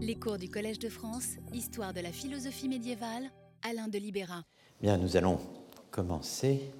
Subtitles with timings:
[0.00, 4.44] Les cours du Collège de France, Histoire de la philosophie médiévale, Alain de Libéra.
[4.80, 5.40] Bien, nous allons
[5.90, 6.70] commencer.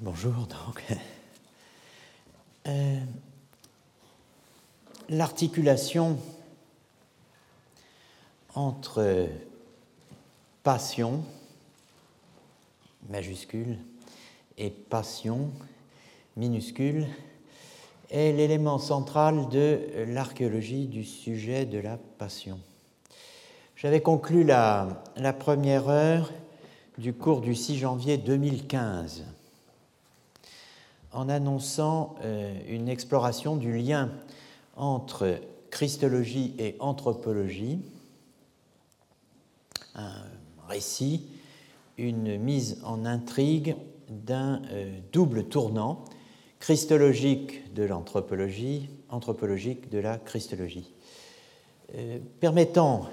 [0.00, 0.82] Bonjour donc.
[2.66, 2.98] Euh,
[5.08, 6.18] L'articulation
[8.56, 9.28] entre
[10.64, 11.24] passion,
[13.08, 13.78] majuscule,
[14.58, 15.52] et passion,
[16.36, 17.06] minuscule,
[18.10, 22.58] est l'élément central de l'archéologie du sujet de la passion.
[23.76, 25.04] J'avais conclu la,
[25.38, 26.32] première heure
[26.98, 29.24] du cours du 6 janvier 2015
[31.12, 34.10] en annonçant euh, une exploration du lien
[34.76, 37.80] entre christologie et anthropologie,
[39.94, 40.12] un
[40.68, 41.26] récit,
[41.96, 43.76] une mise en intrigue
[44.08, 46.04] d'un euh, double tournant
[46.60, 50.92] christologique de l'anthropologie, anthropologique de la christologie,
[51.96, 53.08] euh, permettant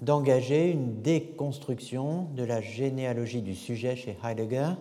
[0.00, 4.72] d'engager une déconstruction de la généalogie du sujet chez Heidegger,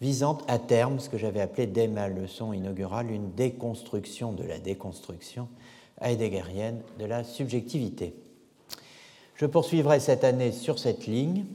[0.00, 4.58] visant à terme ce que j'avais appelé dès ma leçon inaugurale une déconstruction de la
[4.58, 5.48] déconstruction
[6.00, 8.14] heideggerienne de la subjectivité.
[9.34, 11.46] Je poursuivrai cette année sur cette ligne.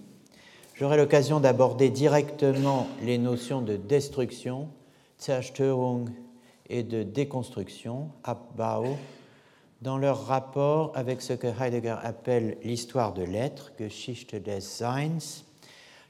[0.76, 4.68] J'aurai l'occasion d'aborder directement les notions de destruction,
[5.24, 6.10] Zerstörung
[6.68, 8.98] et de déconstruction, Abbau,
[9.82, 15.44] dans leur rapport avec ce que Heidegger appelle l'histoire de l'être, Geschichte des Seins,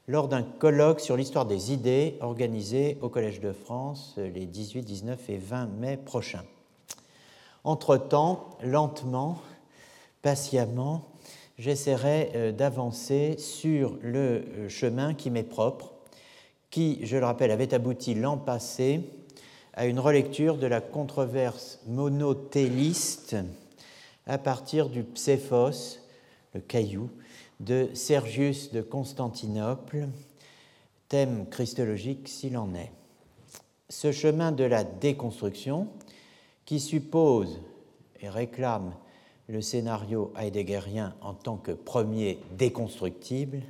[0.08, 5.30] lors d'un colloque sur l'histoire des idées organisé au Collège de France les 18, 19
[5.30, 6.44] et 20 mai prochains.
[7.62, 9.38] Entre-temps, lentement,
[10.22, 11.08] patiemment,
[11.56, 15.93] j'essaierai euh, d'avancer sur le euh, chemin qui m'est propre
[16.74, 19.08] qui, je le rappelle, avait abouti l'an passé
[19.74, 23.36] à une relecture de la controverse monotéliste
[24.26, 26.00] à partir du Pséphos,
[26.52, 27.10] le caillou,
[27.60, 30.08] de Sergius de Constantinople,
[31.08, 32.90] thème christologique s'il en est.
[33.88, 35.86] Ce chemin de la déconstruction,
[36.64, 37.60] qui suppose
[38.20, 38.94] et réclame
[39.46, 43.62] le scénario heideggerien en tant que premier déconstructible,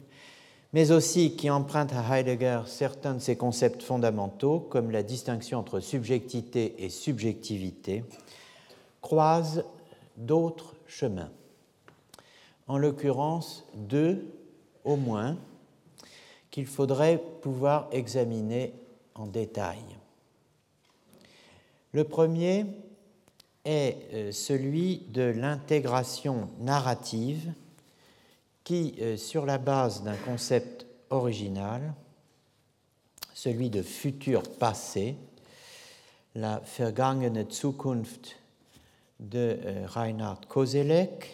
[0.74, 5.78] mais aussi qui emprunte à Heidegger certains de ses concepts fondamentaux, comme la distinction entre
[5.78, 8.02] subjectivité et subjectivité,
[9.00, 9.64] croise
[10.16, 11.30] d'autres chemins.
[12.66, 14.26] En l'occurrence, deux
[14.82, 15.36] au moins,
[16.50, 18.74] qu'il faudrait pouvoir examiner
[19.14, 19.78] en détail.
[21.92, 22.66] Le premier
[23.64, 27.52] est euh, celui de l'intégration narrative
[28.64, 31.94] qui, euh, sur la base d'un concept original,
[33.34, 35.16] celui de futur passé,
[36.34, 38.36] la Vergangene Zukunft
[39.20, 41.30] de euh, Reinhard Koselleck,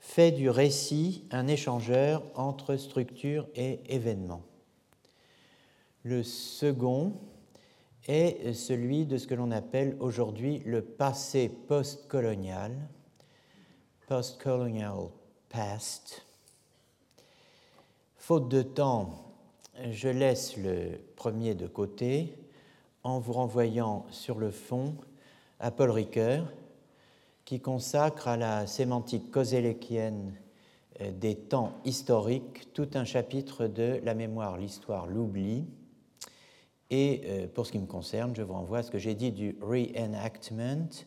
[0.00, 4.42] fait du récit un échangeur entre structure et événement.
[6.02, 7.12] Le second
[8.06, 12.72] est celui de ce que l'on appelle aujourd'hui le passé postcolonial,
[14.06, 15.08] postcolonial
[15.50, 16.27] past,
[18.28, 19.32] Faute de temps,
[19.90, 22.36] je laisse le premier de côté
[23.02, 24.96] en vous renvoyant sur le fond
[25.60, 26.52] à Paul Ricoeur,
[27.46, 30.34] qui consacre à la sémantique kozeleckienne
[31.00, 35.64] euh, des temps historiques tout un chapitre de La mémoire, l'histoire, l'oubli.
[36.90, 39.32] Et euh, pour ce qui me concerne, je vous renvoie à ce que j'ai dit
[39.32, 41.06] du reenactment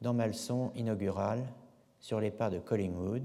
[0.00, 1.44] dans ma leçon inaugurale
[2.00, 3.24] sur les pas de Collingwood,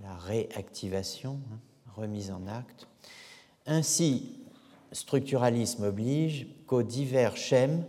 [0.00, 1.40] la réactivation.
[1.52, 1.58] Hein
[1.96, 2.86] remise en acte.
[3.66, 4.40] Ainsi,
[4.92, 7.84] structuralisme oblige qu'aux divers schèmes,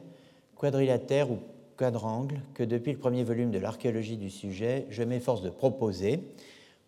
[0.55, 1.39] quadrilatères ou
[1.77, 6.21] quadrangles, que depuis le premier volume de l'archéologie du sujet, je m'efforce de proposer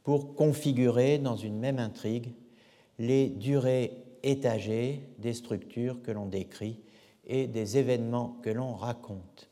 [0.03, 2.31] pour configurer dans une même intrigue
[3.00, 3.91] les durées
[4.22, 6.79] étagées des structures que l'on décrit
[7.25, 9.50] et des événements que l'on raconte.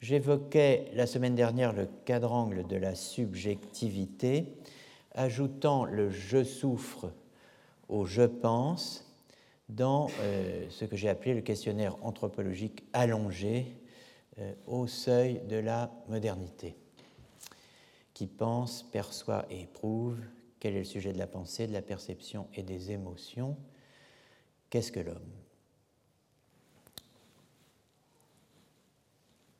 [0.00, 4.46] J'évoquais la semaine dernière le quadrangle de la subjectivité
[5.14, 7.12] ajoutant le je souffre
[7.88, 9.04] au je pense
[9.68, 13.76] dans euh, ce que j'ai appelé le questionnaire anthropologique allongé
[14.38, 16.76] euh, au seuil de la modernité,
[18.12, 20.18] qui pense, perçoit et éprouve
[20.60, 23.56] quel est le sujet de la pensée, de la perception et des émotions,
[24.70, 25.30] qu'est-ce que l'homme?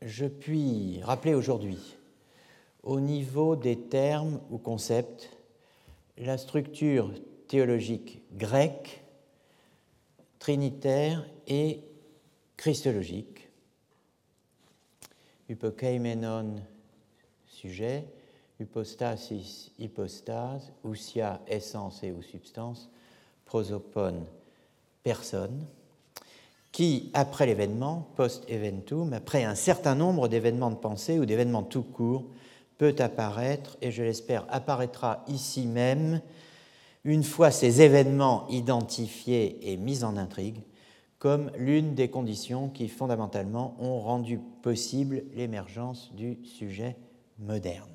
[0.03, 1.97] Je puis rappeler aujourd'hui,
[2.83, 5.34] au niveau des termes ou concepts
[6.19, 7.13] la structure
[7.49, 9.03] théologique grecque,
[10.39, 11.81] trinitaire et
[12.57, 13.49] christologique.
[15.49, 16.57] Hypokeimenon
[17.47, 18.05] sujet,
[18.61, 22.91] hypostasis, hypostase, ousia, essence et ou substance,
[23.45, 24.25] prosopone,
[25.03, 25.67] personne,
[26.73, 32.25] qui, après l'événement, post-eventum, après un certain nombre d'événements de pensée ou d'événements tout court,
[32.79, 36.21] peut apparaître, et je l'espère apparaîtra ici même,
[37.05, 40.63] une fois ces événements identifiés et mis en intrigue,
[41.19, 46.97] comme l'une des conditions qui fondamentalement ont rendu possible l'émergence du sujet
[47.39, 47.89] moderne.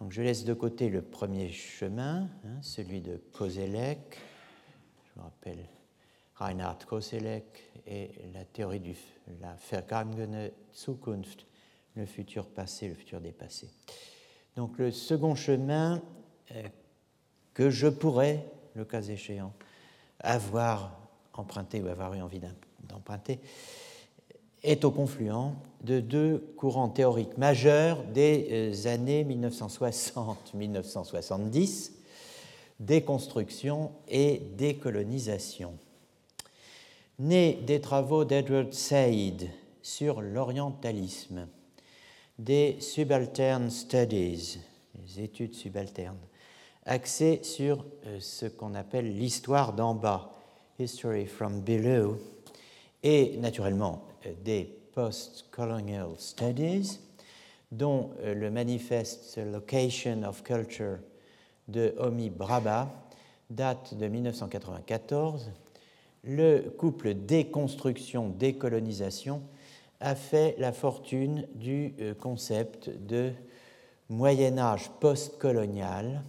[0.00, 4.18] Donc je laisse de côté le premier chemin, hein, celui de Koselleck.
[5.04, 5.64] Je vous rappelle
[6.36, 8.94] Reinhard Koselleck et la théorie de
[9.40, 11.46] la vergangene Zukunft,
[11.98, 13.68] le futur passé, le futur dépassé.
[14.56, 16.00] Donc le second chemin
[16.52, 16.62] euh,
[17.52, 19.52] que je pourrais, le cas échéant,
[20.20, 20.96] avoir
[21.34, 22.40] emprunté ou avoir eu envie
[22.84, 23.40] d'emprunter,
[24.62, 25.52] est au confluent
[25.82, 31.90] de deux courants théoriques majeurs des euh, années 1960-1970,
[32.80, 35.76] déconstruction et décolonisation.
[37.18, 39.50] Né des travaux d'Edward Said
[39.82, 41.48] sur l'orientalisme,
[42.38, 44.58] des subaltern studies,
[44.94, 46.18] les études subalternes,
[46.86, 50.30] axées sur euh, ce qu'on appelle l'histoire d'en bas,
[50.78, 52.18] History from Below,
[53.02, 57.00] et naturellement euh, des Post-Colonial Studies,
[57.72, 60.98] dont euh, le manifeste Location of Culture
[61.66, 62.88] de Homi Braba
[63.50, 65.50] date de 1994,
[66.24, 69.40] le couple déconstruction-décolonisation
[70.00, 73.32] a fait la fortune du euh, concept de
[74.08, 76.22] Moyen Âge postcolonial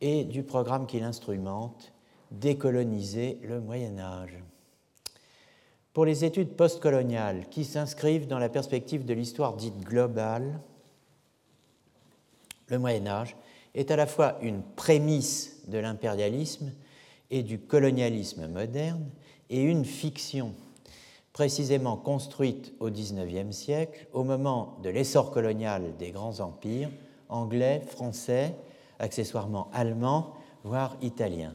[0.00, 1.92] et du programme qui l'instrumente,
[2.32, 4.36] Décoloniser le Moyen Âge.
[5.92, 10.60] Pour les études postcoloniales qui s'inscrivent dans la perspective de l'histoire dite globale,
[12.66, 13.36] le Moyen Âge
[13.74, 16.72] est à la fois une prémisse de l'impérialisme
[17.30, 19.08] et du colonialisme moderne
[19.48, 20.52] et une fiction
[21.36, 26.88] précisément construite au XIXe siècle au moment de l'essor colonial des grands empires
[27.28, 28.54] anglais, français,
[28.98, 30.32] accessoirement allemands,
[30.64, 31.54] voire italiens.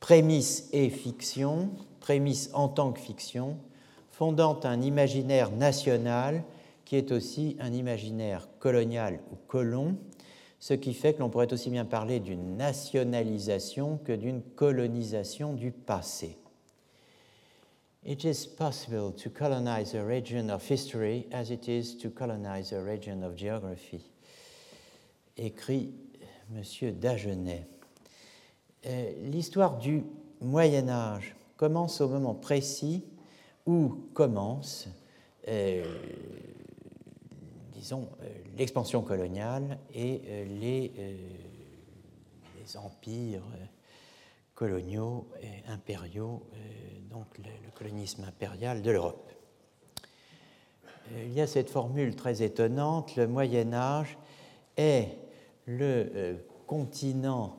[0.00, 1.70] Prémisse et fiction
[2.00, 3.56] prémisse en tant que fiction,
[4.10, 6.42] fondant un imaginaire national
[6.84, 9.94] qui est aussi un imaginaire colonial ou colon,
[10.58, 15.70] ce qui fait que l'on pourrait aussi bien parler d'une nationalisation que d'une colonisation du
[15.70, 16.36] passé.
[18.04, 22.82] It is possible to colonize a region of history as it is to colonize a
[22.82, 24.02] region of geography,
[25.38, 25.92] écrit
[26.52, 26.98] M.
[26.98, 27.64] Dagenet.
[28.86, 30.02] Euh, l'histoire du
[30.40, 33.04] Moyen Âge commence au moment précis
[33.66, 34.88] où commence,
[35.46, 35.84] euh,
[37.72, 38.28] disons, euh,
[38.58, 40.20] l'expansion coloniale et
[40.60, 40.90] les,
[42.74, 43.42] empires
[44.62, 46.40] coloniaux et impériaux,
[47.10, 49.32] donc le, colonisme impérial de l'Europe.
[51.16, 54.16] Il y a cette formule très étonnante, le Moyen Âge
[54.76, 55.18] est
[55.66, 56.36] le
[56.68, 57.56] continent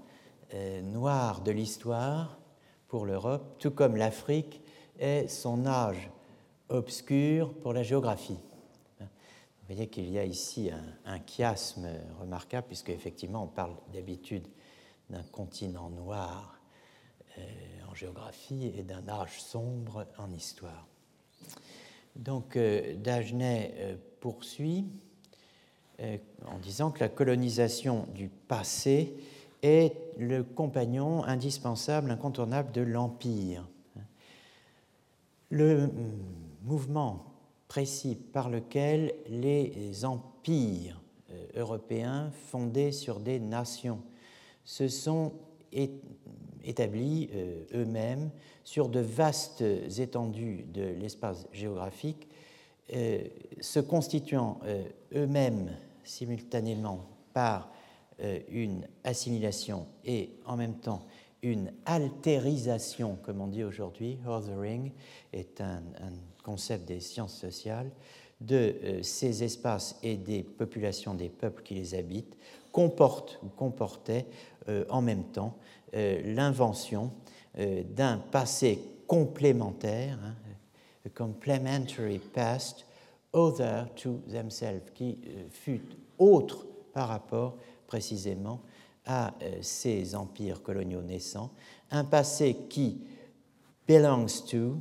[0.82, 2.40] noir de l'histoire
[2.88, 4.62] pour l'Europe, tout comme l'Afrique
[4.98, 6.10] est son âge
[6.70, 8.40] obscur pour la géographie.
[9.02, 10.72] Vous voyez qu'il y a ici
[11.04, 11.86] un, chiasme
[12.22, 14.48] remarquable, puisque effectivement on parle d'habitude
[15.10, 16.53] d'un continent noir euh,
[17.90, 20.88] en géographie et d'un âge sombre en histoire.
[22.16, 24.86] Donc euh, Dagenet euh, poursuit
[26.46, 29.14] en disant que la colonisation du passé
[29.62, 33.68] est le compagnon indispensable, incontournable de l'Empire.
[35.50, 35.90] Le
[36.64, 37.26] mouvement
[37.68, 44.02] précis par lequel les empires euh, européens fondés sur des nations
[44.66, 45.34] se sont
[46.64, 48.30] établis euh, eux-mêmes
[48.64, 49.64] sur de vastes
[49.98, 52.28] étendues de l'espace géographique,
[52.94, 53.22] euh,
[53.62, 54.60] se constituant
[55.14, 55.72] eux-mêmes
[56.04, 57.70] simultanément par
[58.22, 61.06] euh, une assimilation et en même temps
[61.42, 64.92] une altérisation, comme on dit aujourd'hui, othering
[65.34, 65.82] est un,
[66.44, 67.90] concept des sciences sociales,
[68.40, 72.38] de euh, ces espaces et des populations des peuples qui les habitent,
[72.72, 74.26] comporte ou comportait
[74.70, 75.58] euh, en même temps
[75.94, 77.12] l'invention
[77.56, 82.86] d'un passé complémentaire, hein, complementary past,
[83.34, 85.18] other to themselves, qui
[85.52, 85.82] fut
[86.18, 87.58] autre par rapport
[87.88, 88.62] précisément
[89.06, 91.52] à euh, ces empires coloniaux naissants,
[91.92, 93.02] un passé qui
[93.88, 94.78] belongs to,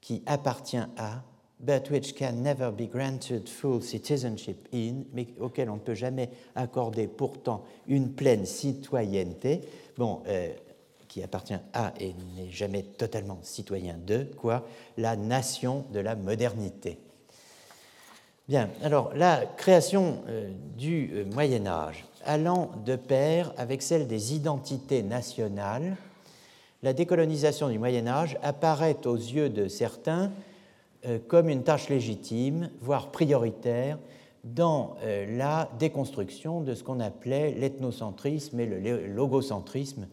[0.00, 1.22] qui appartient à
[1.60, 6.30] but which can never be granted full citizenship in, mais auquel on ne peut jamais
[6.54, 9.60] accorder pourtant une pleine citoyenneté,
[10.00, 10.48] euh,
[11.08, 14.64] qui appartient à et n'est jamais totalement citoyen de, quoi,
[14.96, 16.98] la nation de la modernité.
[18.48, 24.34] Bien, alors la création euh, du euh, Moyen Âge allant de pair avec celle des
[24.34, 25.96] identités nationales,
[26.82, 30.30] la décolonisation du Moyen Âge apparaît aux yeux de certains
[31.28, 33.96] comme une tâche légitime, voire prioritaire,
[34.44, 40.06] dans euh, la déconstruction de ce qu'on appelait l'ethnocentrisme et le logocentrisme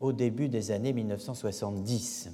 [0.00, 2.30] au début des années 1970.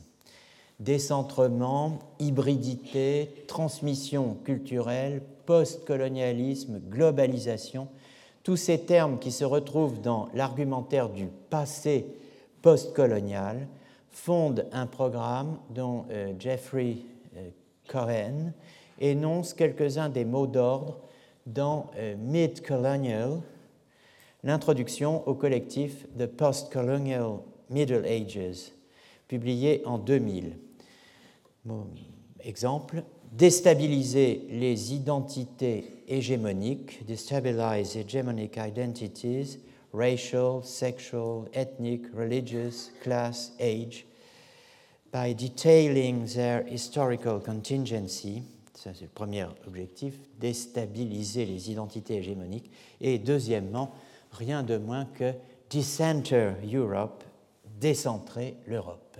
[0.78, 7.88] Décentrement, hybridité, transmission culturelle, postcolonialisme, globalisation,
[8.42, 12.06] tous ces termes qui se retrouvent dans l'argumentaire du passé
[12.62, 13.66] postcolonial
[14.10, 16.96] fondent un programme dont euh, Jeffrey
[17.88, 18.52] Cohen
[19.00, 20.98] énonce quelques-uns des mots d'ordre
[21.46, 23.40] dans euh, Mid-Colonial,
[24.42, 28.72] l'introduction au collectif The Post-Colonial Middle Ages,
[29.28, 30.56] publié en 2000.
[32.40, 39.58] exemple, déstabiliser les identités hégémoniques, destabilize hegemonic identities,
[39.92, 44.06] racial, sexual, ethnic, religious, class, age,
[45.12, 48.42] by detailing their historical contingency,
[48.80, 52.70] ça c'est le premier objectif, déstabiliser les identités hégémoniques,
[53.02, 53.92] et deuxièmement,
[54.32, 55.34] rien de moins que
[55.70, 57.22] decenter Europe,
[57.78, 59.18] décentrer l'Europe.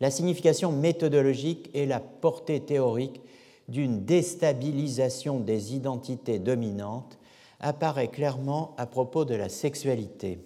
[0.00, 3.20] La signification méthodologique et la portée théorique
[3.68, 7.18] d'une déstabilisation des identités dominantes
[7.58, 10.38] apparaît clairement à propos de la sexualité,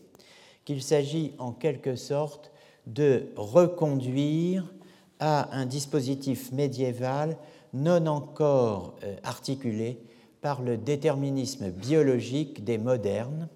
[0.64, 2.50] qu'il s'agit en quelque sorte
[2.86, 4.64] de reconduire
[5.20, 7.36] à un dispositif médiéval
[7.72, 9.98] non encore euh, articulé
[10.40, 13.48] par le déterminisme biologique des modernes,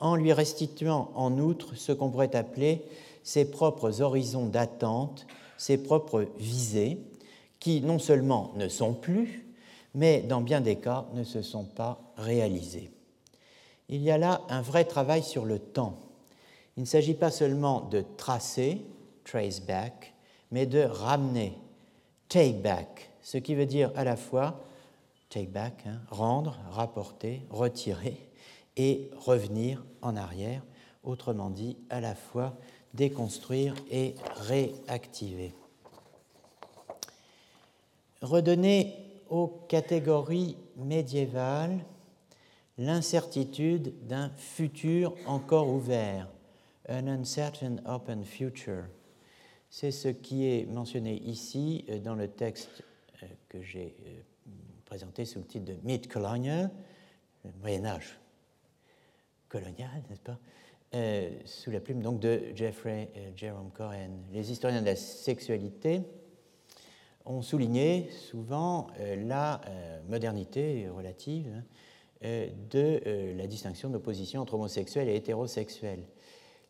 [0.00, 2.82] en lui restituant en outre ce qu'on pourrait appeler
[3.22, 6.98] ses propres horizons d'attente, ses propres visées,
[7.60, 9.46] qui non seulement ne sont plus,
[9.94, 12.90] mais dans bien des cas ne se sont pas réalisées.
[13.88, 15.98] Il y a là un vrai travail sur le temps
[16.76, 18.82] il ne s'agit pas seulement de tracer,
[19.24, 20.13] trace back,
[20.50, 21.58] mais de ramener,
[22.28, 24.64] take back, ce qui veut dire à la fois
[25.34, 28.16] take back, hein, rendre, rapporter, retirer
[28.76, 30.62] et revenir en arrière,
[31.02, 32.54] autrement dit à la fois
[32.94, 35.52] déconstruire et réactiver.
[38.22, 38.94] Redonner
[39.28, 41.84] aux catégories médiévales
[42.78, 46.28] l'incertitude d'un futur encore ouvert,
[46.88, 48.84] An uncertain open future.
[49.76, 52.84] C'est ce qui est mentionné ici euh, dans le texte
[53.24, 54.20] euh, que j'ai euh,
[54.84, 56.70] présenté sous le titre de Mid-Colonial,
[57.44, 58.16] le Moyen-Âge
[59.48, 60.38] colonial, n'est-ce pas
[61.44, 64.10] Sous la plume donc de Jeffrey Jerome Cohen.
[64.32, 66.02] Les historiens de la sexualité
[67.24, 68.86] ont souligné souvent
[69.26, 69.60] la
[70.08, 71.52] modernité relative
[72.22, 76.04] hein, de la distinction d'opposition entre homosexuels et hétérosexuels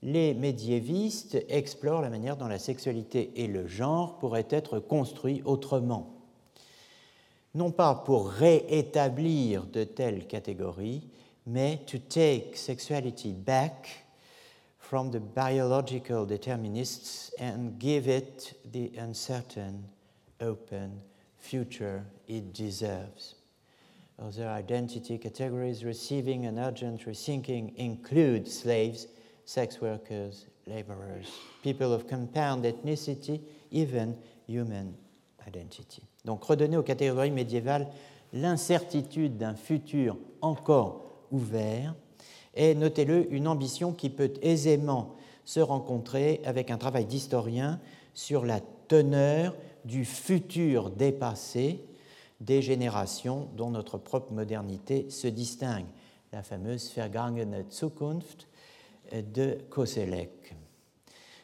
[0.04, 6.10] les médiévistes explorent la manière dont la sexualité et le genre pourraient être construits autrement.
[7.54, 11.08] Non pas pour réétablir de telles catégories,
[11.46, 14.04] mais to take sexuality back
[14.78, 19.84] from the biological determinists and give it the uncertain,
[20.40, 21.00] open
[21.38, 23.36] future it deserves.
[24.18, 29.06] Other identity categories receiving an urgent rethinking include slaves,
[29.44, 31.26] sex workers, laborers,
[31.62, 34.16] people of compound ethnicity, even
[34.48, 34.94] human
[35.46, 36.02] identity.
[36.24, 37.88] Donc redonner aux catégories médiévales
[38.32, 41.94] l'incertitude d'un futur encore ouvert
[42.54, 47.80] est, notez-le, une ambition qui peut aisément se rencontrer avec un travail d'historien
[48.14, 51.84] sur la teneur du futur dépassé
[52.40, 55.86] des générations dont notre propre modernité se distingue,
[56.32, 58.46] la fameuse Vergangene Zukunft,
[59.12, 60.54] de Koselleck.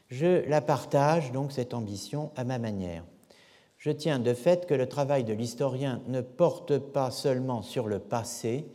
[0.08, 3.04] Je la partage donc cette ambition à ma manière.
[3.78, 7.98] Je tiens de fait que le travail de l'historien ne porte pas seulement sur le
[7.98, 8.66] passé,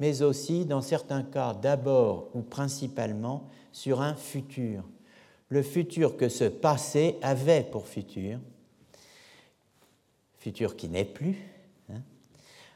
[0.00, 4.82] mais aussi, dans certains cas, d'abord ou principalement sur un futur.
[5.50, 8.40] Le futur que ce passé avait pour futur,
[10.38, 11.36] futur qui n'est plus,
[11.90, 12.00] hein.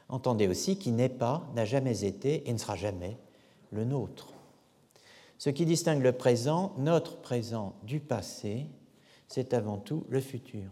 [0.07, 3.17] entendez aussi qui n'est pas, n'a jamais été et ne sera jamais
[3.71, 4.34] le nôtre.
[5.37, 8.67] Ce qui distingue le présent, notre présent, du passé,
[9.27, 10.69] c'est avant tout le futur.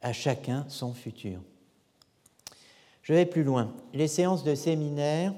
[0.00, 1.40] À chacun son futur.
[3.02, 3.72] Je vais plus loin.
[3.94, 5.34] Les séances de séminaire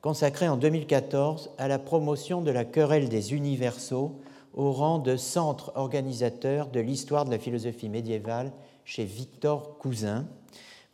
[0.00, 4.20] consacrées en 2014 à la promotion de la querelle des universaux
[4.54, 8.52] au rang de centre organisateur de l'histoire de la philosophie médiévale
[8.84, 10.26] chez Victor Cousin,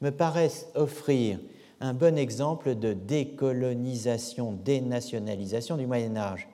[0.00, 1.38] me paraissent offrir
[1.80, 6.48] un bon exemple de décolonisation, dénationalisation du Moyen Âge.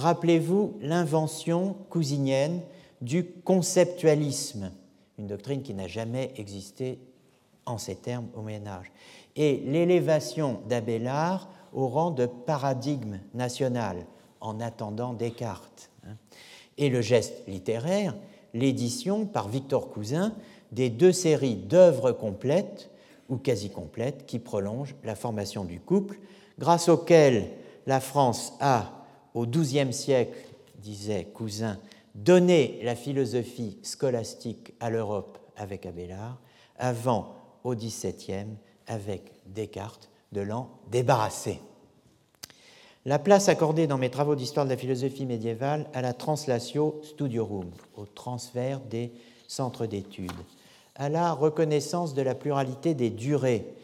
[0.00, 2.62] Rappelez-vous l'invention cousinienne
[3.02, 4.72] du conceptualisme,
[5.18, 6.98] une doctrine qui n'a jamais existé
[7.66, 8.90] en ces termes au Moyen Âge,
[9.36, 14.06] et l'élévation d'Abélard au rang de paradigme national
[14.40, 15.90] en attendant Descartes.
[16.06, 16.16] Hein.
[16.78, 18.14] Et le geste littéraire,
[18.54, 20.32] l'édition par Victor Cousin
[20.72, 22.88] des deux séries d'œuvres complètes
[23.28, 26.20] ou quasi complètes qui prolongent la formation du couple,
[26.58, 27.50] grâce auxquelles
[27.86, 28.99] la France a,
[29.34, 30.38] au XIIe siècle,
[30.78, 31.78] disait Cousin,
[32.14, 36.38] donné la philosophie scolastique à l'Europe avec Abélard,
[36.78, 37.34] avant,
[37.64, 38.56] au XVIIe,
[38.86, 41.60] avec Descartes, de l'en débarrasser.
[43.06, 47.70] La place accordée dans mes travaux d'histoire de la philosophie médiévale à la translatio studiorum,
[47.96, 49.12] au transfert des
[49.48, 50.30] centres d'études,
[50.96, 53.74] à la reconnaissance de la pluralité des durées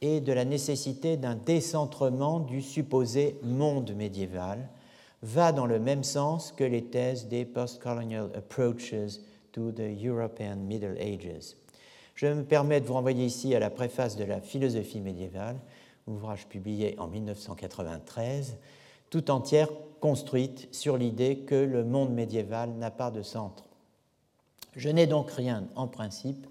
[0.00, 4.68] et de la nécessité d'un décentrement du supposé monde médiéval,
[5.24, 9.18] va dans le même sens que les thèses des postcolonial approaches
[9.52, 11.56] to the European Middle Ages.
[12.14, 15.56] Je me permets de vous renvoyer ici à la préface de la philosophie médiévale,
[16.06, 18.58] ouvrage publié en 1993,
[19.08, 23.64] tout entière construite sur l'idée que le monde médiéval n'a pas de centre.
[24.76, 26.46] Je n'ai donc rien, en principe,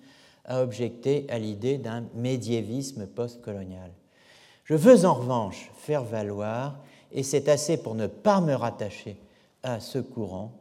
[0.45, 3.91] à objecter à l'idée d'un médiévisme postcolonial.
[4.63, 6.79] Je veux en revanche faire valoir,
[7.13, 9.17] et c'est assez pour ne pas me rattacher
[9.61, 10.51] à ce courant,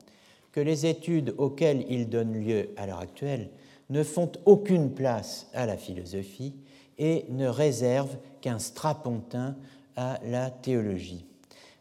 [0.52, 3.49] que les études auxquelles il donne lieu à l'heure actuelle
[3.90, 6.54] ne font aucune place à la philosophie
[6.99, 9.56] et ne réservent qu'un strapontin
[9.97, 11.25] à la théologie,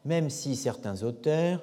[0.06, 1.62] même si certains auteurs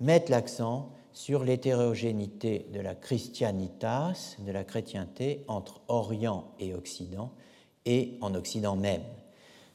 [0.00, 7.30] mettent l'accent sur l'hétérogénéité de la christianitas, de la chrétienté, entre Orient et Occident,
[7.86, 9.02] et en Occident même,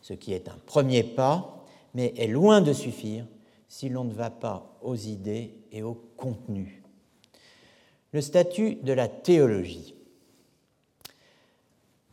[0.02, 1.59] ce qui est un premier pas,
[1.94, 3.26] mais est loin de suffire
[3.68, 6.84] si l'on ne va pas aux idées et au contenu.
[8.12, 9.96] Le statut de la théologie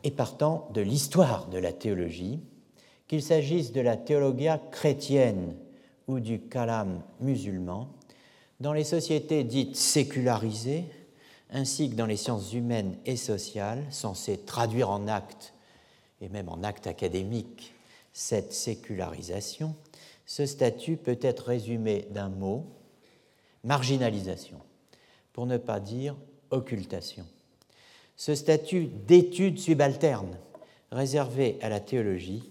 [0.03, 2.39] et partant de l'histoire de la théologie,
[3.07, 5.55] qu'il s'agisse de la théologia chrétienne
[6.07, 7.89] ou du kalam musulman,
[8.59, 10.85] dans les sociétés dites sécularisées,
[11.51, 15.53] ainsi que dans les sciences humaines et sociales, censées traduire en actes,
[16.21, 17.73] et même en actes académiques,
[18.17, 19.75] cette sécularisation,
[20.25, 22.65] ce statut peut être résumé d'un mot,
[23.63, 24.57] marginalisation,
[25.33, 26.15] pour ne pas dire
[26.49, 27.27] occultation.
[28.15, 30.35] Ce statut d'étude subalterne
[30.91, 32.49] réservé à la théologie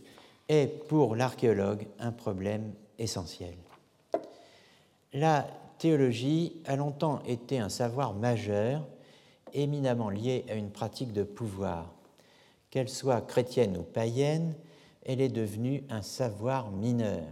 [0.48, 3.56] est pour l'archéologue un problème essentiel.
[5.12, 5.48] La
[5.78, 8.86] théologie a longtemps été un savoir majeur,
[9.52, 11.92] éminemment lié à une pratique de pouvoir.
[12.70, 14.54] Qu'elle soit chrétienne ou païenne,
[15.06, 17.22] elle est devenue un savoir mineur.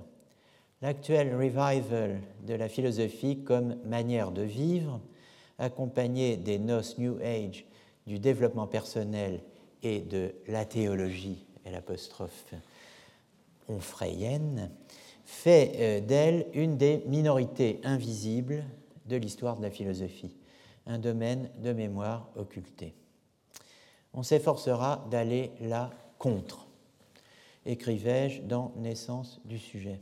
[0.81, 5.01] L'actuel revival de la philosophie comme manière de vivre,
[5.59, 7.67] accompagné des noces New Age
[8.07, 9.41] du développement personnel
[9.83, 12.55] et de la théologie, et l'apostrophe
[13.69, 14.71] onfrayenne,
[15.25, 18.65] fait euh, d'elle une des minorités invisibles
[19.07, 20.37] de l'histoire de la philosophie,
[20.87, 22.95] un domaine de mémoire occulté.
[24.13, 26.64] On s'efforcera d'aller là contre,
[27.67, 30.01] écrivais-je dans Naissance du sujet.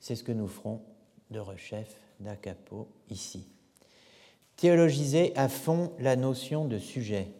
[0.00, 0.82] C'est ce que nous ferons
[1.30, 3.52] de rechef d'Acapo ici
[4.62, 7.32] théologiser à fond la notion de sujet.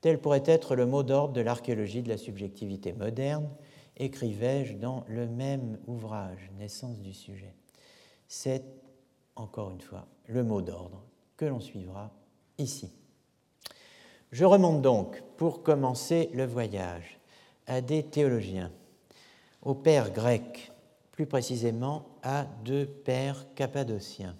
[0.00, 3.48] Tel pourrait être le mot d'ordre de l'archéologie de la subjectivité moderne,
[3.96, 7.54] écrivais-je dans le même ouvrage, Naissance du sujet.
[8.26, 8.64] C'est,
[9.36, 11.04] encore une fois, le mot d'ordre
[11.36, 12.10] que l'on suivra
[12.58, 12.90] ici.
[14.32, 17.17] Je remonte donc, pour commencer le voyage,
[17.68, 18.72] à des théologiens,
[19.62, 20.72] aux pères grecs,
[21.12, 24.36] plus précisément à deux pères cappadociens,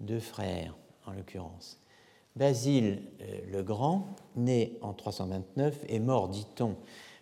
[0.00, 0.74] deux frères,
[1.06, 1.78] en l'occurrence.
[2.36, 4.06] Basile euh, le Grand,
[4.36, 6.76] né en 329 et mort, dit-on,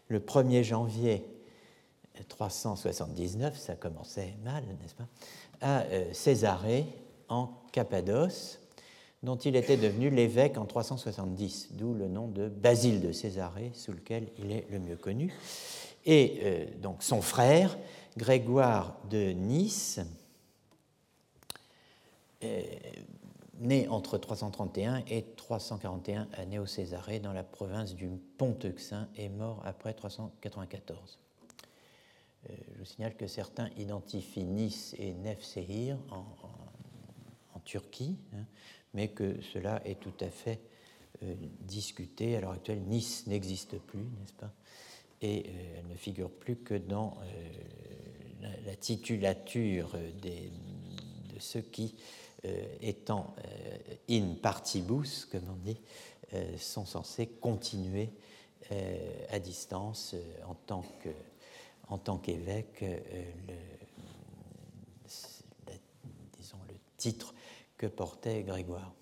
[0.09, 1.25] le 1er janvier
[2.29, 5.09] 379, ça commençait mal, n'est-ce pas,
[5.61, 6.87] à euh, Césarée,
[7.29, 8.60] en Cappadoce,
[9.23, 13.93] dont il était devenu l'évêque en 370, d'où le nom de Basile de Césarée, sous
[13.93, 15.33] lequel il est le mieux connu.
[16.07, 17.79] Et euh, donc son frère,
[18.17, 20.01] Grégoire de Nice,
[23.61, 29.93] né entre 331 et 341 à Néo-Césarée dans la province du Pont-Euxin et mort après
[29.93, 31.19] 394.
[32.49, 36.25] Euh, je vous signale que certains identifient Nice et Nefsehir en,
[37.55, 38.47] en, Turquie, hein,
[38.95, 40.61] mais que cela est tout à fait
[41.23, 42.37] euh, discuté.
[42.37, 44.53] À l'heure actuelle, Nice n'existe plus, n'est-ce pas?
[45.23, 47.17] Et euh, elle ne figure plus que dans
[48.65, 50.31] la, titulature de
[51.39, 51.95] ceux qui,
[52.81, 53.35] étant
[54.09, 55.79] in partibus, comme on dit,
[56.57, 58.09] sont censés continuer
[59.31, 60.15] à distance
[60.47, 60.55] en
[61.99, 62.99] tant qu'évêque euh,
[66.69, 67.35] le titre
[67.81, 68.93] que portait Grégoire.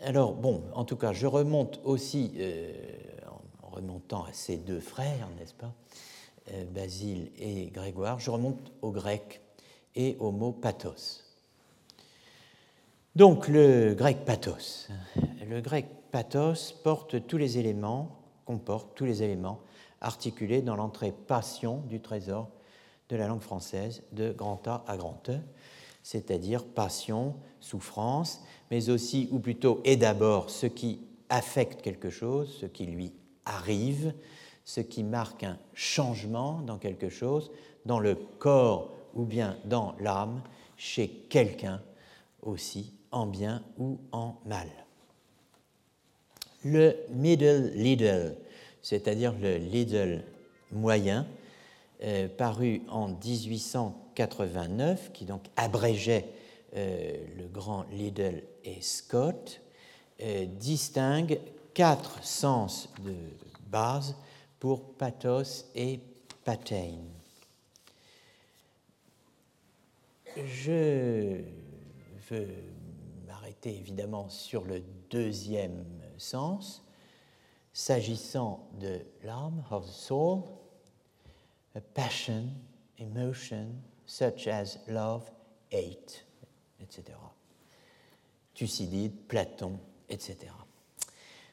[0.00, 2.72] Alors, bon, en tout cas, je remonte aussi, euh,
[3.62, 5.72] en remontant à ces deux frères, n'est-ce pas,
[6.50, 9.40] euh, Basile et Grégoire, je remonte au grec
[9.94, 11.22] et au mot pathos.
[13.14, 14.88] Donc, le grec pathos.
[15.48, 18.08] Le grec pathos porte tous les éléments,
[18.44, 19.60] comporte tous les éléments
[20.00, 22.48] articulé dans l'entrée passion du trésor
[23.08, 25.38] de la langue française de grand A à grand E,
[26.02, 32.66] c'est-à-dire passion, souffrance, mais aussi, ou plutôt et d'abord, ce qui affecte quelque chose, ce
[32.66, 33.12] qui lui
[33.44, 34.14] arrive,
[34.64, 37.50] ce qui marque un changement dans quelque chose,
[37.86, 40.42] dans le corps ou bien dans l'âme,
[40.76, 41.82] chez quelqu'un
[42.42, 44.68] aussi, en bien ou en mal.
[46.64, 48.36] Le middle Lidl
[48.82, 50.22] c'est-à-dire le Lidl
[50.72, 51.26] moyen,
[52.02, 53.08] euh, paru en
[54.20, 56.28] 1889, qui donc abrégeait
[56.76, 59.60] euh, le grand Lidl et Scott,
[60.22, 61.40] euh, distingue
[61.74, 63.14] quatre sens de
[63.68, 64.14] base
[64.58, 66.00] pour pathos et
[66.44, 66.98] patein.
[70.36, 71.40] Je
[72.30, 72.48] veux
[73.26, 75.84] m'arrêter évidemment sur le deuxième
[76.18, 76.84] sens,
[77.72, 80.42] s'agissant de l'âme, of the soul,
[81.94, 82.48] passion,
[82.98, 83.72] emotion,
[84.10, 85.22] such as love,
[85.70, 86.24] hate,
[86.82, 87.16] etc.
[88.54, 90.48] Thucydide, Platon, etc.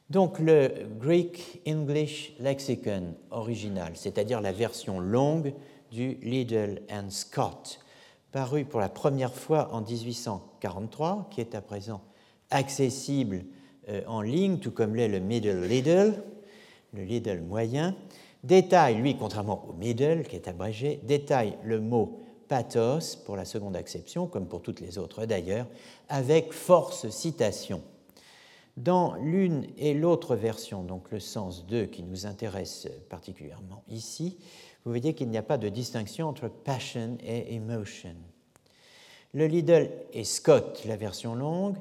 [0.09, 5.53] Donc le Greek English Lexicon original, c'est-à-dire la version longue
[5.91, 7.79] du Liddell and Scott,
[8.31, 12.01] paru pour la première fois en 1843, qui est à présent
[12.49, 13.45] accessible
[13.87, 16.23] euh, en ligne, tout comme l'est le middle Lidl,
[16.93, 17.95] le Lidl moyen,
[18.43, 23.75] détaille, lui, contrairement au middle, qui est abrégé, détaille le mot pathos pour la seconde
[23.75, 25.67] acception, comme pour toutes les autres d'ailleurs,
[26.09, 27.81] avec force citation.
[28.77, 34.37] Dans l'une et l'autre version, donc le sens 2 qui nous intéresse particulièrement ici,
[34.85, 38.15] vous voyez qu'il n'y a pas de distinction entre passion et emotion.
[39.33, 41.75] Le Lidl et Scott, la version longue,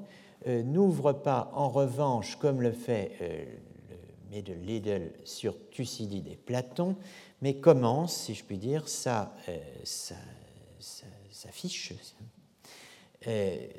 [0.47, 3.45] euh, n'ouvre pas en revanche, comme le fait euh,
[3.91, 3.97] le
[4.35, 6.97] Middle Lidl sur Thucydide et Platon,
[7.43, 9.59] mais commence, si je puis dire, sa, euh,
[11.51, 11.93] fiche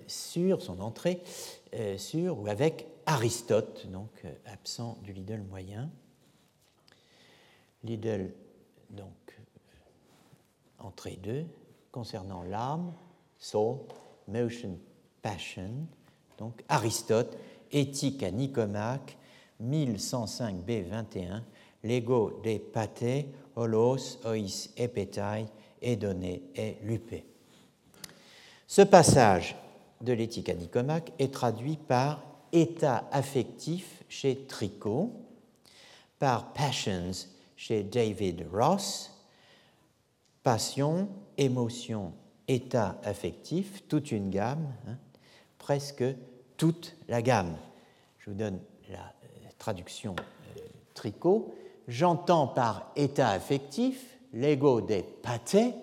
[0.08, 1.22] sur son entrée
[1.98, 4.10] sur ou avec Aristote, donc
[4.46, 5.90] absent du Lidl moyen.
[7.84, 8.34] Lidl,
[8.90, 9.40] donc,
[10.80, 11.46] entrée 2,
[11.92, 12.94] concernant l'âme,
[13.40, 13.78] soul,
[14.28, 14.78] motion,
[15.22, 15.88] passion,
[16.38, 17.38] donc Aristote,
[17.72, 19.18] Éthique à Nicomaque,
[19.62, 21.44] 1105b 21,
[21.84, 25.46] L'ego de pate, holos, ois, epetai,
[25.82, 27.16] edone et lupe.
[28.68, 29.56] Ce passage
[30.02, 35.12] de l'éthique à Nicomaque est traduit par état affectif chez Tricot,
[36.20, 37.12] par passions
[37.56, 39.12] chez David Ross,
[40.44, 42.14] passion, émotion,
[42.48, 44.98] état affectif, toute une gamme, hein,
[45.58, 46.04] presque
[46.56, 47.58] toute la gamme.
[48.20, 48.60] Je vous donne
[48.90, 50.62] la euh, traduction euh,
[50.94, 51.56] tricot.
[51.88, 55.74] J'entends par état affectif l'ego des pâtés,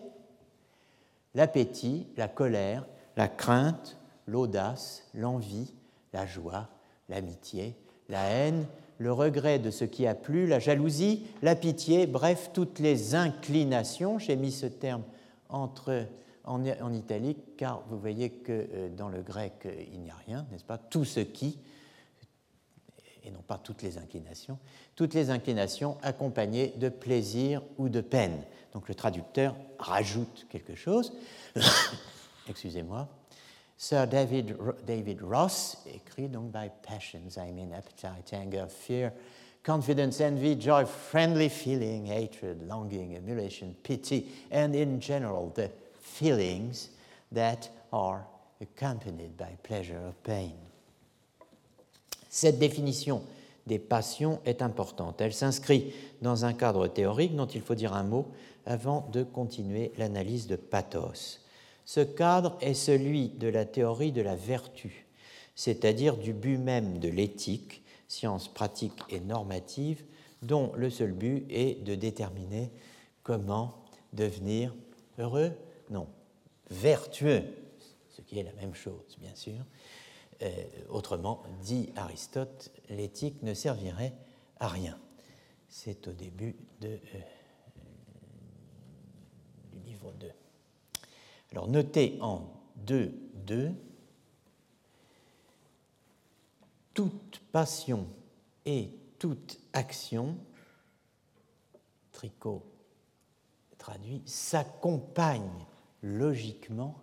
[1.34, 2.86] l'appétit, la colère,
[3.16, 5.74] la crainte, l'audace, l'envie,
[6.12, 6.68] la joie,
[7.08, 7.74] l'amitié,
[8.08, 8.66] la haine,
[8.98, 14.20] le regret de ce qui a plu, la jalousie, la pitié, bref, toutes les inclinations,
[14.20, 15.02] j'ai mis ce terme
[15.48, 16.06] entre
[16.44, 20.46] en, italique, car vous voyez que euh, dans le grec, euh, il n'y a rien,
[20.52, 20.78] n'est-ce pas?
[20.78, 21.58] Tout ce qui,
[23.24, 24.58] et non pas toutes les inclinations,
[24.96, 28.42] toutes les inclinations accompagnées de plaisir ou de peine.
[28.72, 31.12] Donc le traducteur rajoute quelque chose.
[32.48, 33.08] Excusez-moi.
[33.76, 34.56] Sir David,
[34.86, 39.12] David Ross écrit donc by passions, I mean appetite, anger, fear,
[39.64, 46.90] confidence, envy, joy, friendly feeling, hatred, longing, emulation, pity, and in general the feelings
[47.32, 48.24] that are
[48.60, 50.63] accompanied by pleasure or pain.
[52.34, 53.22] Cette définition
[53.68, 55.20] des passions est importante.
[55.20, 58.26] Elle s'inscrit dans un cadre théorique dont il faut dire un mot
[58.66, 61.38] avant de continuer l'analyse de pathos.
[61.84, 65.06] Ce cadre est celui de la théorie de la vertu,
[65.54, 70.02] c'est-à-dire du but même de l'éthique, science pratique et normative,
[70.42, 72.72] dont le seul but est de déterminer
[73.22, 73.76] comment
[74.12, 74.74] devenir
[75.20, 75.52] heureux,
[75.88, 76.08] non,
[76.68, 77.44] vertueux,
[78.10, 79.64] ce qui est la même chose, bien sûr.
[80.42, 84.14] Euh, autrement, dit Aristote, l'éthique ne servirait
[84.58, 84.98] à rien.
[85.68, 86.98] C'est au début euh,
[89.72, 90.30] du livre 2.
[91.52, 92.50] Alors, notez en
[92.84, 93.74] 2.2
[96.94, 98.06] toute passion
[98.66, 100.36] et toute action,
[102.12, 102.62] tricot
[103.78, 105.66] traduit, s'accompagne
[106.02, 106.94] logiquement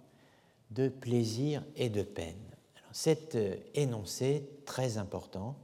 [0.72, 2.51] de plaisir et de peine.
[2.92, 5.56] Cet euh, énoncé très important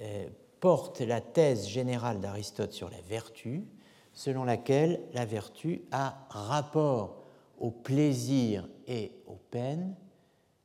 [0.00, 0.28] euh,
[0.60, 3.64] porte la thèse générale d'Aristote sur la vertu,
[4.12, 7.22] selon laquelle la vertu a rapport
[7.58, 9.94] au plaisir et aux peines.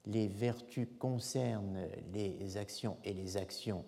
[0.06, 3.84] Les vertus concernent les actions et les actions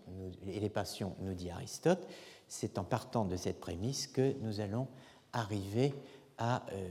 [0.47, 2.08] et les passions, nous dit Aristote.
[2.47, 4.88] C'est en partant de cette prémisse que nous allons
[5.32, 5.93] arriver
[6.38, 6.89] à euh,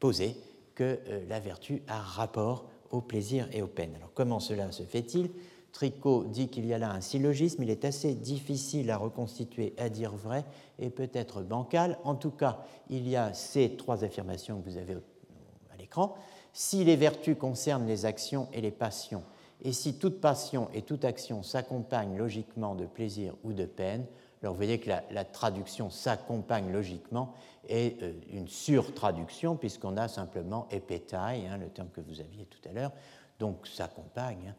[0.00, 0.36] poser
[0.74, 3.94] que la vertu a rapport au plaisir et aux peines.
[3.96, 5.30] Alors comment cela se fait-il?
[5.72, 9.88] Tricot dit qu'il y a là un syllogisme, il est assez difficile à reconstituer, à
[9.88, 10.44] dire vrai
[10.78, 11.98] et peut-être bancal.
[12.04, 16.14] En tout cas, il y a ces trois affirmations que vous avez à l'écran.
[16.52, 19.22] Si les vertus concernent les actions et les passions,
[19.62, 24.06] et si toute passion et toute action s'accompagnent logiquement de plaisir ou de peine,
[24.42, 27.34] alors vous voyez que la, traduction s'accompagne logiquement
[27.68, 32.66] et euh, une surtraduction puisqu'on a simplement epétai, hein, le terme que vous aviez tout
[32.68, 32.92] à l'heure,
[33.38, 34.48] donc s'accompagne.
[34.48, 34.54] Hein.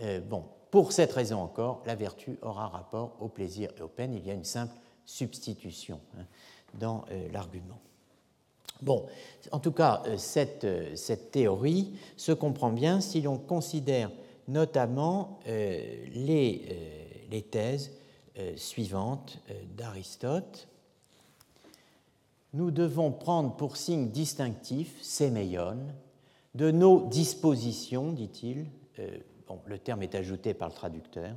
[0.00, 4.14] Euh, bon, pour cette raison encore, la vertu aura rapport au plaisir et aux peines.
[4.14, 6.24] Il y a une simple substitution hein,
[6.74, 7.78] dans euh, l'argument.
[8.80, 9.06] Bon,
[9.52, 10.66] en tout cas, cette,
[10.96, 14.10] cette, théorie se comprend bien si l'on considère
[14.48, 18.01] notamment les, thèses euh,
[18.56, 20.68] suivante euh, d'Aristote.
[22.54, 25.78] Nous devons prendre pour signe distinctif, séméon,
[26.54, 28.66] de nos dispositions, dit-il,
[28.98, 31.36] euh, bon, le terme est ajouté par le traducteur,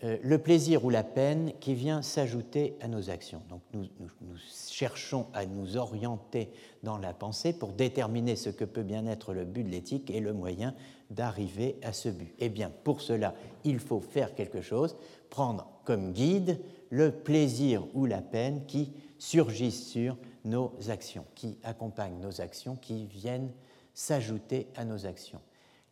[0.00, 3.42] le plaisir ou la peine qui vient s'ajouter à nos actions.
[3.48, 4.36] Donc nous, nous,
[4.70, 6.52] cherchons à nous orienter
[6.84, 10.20] dans la pensée pour déterminer ce que peut bien être le but de l'éthique et
[10.20, 10.72] le moyen
[11.10, 12.32] d'arriver à ce but.
[12.38, 14.94] Eh bien, pour cela, il faut faire quelque chose,
[15.30, 22.20] prendre comme guide le plaisir ou la peine qui surgissent sur nos actions, qui accompagnent
[22.20, 23.50] nos actions, qui viennent
[23.94, 25.40] s'ajouter à nos actions.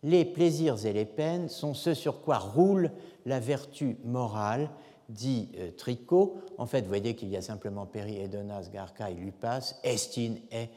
[0.02, 2.90] Les plaisirs et les peines sont ce sur quoi roule
[3.24, 4.68] la vertu morale,
[5.08, 6.42] dit euh, Tricot.
[6.58, 10.68] En fait, vous voyez qu'il y a simplement Péri, Edonas, Garca et Lupas, Estine et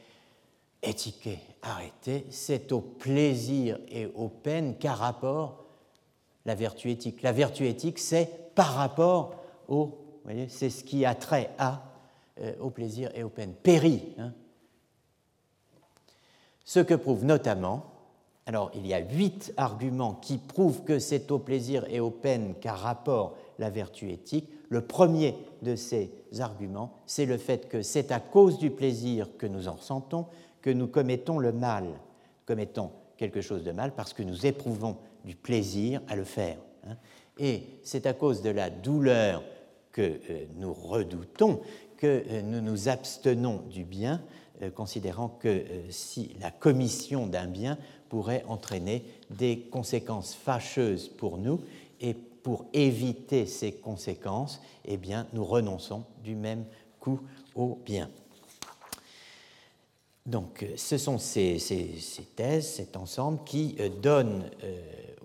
[0.82, 1.28] éthique,
[1.60, 2.24] arrêté.
[2.30, 5.66] C'est au plaisir et aux peines qu'a rapport
[6.46, 7.20] la vertu éthique.
[7.20, 9.36] La vertu éthique, c'est par rapport
[9.68, 9.96] au,
[10.48, 11.48] c'est ce qui a trait
[12.42, 13.54] euh, au plaisir et aux peines.
[13.54, 14.02] Péri.
[14.18, 14.34] Hein.
[16.66, 17.86] Ce que prouve notamment,
[18.44, 22.54] alors il y a huit arguments qui prouvent que c'est au plaisir et aux peines
[22.60, 24.50] qu'a rapport la vertu éthique.
[24.68, 29.46] Le premier de ces arguments, c'est le fait que c'est à cause du plaisir que
[29.46, 30.26] nous en ressentons
[30.60, 31.86] que nous commettons le mal.
[32.44, 36.58] Commettons quelque chose de mal parce que nous éprouvons du plaisir à le faire.
[36.86, 36.96] Hein.
[37.40, 39.42] Et c'est à cause de la douleur
[39.92, 41.60] que euh, nous redoutons
[41.96, 44.22] que euh, nous nous abstenons du bien,
[44.62, 47.78] euh, considérant que si la commission d'un bien
[48.10, 51.60] pourrait entraîner des conséquences fâcheuses pour nous,
[52.02, 56.64] et pour éviter ces conséquences, eh bien, nous renonçons du même
[56.98, 57.20] coup
[57.54, 58.08] au bien.
[60.24, 61.58] Donc, ce sont ces,
[62.36, 64.48] thèses, cet ensemble, qui donnent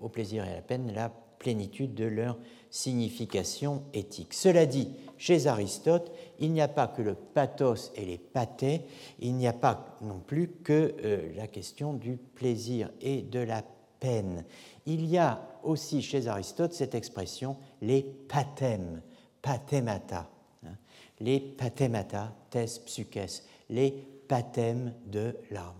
[0.02, 2.38] au plaisir et à la peine la plénitude de leur
[2.70, 4.34] signification éthique.
[4.34, 8.82] Cela dit, chez Aristote, il n'y a pas que le pathos et les pathés,
[9.18, 13.62] il n'y a pas non plus que euh, la question du plaisir et de la
[13.98, 14.44] peine.
[14.84, 19.00] Il y a aussi chez Aristote cette expression les pathèmes,
[19.40, 20.28] pathemata,
[20.64, 20.76] hein,
[21.20, 23.90] les pathemata, tes psyches, les
[24.28, 25.72] pathèmes de l'âme.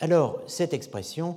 [0.00, 1.36] Alors, cette expression,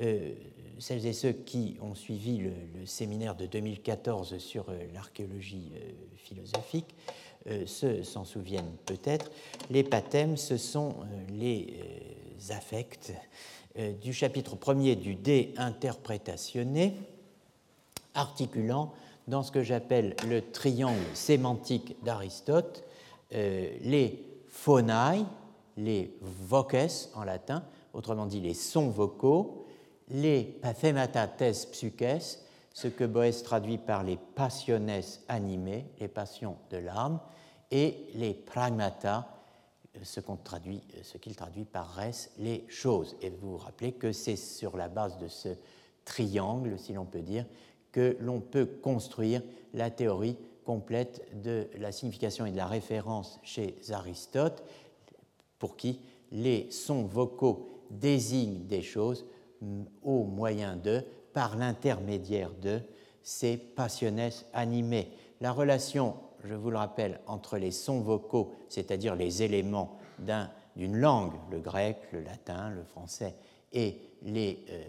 [0.00, 0.32] euh,
[0.78, 6.94] celles et ceux qui ont suivi le, séminaire de 2014 sur euh, l'archéologie euh, philosophique
[7.48, 7.66] euh,
[8.02, 9.30] s'en souviennent peut-être.
[9.70, 10.94] Les pathèmes, ce sont
[11.32, 11.74] les
[12.50, 13.12] affects
[14.02, 16.94] du chapitre premier du dé interprétationné,
[18.14, 18.92] articulant
[19.28, 22.84] dans ce que j'appelle le triangle sémantique d'Aristote
[23.30, 25.26] les phonae,
[25.76, 29.63] les voces en latin, autrement dit les sons vocaux,
[30.14, 32.38] les pathemata tes psyches,
[32.72, 34.90] ce que Boès traduit par les passiones
[35.28, 37.18] animées, les passions de l'âme,
[37.72, 39.28] et les pragmata,
[40.02, 40.20] ce
[41.18, 43.16] qu'il traduit, par res, les choses.
[43.22, 45.48] Et vous vous rappelez que c'est sur la base de ce
[46.04, 47.44] triangle, si l'on peut dire,
[47.90, 53.76] que l'on peut construire la théorie complète de la signification et de la référence chez
[53.90, 54.62] Aristote,
[55.58, 56.00] pour qui
[56.30, 59.24] les sons vocaux désignent des choses
[60.02, 62.80] au moyen de, par l'intermédiaire de
[63.22, 65.10] ces passiones animées.
[65.40, 69.98] La relation, je vous le rappelle, entre les sons vocaux, c'est-à-dire les éléments
[70.76, 73.34] d'une langue, le grec, le latin, le français,
[73.72, 74.84] et les euh,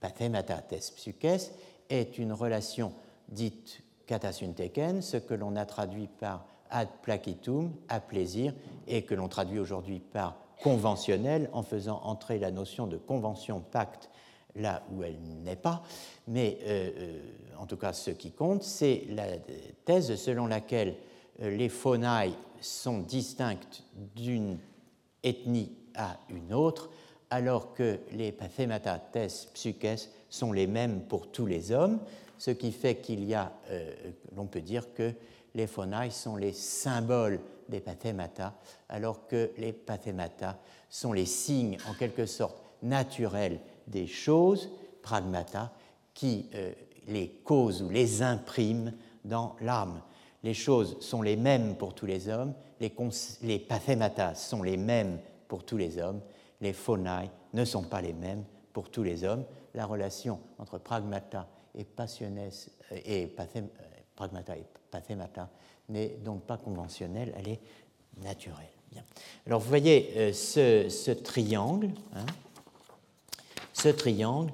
[0.00, 1.50] pathemata tes psyches,
[1.88, 2.92] est une relation
[3.28, 8.54] dite katasynteken, ce que l'on a traduit par ad placitum, à plaisir,
[8.86, 14.10] et que l'on traduit aujourd'hui par conventionnel en faisant entrer la notion de convention pacte
[14.56, 15.82] là où elle n'est pas.
[16.26, 17.20] Mais euh, euh,
[17.58, 19.26] en tout cas, ce qui compte, c'est la
[19.84, 20.94] thèse selon laquelle
[21.42, 23.84] euh, les faunailles sont distinctes
[24.16, 24.58] d'une
[25.22, 26.90] ethnie à une autre,
[27.30, 32.00] alors que les pathemata tes psyches sont les mêmes pour tous les hommes,
[32.38, 33.52] ce qui fait qu'il y a,
[34.36, 35.12] l'on peut dire que
[35.54, 38.54] les phonailles sont les symboles des pathemata,
[38.88, 44.70] alors que les pathemata sont les signes en quelque sorte naturels des choses,
[45.02, 45.72] pragmata,
[46.14, 46.72] qui euh,
[47.06, 48.92] les causent ou les impriment
[49.24, 50.00] dans l'âme.
[50.42, 52.94] Les choses sont les mêmes pour tous les hommes, les,
[53.42, 56.20] les pathemata sont les mêmes pour tous les hommes,
[56.60, 59.44] les phonailles ne sont pas les mêmes pour tous les hommes.
[59.74, 62.50] La relation entre pragmata et passiones euh,
[62.90, 67.60] et euh, et n'est donc pas conventionnelle, elle est
[68.22, 68.68] naturelle.
[68.92, 69.02] Bien.
[69.46, 72.26] Alors vous voyez euh, ce, triangle, hein,
[73.72, 74.52] ce triangle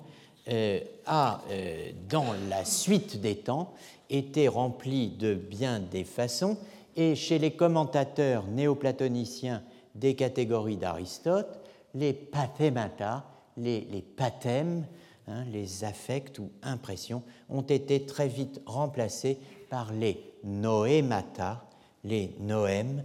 [0.48, 3.72] euh, a, euh, dans la suite des temps,
[4.10, 6.58] été rempli de bien des façons,
[6.96, 9.62] et chez les commentateurs néoplatoniciens
[9.94, 11.60] des catégories d'Aristote,
[11.94, 13.24] les pathemata,
[13.56, 14.84] les, pathèmes,
[15.28, 19.38] hein, les affects ou impressions, ont été très vite remplacés
[19.74, 21.66] par les noemata,
[22.04, 23.02] les noèmes,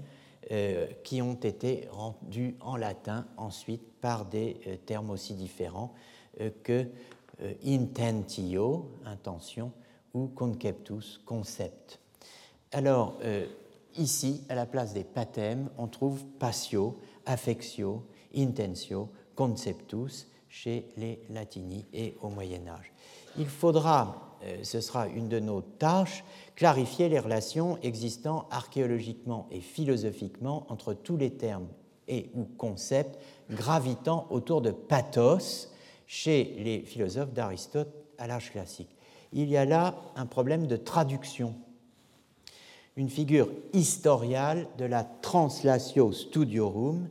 [0.52, 5.96] euh, qui ont été rendus en latin ensuite par des euh, termes aussi différents
[6.42, 6.86] euh, que
[7.66, 9.72] intentio, intention,
[10.14, 11.98] ou conceptus, concept.
[12.72, 13.18] Alors,
[13.96, 18.04] ici, à la place des pathèmes, on trouve passio, affectio,
[18.36, 22.92] intentio, conceptus chez les latini et au Moyen Âge.
[23.38, 24.29] Il faudra
[24.64, 26.24] ce sera une de nos tâches,
[26.56, 31.68] clarifier les relations existant archéologiquement et philosophiquement entre tous les termes
[32.08, 33.18] et ou concepts
[33.50, 35.70] gravitant autour de pathos
[36.08, 38.90] chez les philosophes d'Aristote à l'âge classique.
[39.32, 41.54] Il y a là un problème de traduction,
[42.96, 47.08] une figure historiale de la translatio studiorum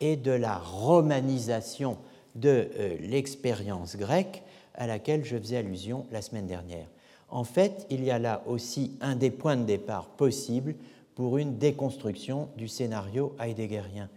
[0.00, 1.96] et de la romanisation
[2.34, 4.42] de euh, l'expérience grecque
[4.82, 6.88] à laquelle je faisais allusion la semaine dernière.
[7.28, 10.74] En fait, il y a là aussi un des points de départ possibles
[11.14, 14.08] pour une déconstruction du scénario heideggerien,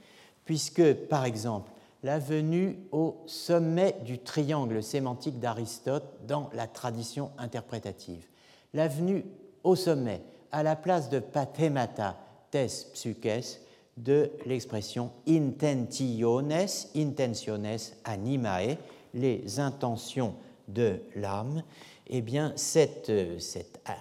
[0.44, 1.70] puisque, par exemple,
[2.02, 8.26] la venue au sommet du triangle sémantique d'Aristote dans la tradition interprétative,
[8.74, 9.24] la venue
[9.64, 12.18] au sommet, à la place de pathemata
[12.50, 13.60] tes psyches,
[13.98, 18.78] de l'expression intentiones, intentiones animae,
[19.14, 20.34] les intentions
[20.68, 21.64] de l'âme,
[22.08, 23.94] eh bien, cette, cette euh,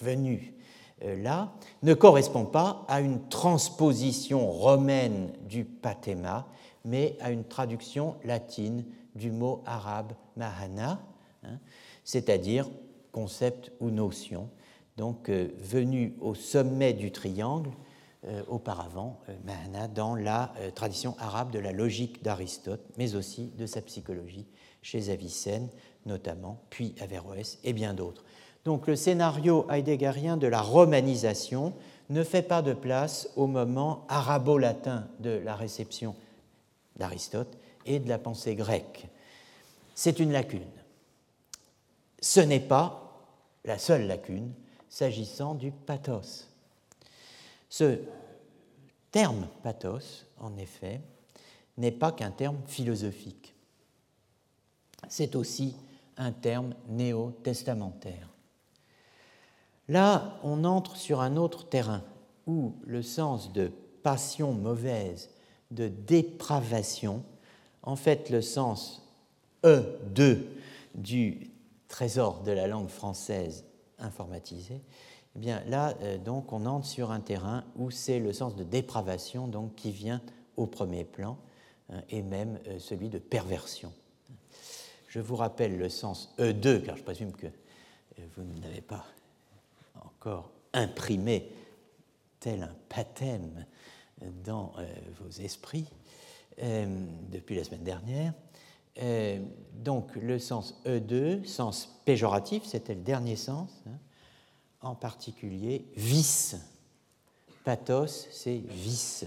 [0.00, 6.46] venue-là euh, ne correspond pas à une transposition romaine du pathéma,
[6.84, 11.00] mais à une traduction latine du mot arabe mahana,
[11.44, 11.58] hein,
[12.04, 12.68] c'est-à-dire
[13.12, 14.48] concept ou notion.
[14.96, 17.70] Donc, euh, venue au sommet du triangle,
[18.48, 24.46] auparavant, mahana, dans la tradition arabe de la logique d'Aristote, mais aussi de sa psychologie
[24.80, 25.68] chez Avicenne,
[26.06, 28.24] notamment, puis Averroès et bien d'autres.
[28.64, 31.74] Donc le scénario heideggerien de la romanisation
[32.10, 36.14] ne fait pas de place au moment arabo-latin de la réception
[36.96, 39.06] d'Aristote et de la pensée grecque.
[39.94, 40.62] C'est une lacune.
[42.20, 43.28] Ce n'est pas
[43.64, 44.52] la seule lacune
[44.88, 46.48] s'agissant du pathos.
[47.68, 47.98] Ce
[49.10, 51.00] terme pathos, en effet,
[51.76, 53.54] n'est pas qu'un terme philosophique.
[55.08, 55.76] c'est aussi
[56.16, 58.28] un terme néo-testamentaire.
[59.88, 62.02] Là, on entre sur un autre terrain
[62.46, 63.70] où le sens de
[64.02, 65.30] passion mauvaise,
[65.70, 67.22] de dépravation,
[67.82, 69.02] en fait le sens
[69.64, 70.46] E de
[70.94, 71.50] du
[71.88, 73.64] trésor de la langue française
[73.98, 74.82] informatisé,
[75.36, 78.64] eh bien là, euh, donc, on entre sur un terrain où c'est le sens de
[78.64, 80.20] dépravation qui vient
[80.56, 81.36] au premier plan,
[81.90, 83.92] hein, et même euh, celui de perversion.
[85.14, 89.06] Je vous rappelle le sens E2, car je présume que euh, vous n'avez pas
[90.04, 91.52] encore imprimé
[92.40, 93.64] tel un pathème
[94.44, 94.72] dans
[95.20, 95.86] vos esprits
[96.58, 98.32] depuis la semaine dernière.
[99.72, 103.70] donc le sens E2, sens péjoratif, c'était le dernier sens.
[103.86, 103.98] Hein,
[104.80, 106.56] en particulier vice.
[107.62, 109.26] Pathos, c'est vice.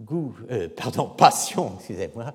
[0.00, 2.32] Goût, euh, pardon, passion, excusez-moi.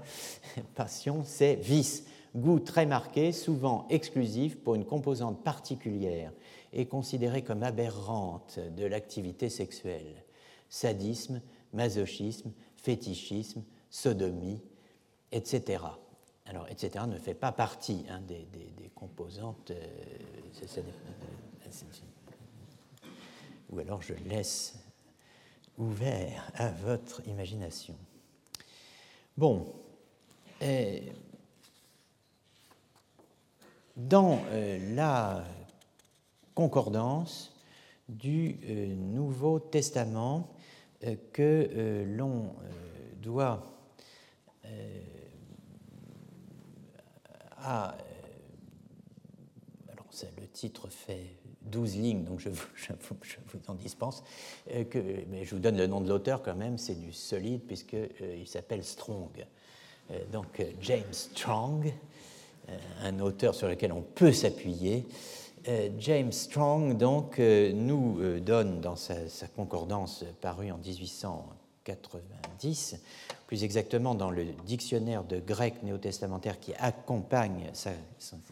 [0.76, 2.04] Passion, c'est vice.
[2.38, 6.32] Goût très marqué, souvent exclusif pour une composante particulière
[6.72, 10.24] et considérée comme aberrante de l'activité sexuelle.
[10.70, 11.42] Sadisme,
[11.74, 14.62] masochisme, fétichisme, sodomie,
[15.32, 15.84] etc.
[16.46, 17.06] Alors, etc.
[17.08, 18.46] ne fait pas partie hein, des,
[18.94, 19.72] composantes.
[19.72, 19.86] Euh,
[23.72, 24.76] ou alors je laisse
[25.80, 27.96] ouvert à votre imagination.
[29.36, 29.74] Bon,
[30.62, 31.00] euh,
[33.98, 35.44] dans euh, la
[36.56, 37.54] concordance
[38.08, 40.50] du euh, Nouveau Testament
[41.32, 42.56] que l'on
[43.22, 43.64] doit
[47.56, 47.96] à...
[49.92, 50.08] alors
[50.40, 51.38] le titre fait
[51.72, 52.58] 12 lignes, donc je vous,
[53.68, 54.24] en dispense.
[54.72, 57.62] Euh, que, mais je vous donne le nom de l'auteur quand même, c'est du solide
[57.62, 59.46] puisqu'il euh, s'appelle Strong.
[60.12, 61.94] Euh, donc James Strong,
[63.04, 65.06] un auteur sur lequel on peut s'appuyer.
[66.00, 69.16] James Strong donc nous donne dans sa,
[69.56, 72.96] concordance parue en 1890,
[73.48, 77.92] plus exactement dans le dictionnaire de grec néo-testamentaire qui accompagne sa,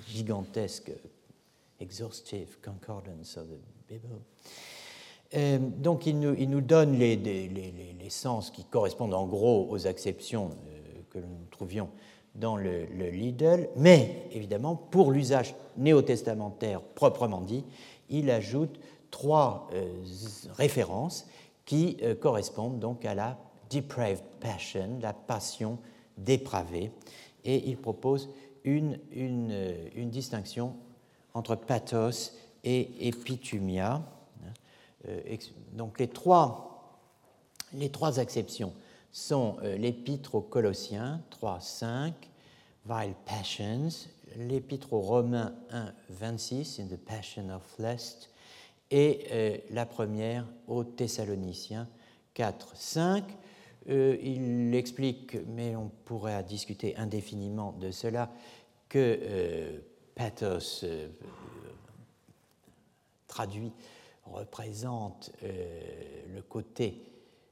[0.10, 0.92] gigantesque
[1.80, 4.20] exhaustive concordance of the Bible.
[5.34, 9.68] Euh, donc il nous, il nous donne les, les, les, sens qui correspondent en gros
[9.70, 11.90] aux acceptions euh, que nous trouvions
[12.36, 17.64] dans le, le Lidl, mais évidemment pour l'usage néo-testamentaire proprement dit,
[18.10, 18.80] il ajoute
[19.12, 20.04] trois euh,
[20.58, 21.28] références
[21.66, 23.40] qui correspondent donc à la
[23.72, 25.80] depraved passion, la passion
[26.18, 26.92] dépravée,
[27.44, 28.30] et il propose
[28.64, 30.76] une, une, une distinction
[31.34, 34.02] entre pathos et épithumia.
[35.08, 35.38] Euh,
[35.74, 37.00] donc les trois,
[37.74, 38.74] les trois exceptions
[39.16, 42.30] sont euh, l'épître aux Colossiens 3, 5,
[42.86, 43.88] Vile Passions,
[44.36, 48.30] l'épître aux Romains 1, 26, In the Passion of Lust,
[48.92, 51.88] et euh, la première aux Thessaloniciens
[52.34, 53.24] 4, 5.
[53.88, 58.30] il explique, mais on pourrait discuter indéfiniment de cela,
[58.90, 59.82] que
[60.16, 61.08] pathos euh,
[63.28, 63.72] traduit
[64.26, 67.02] représente euh, le côté,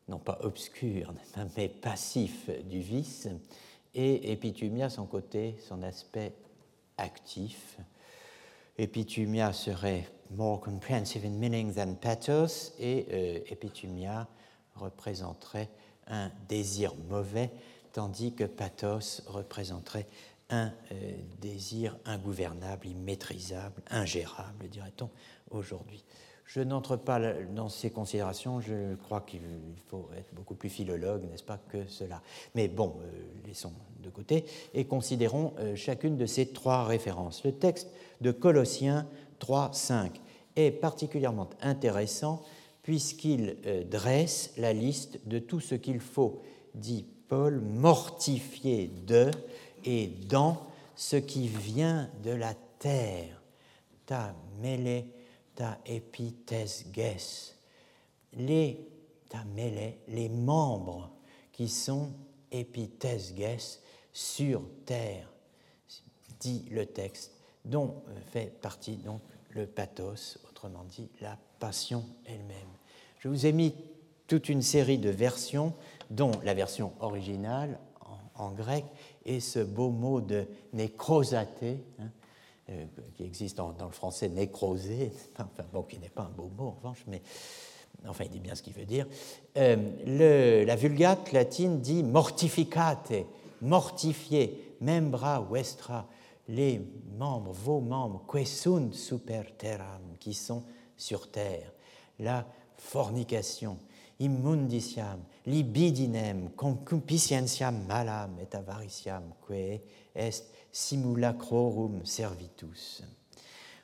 [0.08, 1.14] non pas obscur,
[1.56, 3.28] mais passif du vice,
[3.96, 6.34] et épithumia, son côté, son aspect
[6.98, 7.78] actif.
[8.78, 13.40] Épithumia serait more comprehensive in meaning than pathos, et euh,
[14.76, 15.70] représenterait
[16.08, 17.52] un désir mauvais,
[17.92, 20.08] tandis que pathos représenterait
[20.50, 25.10] un euh, désir ingouvernable, immaîtrisable, ingérable, dirait-on
[25.52, 26.04] aujourd'hui.
[26.46, 27.20] Je n'entre pas
[27.56, 29.42] dans ces considérations, je crois qu'il
[29.88, 32.22] faut être beaucoup plus philologue, n'est-ce pas, que cela.
[32.54, 37.44] Mais bon, euh, laissons de côté et considérons euh, chacune de ces trois références.
[37.44, 37.90] Le texte
[38.22, 39.08] de Colossiens
[39.40, 40.22] 3, 5
[40.56, 42.44] est particulièrement intéressant
[42.84, 43.56] puisqu'il
[43.90, 46.42] dresse la liste de tout ce qu'il faut,
[46.76, 49.32] dit Paul, mortifier de
[49.86, 53.42] et dans ce qui vient de la terre,
[54.06, 55.08] ta mêlée,
[55.56, 56.86] ta épithèse
[58.34, 58.88] les,
[59.30, 61.12] ta mêlée, les membres
[61.52, 62.12] qui sont
[62.52, 63.34] épithèse
[64.12, 65.30] sur terre,
[66.40, 67.32] dit le texte,
[67.66, 67.96] dont
[68.32, 72.58] fait partie donc le pathos, autrement dit la passion elle-même.
[73.20, 73.74] Je vous ai mis
[74.28, 75.74] toute une série de versions,
[76.10, 77.80] dont la version originale
[78.36, 78.86] en grec
[79.26, 82.10] et ce beau mot de nécrosaté, hein,
[82.70, 82.86] euh,
[83.16, 86.72] qui existe dans, le français nécrosé, enfin bon, qui n'est pas un beau mot en
[86.72, 87.22] revanche, mais
[88.08, 89.06] enfin il dit bien ce qu'il veut dire.
[89.58, 93.14] Euh, la vulgate latine dit mortificate,
[93.62, 96.08] mortifié, membra vestra,
[96.48, 96.82] les
[97.18, 100.64] membres, vos membres, que sunt super terram, qui sont
[100.98, 101.72] sur terre.
[102.20, 102.46] La
[102.78, 103.78] fornication,
[104.20, 109.54] immundiciam, libidinem, concupiscentiam malam et avariciam, que
[110.16, 110.44] est
[110.74, 113.04] simulacrorum servitus.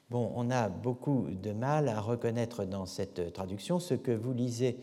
[0.10, 4.80] Bon, on a beaucoup de mal à reconnaître dans cette traduction ce que vous lisez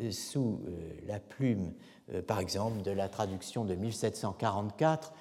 [0.00, 1.72] euh, sous euh, la plume,
[2.12, 5.14] euh, par exemple, de la traduction de 1744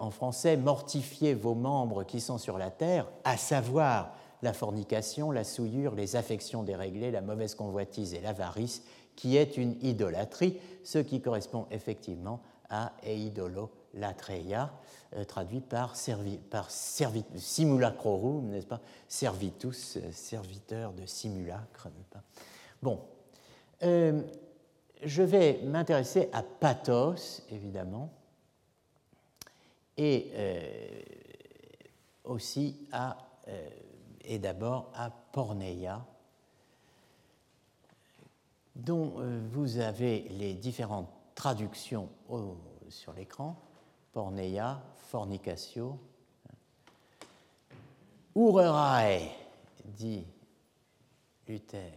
[0.00, 5.44] en français Mortifiez vos membres qui sont sur la terre, à savoir la fornication, la
[5.44, 8.82] souillure, les affections déréglées, la mauvaise convoitise et l'avarice,
[9.14, 12.40] qui est une idolâtrie, ce qui correspond effectivement
[12.70, 14.72] à eidolo latreia,
[15.16, 16.38] euh, traduit par, servi,
[17.36, 18.80] simulacrorum, n'est-ce pas?
[19.08, 21.88] Servitus, euh, serviteur de simulacre,
[22.80, 23.00] Bon.
[23.82, 24.22] Euh,
[25.02, 28.12] je vais m'intéresser à pathos, évidemment,
[29.96, 30.30] et
[32.22, 33.16] aussi à,
[34.24, 36.06] et d'abord à porneia,
[38.76, 39.14] dont
[39.50, 42.08] vous avez les différentes traductions
[42.88, 43.56] sur l'écran
[44.12, 45.98] porneia, fornicatio.
[48.34, 49.30] Urerae,
[49.84, 50.26] dit
[51.48, 51.92] Luther.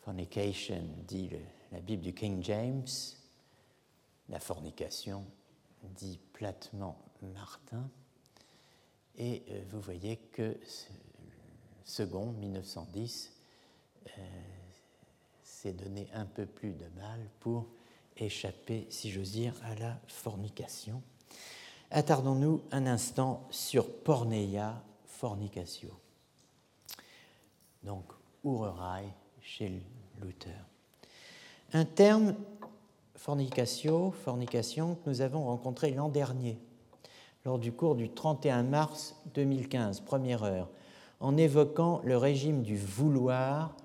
[0.00, 1.30] Fornication, dit
[1.70, 2.86] la Bible du King James.
[4.28, 5.24] La fornication,
[5.82, 7.88] dit platement Martin.
[9.16, 10.58] Et euh, vous voyez que
[11.84, 13.32] second, 1910,
[14.06, 14.20] euh,
[15.42, 17.66] s'est donné un peu plus de mal pour
[18.16, 21.02] échapper, si j'ose dire, à la fornication.
[21.90, 25.90] Attardons-nous un instant sur porneia fornicatio.
[27.82, 28.04] Donc,
[28.44, 29.04] urerai
[29.40, 29.72] chez
[30.20, 30.64] Luther.
[31.72, 32.34] Un terme,
[33.16, 36.58] fornicatio, fornication, que nous avons rencontré l'an dernier,
[37.44, 40.68] lors du cours du 31 mars 2015, première heure,
[41.20, 43.76] en évoquant le régime du vouloir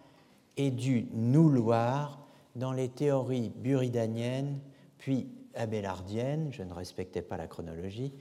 [0.58, 2.20] et du nouloir
[2.58, 4.60] dans les théories buridaniennes,
[4.98, 8.14] puis abélardiennes, je ne respectais pas la chronologie,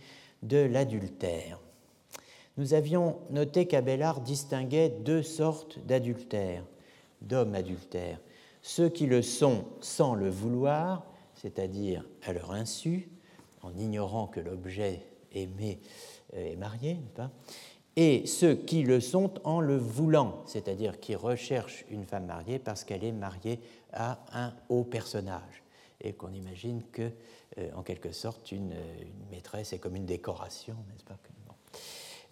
[0.43, 1.59] de l'adultère.
[2.59, 6.65] Nous avions noté qu'Abélard distinguait deux sortes d'adultères,
[7.23, 8.21] d'hommes adultères,
[8.63, 13.09] ceux qui le sont sans le vouloir, c'est-à-dire à leur insu,
[13.63, 15.81] en ignorant que l'objet aimé
[16.35, 16.99] euh, est marié,
[17.97, 22.85] et ceux qui le sont en le voulant, c'est-à-dire qui recherchent une femme mariée parce
[22.85, 23.59] qu'elle est mariée
[23.97, 25.65] à un haut personnage,
[26.01, 27.11] et qu'on imagine que,
[27.59, 28.75] euh, en quelque sorte, une,
[29.31, 31.19] maîtresse est comme une décoration, n'est-ce pas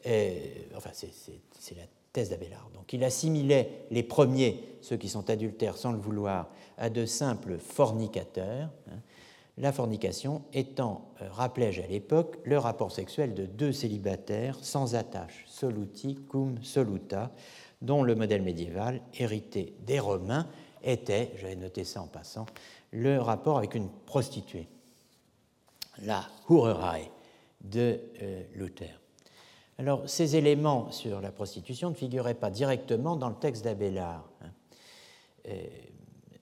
[0.06, 0.38] euh,
[0.76, 2.70] Enfin, c'est la thèse d'Abélard.
[2.74, 6.48] Donc, il assimilait les premiers, ceux qui sont adultères sans le vouloir,
[6.78, 8.70] à de simples fornicateurs.
[8.90, 9.00] Hein,
[9.56, 15.44] la fornication étant, euh, rappelais-je à l'époque, le rapport sexuel de deux célibataires sans attache,
[15.46, 17.32] soluti cum soluta,
[17.80, 20.48] dont le modèle médiéval, hérité des Romains,
[20.84, 22.46] était, j'avais noté ça en passant,
[22.92, 24.68] le rapport avec une prostituée,
[26.02, 27.10] la Hurerei
[27.60, 29.00] de euh, Luther.
[29.78, 34.24] Alors, ces éléments sur la prostitution ne figuraient pas directement dans le texte d'Abélard.
[34.42, 34.50] Hein.
[35.48, 35.66] Euh,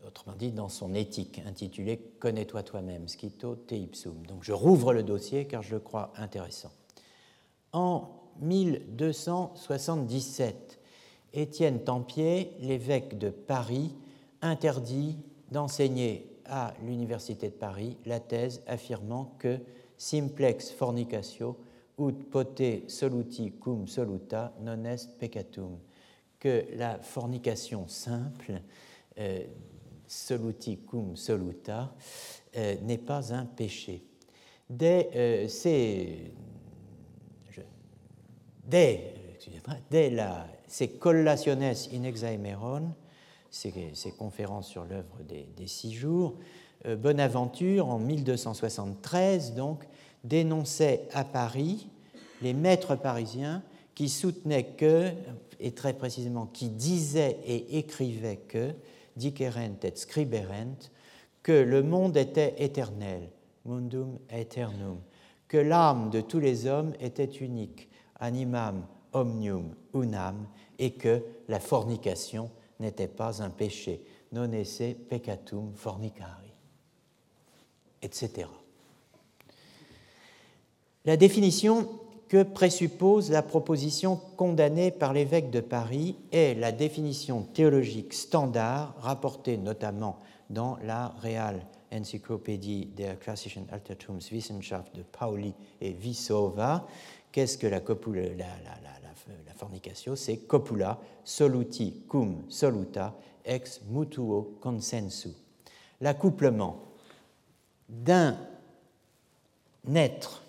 [0.06, 4.26] autrement dit dans son éthique intitulée Connais-toi toi-même, Scito te ipsum.
[4.26, 6.72] Donc je rouvre le dossier car je le crois intéressant.
[7.72, 10.78] En 1277,
[11.32, 13.94] Étienne Tempier, l'évêque de Paris,
[14.42, 15.16] interdit
[15.50, 19.58] d'enseigner à l'Université de Paris la thèse affirmant que
[19.96, 21.56] simplex fornicatio
[21.98, 25.78] ut pote soluti cum soluta non est peccatum,
[26.38, 28.60] que la fornication simple
[29.18, 29.44] euh,
[30.06, 31.94] soluti cum soluta
[32.56, 34.02] euh, n'est pas un péché.
[34.68, 36.32] Dès, euh, ces,
[38.64, 39.14] dès,
[39.90, 40.46] dès la,
[40.98, 42.94] collationes in exaemeron,
[43.52, 46.34] ces conférences sur l'œuvre des, six jours,
[46.86, 49.84] euh, Bonaventure, en 1273, donc,
[50.24, 51.88] dénonçait à Paris
[52.40, 53.62] les maîtres parisiens
[53.94, 55.10] qui soutenaient que,
[55.60, 58.72] et très précisément qui disaient et écrivaient que,
[59.16, 60.76] dicerent et scriberent,
[61.42, 63.28] que le monde était éternel,
[63.66, 64.98] mundum aeternum,
[65.46, 70.46] que l'âme de tous les hommes était unique, animam omnium unam,
[70.78, 72.50] et que la fornication
[72.82, 74.02] n'était pas un péché,
[74.32, 76.52] non esse peccatum fornicari,
[78.02, 78.48] etc.
[81.04, 81.88] La définition
[82.28, 89.56] que présuppose la proposition condamnée par l'évêque de Paris est la définition théologique standard rapportée
[89.56, 90.18] notamment
[90.48, 96.86] dans la Real Encyclopédie der klassischen Altertumswissenschaft de Pauli et Visova.
[97.32, 99.01] Qu'est-ce que la, copula, la, la
[100.14, 105.30] C'est copula soluti cum soluta ex mutuo consensu.
[106.00, 106.82] L'accouplement
[107.88, 108.36] d'un
[109.94, 110.42] être,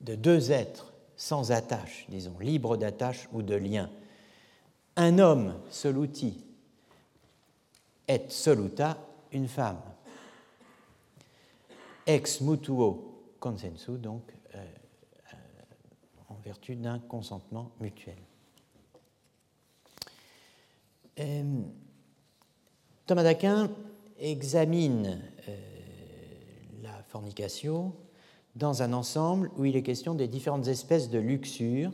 [0.00, 3.90] de deux êtres sans attache, disons, libre d'attache ou de lien.
[4.96, 6.44] Un homme, soluti,
[8.08, 8.98] et soluta,
[9.30, 9.80] une femme.
[12.06, 14.22] Ex mutuo consensu, donc
[16.44, 18.16] vertu d'un consentement mutuel.
[21.18, 21.60] Euh,
[23.06, 23.70] Thomas d'Aquin
[24.18, 25.20] examine
[26.82, 27.92] la fornication
[28.56, 31.90] dans un ensemble où il est question des différentes espèces de luxure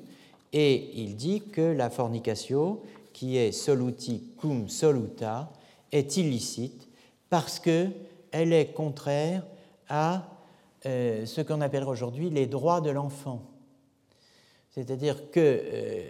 [0.53, 2.81] et il dit que la fornication,
[3.13, 5.53] qui est soluti cum soluta,
[5.93, 6.89] est illicite
[7.29, 7.93] parce qu'elle
[8.33, 9.45] est contraire
[9.89, 10.29] à
[10.87, 13.43] euh, ce qu'on appellerait aujourd'hui les droits de l'enfant.
[14.79, 16.05] C'est-à-dire que euh,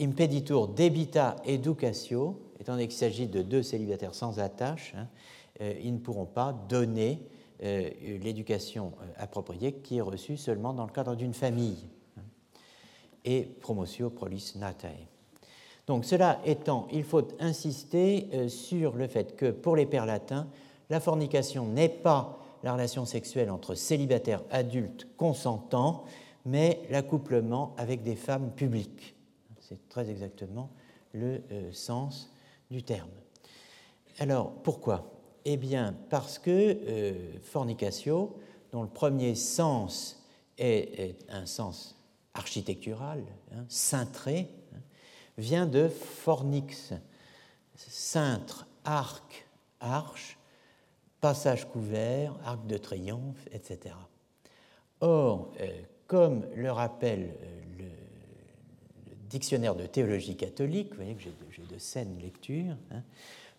[0.00, 5.06] impeditur debita educatio, étant donné qu'il s'agit de deux célibataires sans attache, hein,
[5.60, 7.22] euh, ils ne pourront pas donner
[7.62, 11.90] l'éducation appropriée qui est reçue seulement dans le cadre d'une famille.
[12.16, 12.22] Hein.
[13.26, 15.06] et promotio prolis natae.
[15.86, 20.48] Donc cela étant, il faut insister euh, sur le fait que pour les pères latins,
[20.88, 26.04] la fornication n'est pas la relation sexuelle entre célibataires adultes consentants,
[26.44, 29.14] mais l'accouplement avec des femmes publiques.
[29.60, 30.70] C'est très exactement
[31.12, 32.32] le euh, sens
[32.70, 33.10] du terme.
[34.18, 35.12] Alors pourquoi?
[35.44, 38.38] Eh bien parce que euh, fornicatio,
[38.72, 40.24] dont le premier sens
[40.58, 41.96] est, un sens
[42.34, 44.48] architectural, hein, cintré,
[45.38, 46.92] vient de fornix,
[47.74, 49.46] cintre, arc,
[49.80, 50.38] arche,
[51.20, 53.94] passage couvert, arc de triomphe, etc.
[55.00, 57.84] Or, euh, comme le rappelle euh, le,
[59.28, 63.04] dictionnaire de théologie catholique, vous voyez que j'ai de, saines lectures, hein,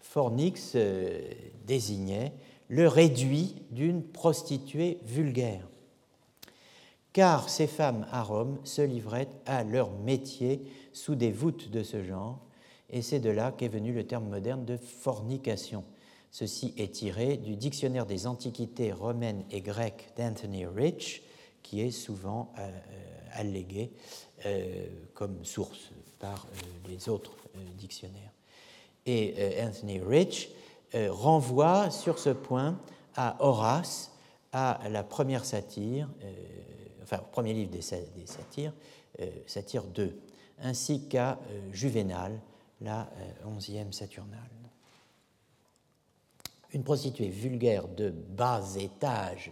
[0.01, 1.21] fornix euh,
[1.65, 2.33] désignait
[2.67, 5.65] le réduit d'une prostituée vulgaire.
[7.13, 12.03] Car ces femmes à Rome se livraient à leur métier sous des voûtes de ce
[12.03, 12.37] genre,
[12.89, 15.85] et c'est de là qu'est venu le terme moderne de fornication.
[16.31, 21.23] Ceci est tiré du dictionnaire des antiquités romaines et grecques d'Anthony Rich,
[21.63, 23.91] qui est souvent euh, euh, allégué
[24.45, 26.47] euh, comme source par
[26.87, 27.35] les autres
[27.77, 28.31] dictionnaires.
[29.07, 30.51] Et Anthony Rich
[30.93, 32.79] renvoie sur ce point
[33.15, 34.11] à Horace,
[34.51, 36.07] à la première satire,
[37.01, 38.73] enfin au premier livre des, satires,
[39.47, 40.15] satire 2
[40.59, 41.39] ainsi qu'à
[41.71, 42.39] Juvénal,
[42.81, 43.09] la
[43.43, 44.37] onzième Saturnale.
[46.73, 49.51] Une prostituée vulgaire de bas étage,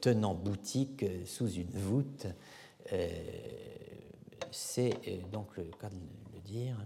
[0.00, 2.26] tenant boutique sous une voûte,
[4.50, 4.94] c'est
[5.32, 5.96] donc le cas de
[6.34, 6.76] le dire,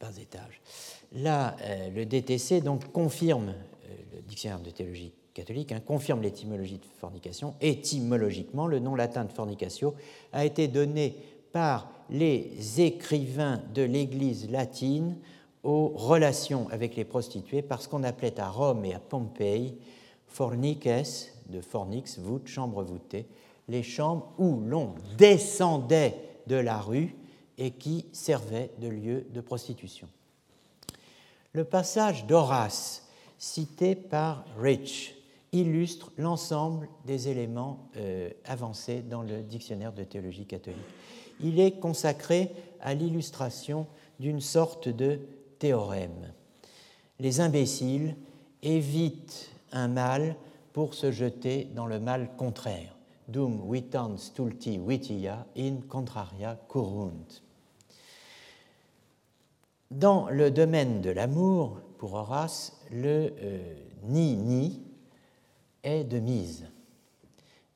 [0.00, 0.60] bas étage.
[1.12, 1.56] Là,
[1.94, 3.54] le DTC donc confirme
[4.14, 7.54] le dictionnaire de théologie catholique hein, confirme l'étymologie de fornication.
[7.60, 9.94] Étymologiquement, le nom latin de fornicatio
[10.32, 11.16] a été donné
[11.52, 15.16] par les écrivains de l'Église latine
[15.62, 19.76] aux relations avec les prostituées parce qu'on appelait à Rome et à Pompéi
[20.26, 20.88] forniques,
[21.48, 23.26] de fornix, voûte, chambre voûtée,
[23.68, 26.16] les chambres où l'on descendait
[26.46, 27.14] de la rue
[27.58, 30.08] et qui servaient de lieu de prostitution.
[31.52, 35.14] Le passage d'Horace, cité par Rich,
[35.52, 40.80] illustre l'ensemble des éléments euh, avancés dans le dictionnaire de théologie catholique.
[41.40, 43.86] Il est consacré à l'illustration
[44.18, 45.20] d'une sorte de
[45.58, 46.32] théorème.
[47.20, 48.16] Les imbéciles
[48.62, 50.36] évitent un mal
[50.74, 52.94] pour se jeter dans le mal contraire.
[53.28, 57.42] Dum vitam stulti vitia in contraria curunt.
[59.90, 64.82] Dans le domaine de l'amour, pour Horace, le euh, ni-ni
[65.84, 66.66] est de mise.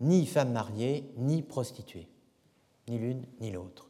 [0.00, 2.08] Ni femme mariée, ni prostituée,
[2.88, 3.88] ni l'une ni l'autre.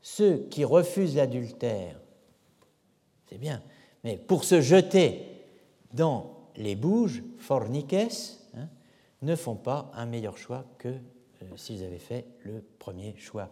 [0.00, 2.00] Ceux qui refusent l'adultère,
[3.28, 3.62] c'est bien,
[4.04, 5.44] mais pour se jeter
[5.92, 7.96] dans les bouges, forniques,
[9.22, 13.50] ne font pas un meilleur choix que euh, s'ils avaient fait le premier choix.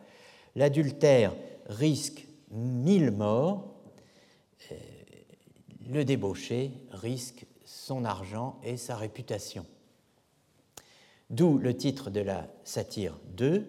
[0.55, 1.35] L'adultère
[1.67, 3.75] risque mille morts,
[4.71, 4.75] euh,
[5.89, 9.67] le débauché risque son argent et sa réputation.
[11.31, 13.67] D'où le titre de la satire 2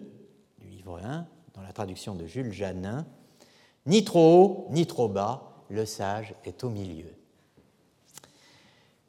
[0.60, 3.06] du livre 1, dans la traduction de Jules Janin
[3.86, 7.12] Ni trop haut, ni trop bas, le sage est au milieu.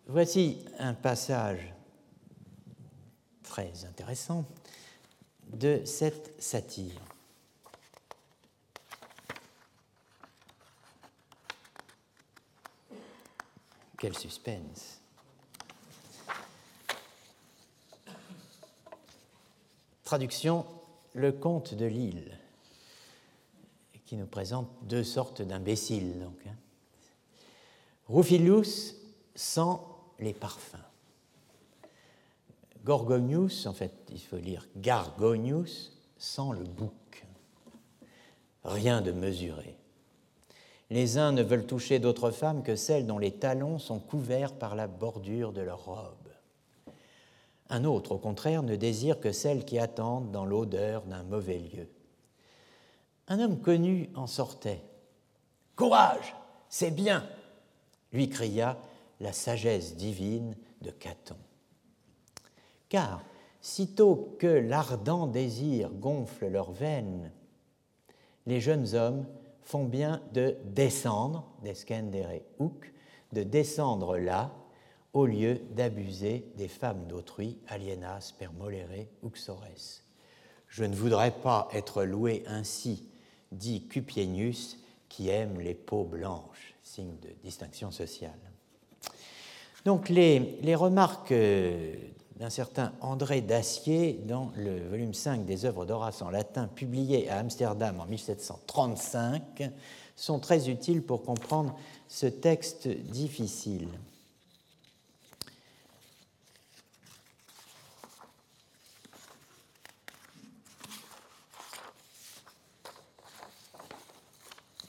[0.07, 1.74] Voici un passage
[3.45, 4.45] très intéressant
[5.47, 6.99] de cette satire.
[13.97, 14.99] Quel suspense.
[20.03, 20.65] Traduction
[21.13, 22.37] Le comte de Lille,
[24.05, 26.19] qui nous présente deux sortes d'imbéciles.
[26.19, 26.55] Donc, hein.
[28.07, 28.95] Rufilus
[29.33, 29.79] sent
[30.19, 30.84] les parfums.
[32.85, 37.25] Gorgonius, en fait, il faut lire Gargonius, sent le bouc.
[38.63, 39.75] Rien de mesuré.
[40.91, 44.75] Les uns ne veulent toucher d'autres femmes que celles dont les talons sont couverts par
[44.75, 46.29] la bordure de leur robe.
[47.71, 51.89] Un autre, au contraire, ne désire que celles qui attendent dans l'odeur d'un mauvais lieu.
[53.27, 54.83] Un homme connu en sortait.
[55.75, 56.35] Courage,
[56.69, 57.27] c'est bien,
[58.13, 58.77] lui cria
[59.19, 61.35] la sagesse divine de Caton.
[62.89, 63.23] Car,
[63.61, 67.31] sitôt que l'ardent désir gonfle leurs veines,
[68.45, 69.25] les jeunes hommes
[69.63, 72.93] font bien de descendre, descendere hook,
[73.33, 74.51] de descendre là,
[75.13, 80.03] au lieu d'abuser des femmes d'autrui, alienas per molere uxores.
[80.67, 83.07] Je ne voudrais pas être loué ainsi,
[83.51, 84.77] dit Cupienius,
[85.07, 88.39] qui aime les peaux blanches, signe de distinction sociale.
[89.85, 91.95] Donc les, les remarques euh,
[92.35, 97.39] d'un certain André Dacier dans le volume 5 des œuvres d'Horace en latin publié à
[97.39, 99.71] Amsterdam en 1735
[100.15, 101.77] sont très utiles pour comprendre
[102.09, 103.87] ce texte difficile.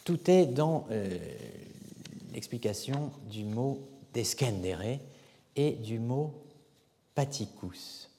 [0.05, 1.19] Tout est dans euh,
[2.33, 5.01] l'explication du mot descendere
[5.57, 6.46] et du mot
[7.17, 8.11] paticus.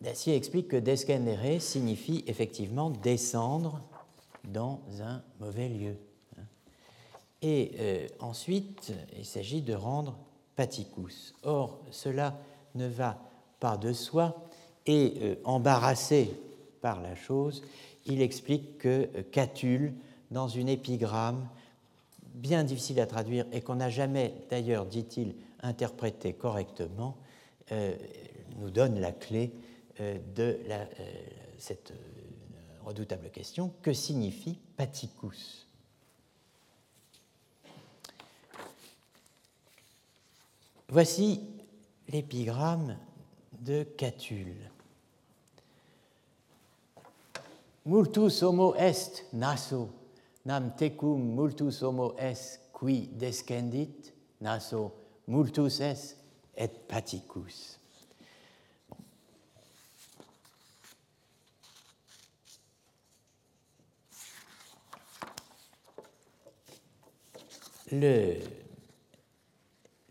[0.00, 3.80] Dacier explique que descendere signifie effectivement descendre
[4.42, 5.96] dans un mauvais lieu.
[7.42, 10.16] Et euh, ensuite, il s'agit de rendre
[10.56, 11.34] paticus.
[11.42, 12.36] Or, cela
[12.74, 13.18] ne va
[13.60, 14.48] pas de soi
[14.86, 16.34] et euh, embarrassé
[16.80, 17.62] par la chose,
[18.06, 19.94] il explique que euh, Catulle,
[20.30, 21.46] dans une épigramme
[22.34, 27.16] bien difficile à traduire et qu'on n'a jamais, d'ailleurs, dit-il, interprété correctement,
[27.70, 27.96] euh,
[28.58, 29.52] nous donne la clé
[30.00, 30.58] euh, de
[31.58, 31.92] cette
[32.84, 33.72] redoutable question.
[33.82, 35.66] Que signifie paticus?
[40.88, 41.40] Voici
[42.08, 42.98] l'épigramme
[43.60, 44.72] de Catulle.
[47.84, 49.90] multus homo est naso,
[50.44, 54.92] nam tecum multus homo est qui descendit, naso
[55.28, 56.16] multus est
[56.56, 57.78] et paticus.
[67.90, 68.36] Le,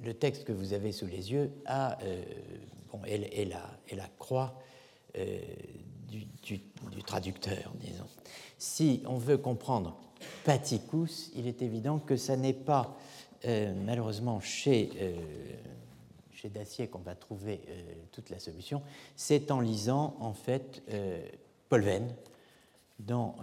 [0.03, 2.23] le, texte que vous avez sous les yeux a, euh,
[2.91, 3.17] bon, la,
[3.87, 4.61] et la croix
[5.17, 5.39] euh,
[6.07, 6.61] du,
[7.03, 8.07] traducteur, disons.
[8.59, 9.97] Si on veut comprendre
[10.43, 12.97] paticus, il est évident que ça n'est pas
[13.45, 15.13] euh, malheureusement chez, euh,
[16.31, 17.81] chez Dacier qu'on va trouver euh,
[18.11, 18.81] toute la solution,
[19.15, 20.83] c'est en lisant en fait
[21.69, 22.07] Paul Venn
[22.99, 23.35] dans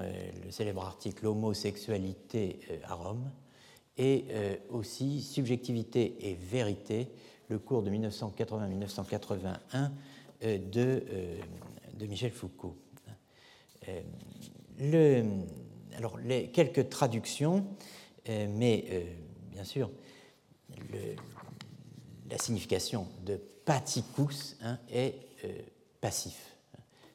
[0.44, 3.28] le célèbre article Homosexualité à Rome
[3.96, 4.26] et
[4.70, 7.09] aussi Subjectivité et vérité,
[7.49, 9.90] le cours de 1980-1981
[10.42, 11.03] de
[11.99, 12.76] de Michel Foucault.
[14.78, 15.24] Le,
[15.99, 16.16] alors,
[16.53, 17.66] quelques traductions,
[18.28, 19.03] euh, mais euh,
[19.51, 19.90] bien sûr,
[22.30, 25.14] la signification de paticus hein, est
[26.01, 26.57] passif.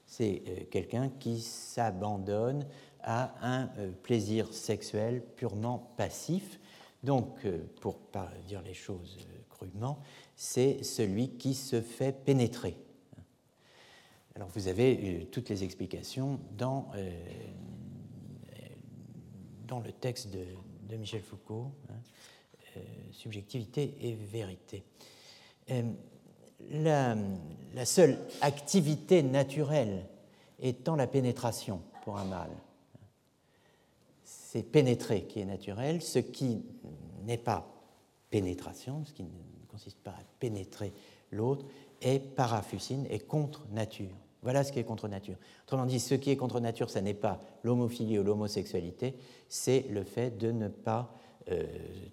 [0.06, 2.68] C'est quelqu'un qui s'abandonne
[3.02, 3.70] à un
[4.02, 6.60] plaisir sexuel purement passif.
[7.04, 7.48] Donc,
[7.80, 9.18] pour pas dire les choses
[9.50, 10.00] crûment,
[10.36, 12.76] c'est celui qui se fait pénétrer
[14.36, 16.92] alors vous avez euh, toutes les explications dans,
[19.80, 21.96] euh, le texte de, Michel Foucault, hein,
[22.78, 24.84] euh, Subjectivité et vérité.
[26.70, 27.16] La,
[27.74, 30.06] la, seule activité naturelle
[30.60, 32.56] étant la pénétration pour un mâle.
[34.24, 36.64] C'est pénétrer qui est naturel, ce qui
[37.24, 37.68] n'est pas
[38.30, 39.30] pénétration, ce qui ne
[39.68, 40.94] consiste pas à pénétrer
[41.32, 41.66] l'autre,
[42.02, 44.16] est parafucine et contre nature.
[44.44, 45.36] Voilà ce qui est contre nature.
[45.64, 49.16] Autrement dit, ce qui est contre nature, ce n'est pas l'homophilie ou l'homosexualité,
[49.50, 51.14] c'est le fait de ne pas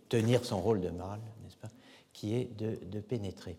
[0.08, 1.68] tenir son rôle de mâle, n'est-ce pas,
[2.12, 3.56] qui est de, pénétrer.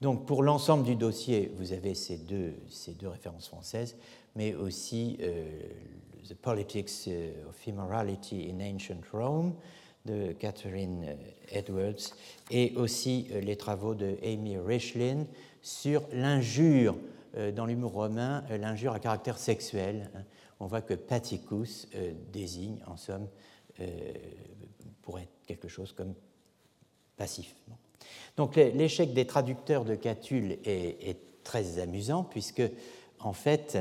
[0.00, 3.96] Donc pour l'ensemble du dossier, vous avez ces deux, ces deux références françaises,
[4.36, 5.18] mais aussi
[6.26, 7.10] The Politics
[7.46, 9.52] of Immorality in Ancient Rome,
[10.04, 12.14] de Catherine euh, Edwards
[12.50, 15.26] et aussi euh, les travaux de Amy Richlin
[15.60, 17.21] sur l'injure euh,
[17.54, 20.10] dans l'humour romain, l'injure à caractère sexuel.
[20.14, 20.22] Hein.
[20.60, 21.88] On voit que paticus
[22.32, 23.26] désigne en somme
[25.02, 26.14] pour être quelque chose comme
[27.16, 27.54] passif.
[28.36, 32.62] Donc l'échec des traducteurs de Catulle est, est, très amusant puisque
[33.18, 33.76] en fait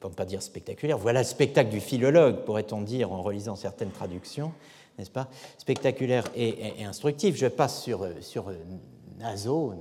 [0.00, 3.90] pour ne pas dire spectaculaire, voilà le spectacle du philologue, pourrait-on dire, en relisant certaines
[3.90, 4.52] traductions,
[4.98, 5.28] n'est-ce pas?
[5.58, 7.36] Spectaculaire et, instructif.
[7.36, 8.52] Je passe sur, sur
[9.18, 9.74] Naso,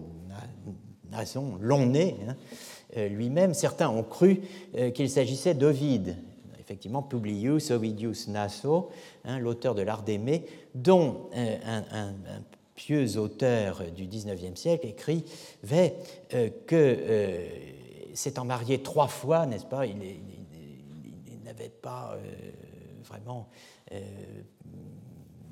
[1.11, 2.35] Nason, long-nez, hein,
[2.95, 3.53] euh, lui-même.
[3.53, 4.41] Certains ont cru
[4.75, 6.17] euh, qu'il s'agissait d'Ovide,
[6.59, 8.89] effectivement, Publius Ovidius Naso,
[9.25, 11.57] hein, l'auteur de l'Art d'aimer, dont euh,
[11.91, 12.13] un,
[12.75, 15.25] pieux auteur du XIXe siècle écrit
[16.67, 17.39] que
[18.13, 19.97] s'étant marié trois fois, n'est-ce pas, il,
[21.43, 22.15] n'avait pas
[23.03, 23.49] vraiment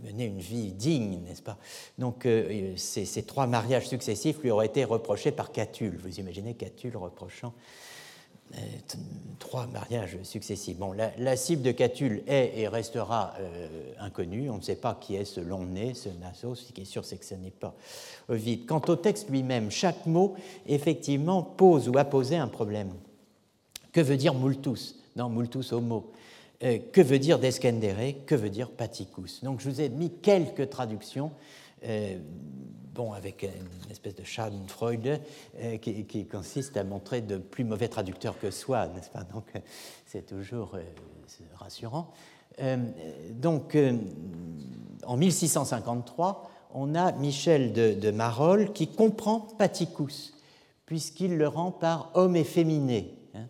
[0.05, 1.57] euh, mené une vie digne, n'est-ce pas?
[1.97, 5.97] Donc euh, ces, trois mariages successifs lui auraient été reprochés par Catulle.
[5.97, 7.53] Vous imaginez Catulle reprochant
[9.39, 10.77] trois mariages successifs.
[10.77, 13.33] Bon, la, cible de Catulle est et restera
[13.99, 14.51] inconnue.
[14.51, 16.67] On ne sait pas qui est ce long nez, ce Nasos.
[16.67, 17.75] Ce qui est sûr, c'est que ce n'est pas
[18.29, 18.67] Ovide.
[18.67, 20.35] Quant au texte lui-même, chaque mot,
[20.67, 22.93] effectivement, pose ou a posé un problème.
[23.91, 24.95] Que veut dire multus?
[25.15, 26.11] Dans multus homo
[26.65, 28.25] euh, Que veut dire descendere?
[28.25, 29.43] Que veut dire paticus?
[29.43, 31.31] Donc, je vous ai mis quelques traductions.
[31.85, 32.17] Euh,
[32.93, 35.21] bon, avec une espèce de Schadenfreude
[35.59, 39.23] euh, qui, qui, consiste à montrer de plus mauvais traducteurs que soi, n'est-ce pas?
[39.23, 39.45] Donc,
[40.05, 40.77] c'est toujours
[41.55, 42.13] rassurant.
[43.31, 43.77] donc,
[45.05, 50.33] en 1653, on a Michel de, Marolles qui comprend Paticus,
[50.85, 53.15] puisqu'il le rend par homme efféminé.
[53.33, 53.47] Hein.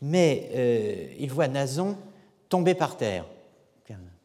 [0.00, 1.96] Mais euh, il voit Nason
[2.48, 3.24] tomber par terre.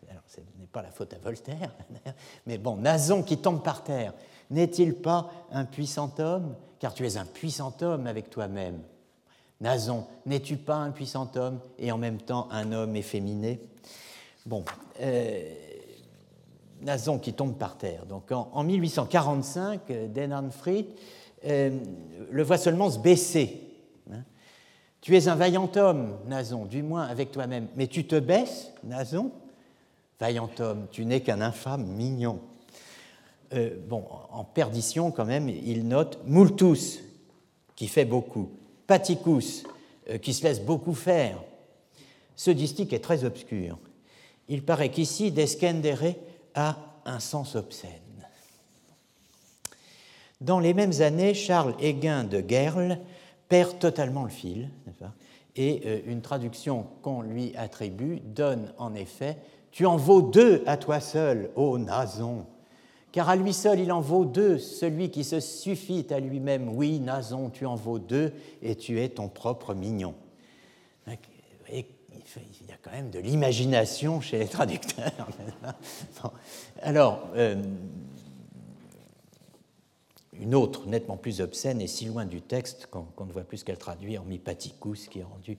[0.10, 1.72] Alors, ce n'est pas la faute à Voltaire,
[2.46, 4.14] mais bon, Nason qui tombe par terre,
[4.52, 6.56] n'est-il pas un puissant homme?
[6.80, 8.82] Car tu es un puissant homme avec toi-même.
[9.62, 13.62] Nason, n'es-tu pas un puissant homme et en même temps un homme efféminé?
[14.46, 14.66] Bon,
[15.00, 15.54] euh,
[16.82, 18.06] Nazon qui tombe par terre.
[18.06, 20.88] Donc en, 1845, euh, Denanfried
[21.46, 21.80] euh,
[22.30, 23.62] le voit seulement se baisser.
[25.04, 29.32] Tu es un vaillant homme, Nazon, du moins avec toi-même, mais tu te baisses, Nazon
[30.18, 32.40] Vaillant homme, tu n'es qu'un infâme mignon.
[33.54, 37.02] Euh, bon, en perdition quand même, il note multus,
[37.76, 38.52] qui fait beaucoup,
[38.88, 39.66] paticus,
[40.22, 41.44] qui se laisse beaucoup faire.
[42.38, 43.78] Ce distique est très obscur.
[44.48, 46.16] Il paraît qu'ici, Descendere
[46.56, 47.92] a un sens obscène.
[50.40, 53.00] Dans les mêmes années, Charles Héguin de Gerle
[53.50, 54.70] perd totalement le fil,
[55.56, 59.38] et euh, une traduction qu'on lui attribue donne en effet
[59.72, 62.46] Tu en vaux deux à toi seul, ô Nason,
[63.12, 66.70] car à lui seul il en vaut deux, celui qui se suffit à lui-même.
[66.76, 70.16] Oui, Nason, tu en vaux deux, et tu es ton propre mignon.
[72.36, 75.28] Il y a quand même de l'imagination chez les traducteurs.
[76.82, 77.62] Alors, euh,
[80.44, 83.78] une autre, nettement plus obscène, est si loin du texte qu'on ne voit plus qu'elle
[83.78, 85.58] traduit en Mipaticus, qui est rendu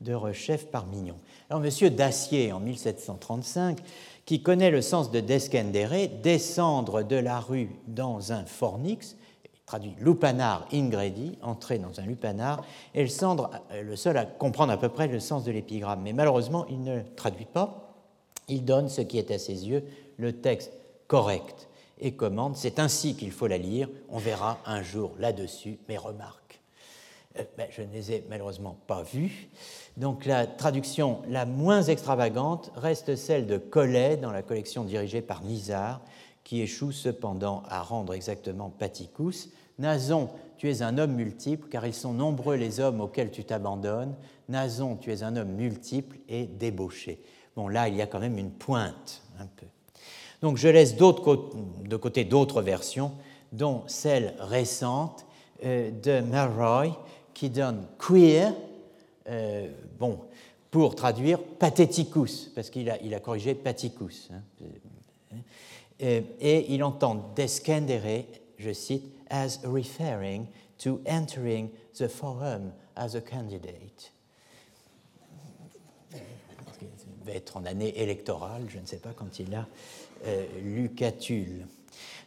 [0.00, 1.16] de rechef par Mignon.
[1.50, 1.90] Alors, M.
[1.90, 3.78] Dacier, en 1735,
[4.24, 9.16] qui connaît le sens de descendere, descendre de la rue dans un fornix,
[9.66, 12.64] traduit lupanar ingredi, entrer dans un lupanar,
[12.94, 16.00] et le, le seul à comprendre à peu près le sens de l'épigramme.
[16.02, 17.94] Mais malheureusement, il ne traduit pas,
[18.48, 19.84] il donne ce qui est à ses yeux
[20.16, 20.72] le texte
[21.06, 21.68] correct
[22.02, 26.60] et commande, c'est ainsi qu'il faut la lire, on verra un jour là-dessus mes remarques.
[27.38, 29.48] Euh, je ne les ai malheureusement pas vues.
[29.96, 35.42] Donc la traduction la moins extravagante reste celle de Collet dans la collection dirigée par
[35.42, 36.02] Nizar,
[36.44, 40.28] qui échoue cependant à rendre exactement Paticus, Nason,
[40.58, 44.14] tu es un homme multiple, car ils sont nombreux les hommes auxquels tu t'abandonnes.
[44.48, 47.20] Nason, tu es un homme multiple et débauché.
[47.56, 49.66] Bon, là, il y a quand même une pointe, un peu.
[50.42, 53.12] Donc, je laisse de côté d'autres versions,
[53.52, 55.24] dont celle récente
[55.64, 56.98] euh, de Melroy,
[57.32, 58.52] qui donne queer,
[59.28, 59.68] euh,
[59.98, 60.18] bon,
[60.70, 64.30] pour traduire patheticus, parce qu'il a, il corrigé paticus.
[64.32, 64.42] Hein.
[66.00, 68.24] Et il entend descendere,
[68.58, 70.46] je cite, as referring
[70.78, 74.12] to entering the forum as a candidate.
[77.22, 79.66] devait être en année électorale, je ne sais pas quand il a
[80.26, 81.64] euh.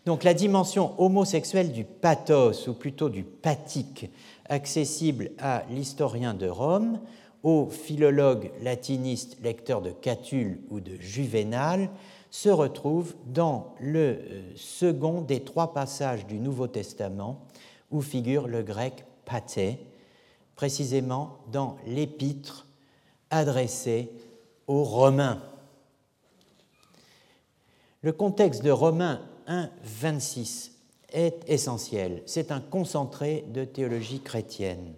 [0.05, 4.09] Donc la dimension homosexuelle du pathos, ou plutôt du pathique,
[4.47, 6.99] accessible à l'historien de Rome,
[7.43, 11.89] au philologue latiniste lecteur de Catulle ou de Juvénal,
[12.31, 17.45] se retrouve dans le euh, second des trois passages du Nouveau Testament
[17.91, 19.79] où figure le grec pathé,
[20.55, 22.67] précisément dans l'épître
[23.29, 24.11] adressée
[24.67, 25.41] aux Romains.
[28.05, 30.73] Le contexte de Romains 1, 26
[31.11, 32.21] est essentiel.
[32.27, 34.93] C'est un concentré de théologie chrétienne.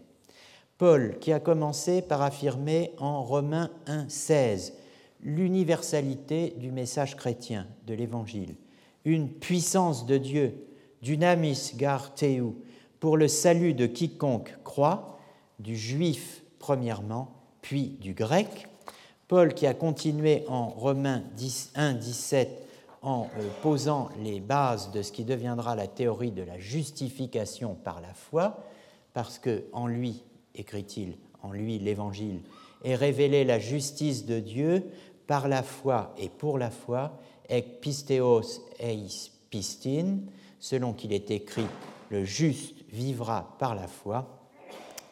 [0.77, 4.73] Paul, qui a commencé par affirmer en Romains 1, 16
[5.23, 8.55] l'universalité du message chrétien, de l'Évangile,
[9.05, 10.67] une puissance de Dieu,
[11.01, 12.43] dunamis gar teu,
[12.99, 15.17] pour le salut de quiconque croit,
[15.59, 17.31] du juif premièrement,
[17.61, 18.67] puis du grec.
[19.29, 21.23] Paul qui a continué en Romains
[21.73, 22.66] 1, 17
[23.01, 28.01] en euh, posant les bases de ce qui deviendra la théorie de la justification par
[28.01, 28.63] la foi,
[29.13, 30.23] parce que en lui,
[30.55, 32.41] écrit-il, en lui l'Évangile,
[32.83, 34.85] est révélée la justice de Dieu
[35.27, 37.19] par la foi et pour la foi,
[37.49, 40.19] ec pisteos eis pistin,
[40.59, 41.67] selon qu'il est écrit,
[42.09, 44.39] le juste vivra par la foi.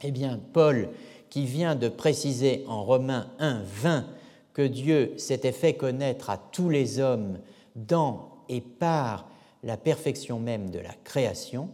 [0.02, 0.90] Eh bien, Paul,
[1.30, 4.06] qui vient de préciser en Romains 1, 20
[4.54, 7.40] que Dieu s'était fait connaître à tous les hommes
[7.76, 9.30] dans et par
[9.64, 11.70] la perfection même de la création,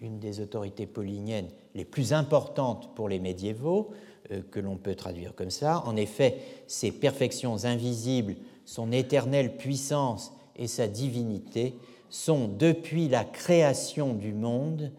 [0.00, 3.90] une des autorités pauliniennes les plus importantes pour les médiévaux,
[4.30, 5.82] euh, que l'on peut traduire comme ça.
[5.86, 11.74] En effet, ces perfections invisibles, son éternelle puissance et sa divinité
[12.10, 14.92] sont, depuis la création du monde,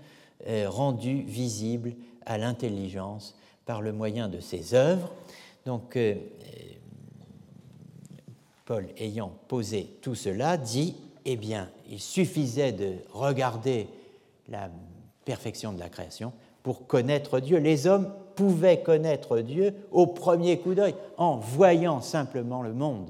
[0.47, 1.93] euh, rendues visibles
[2.25, 3.35] à l'intelligence
[3.65, 5.11] par le moyen de ses œuvres.
[5.65, 6.15] Donc, euh,
[8.69, 10.95] Paul, ayant posé tout cela, dit
[11.25, 13.87] Eh bien, il suffisait de regarder
[14.47, 14.69] la
[15.25, 17.57] perfection de la création pour connaître Dieu.
[17.57, 23.09] Les hommes pouvaient connaître Dieu au premier coup d'œil, en voyant simplement le monde.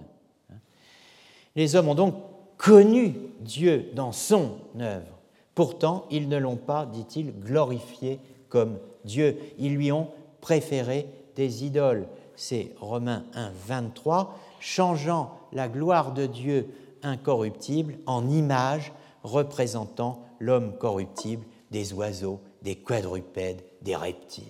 [1.58, 2.16] Les hommes ont donc
[2.56, 5.20] connu Dieu dans son œuvre.
[5.56, 9.38] Pourtant, ils ne l'ont pas, dit-il, glorifié comme Dieu.
[9.58, 10.08] Ils lui ont
[10.40, 11.06] préféré
[11.36, 12.08] des idoles.
[12.38, 16.68] C'est Romains 1, 23, changeant la gloire de Dieu
[17.04, 18.92] incorruptible en image
[19.24, 24.46] représentant l'homme corruptible, des oiseaux, des quadrupèdes, des reptiles.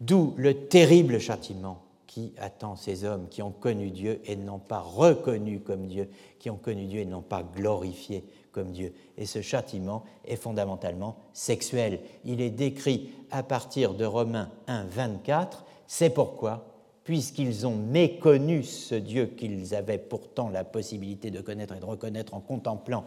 [0.00, 4.58] D'où le terrible châtiment qui attend ces hommes qui ont connu Dieu et ne l'ont
[4.58, 6.08] pas reconnu comme Dieu,
[6.38, 8.94] qui ont connu Dieu et ne l'ont pas glorifié comme Dieu.
[9.18, 12.00] Et ce châtiment est fondamentalement sexuel.
[12.24, 15.64] Il est décrit à partir de Romains 1, 24.
[15.88, 16.73] C'est pourquoi
[17.04, 22.34] puisqu'ils ont méconnu ce Dieu qu'ils avaient pourtant la possibilité de connaître et de reconnaître
[22.34, 23.04] en contemplant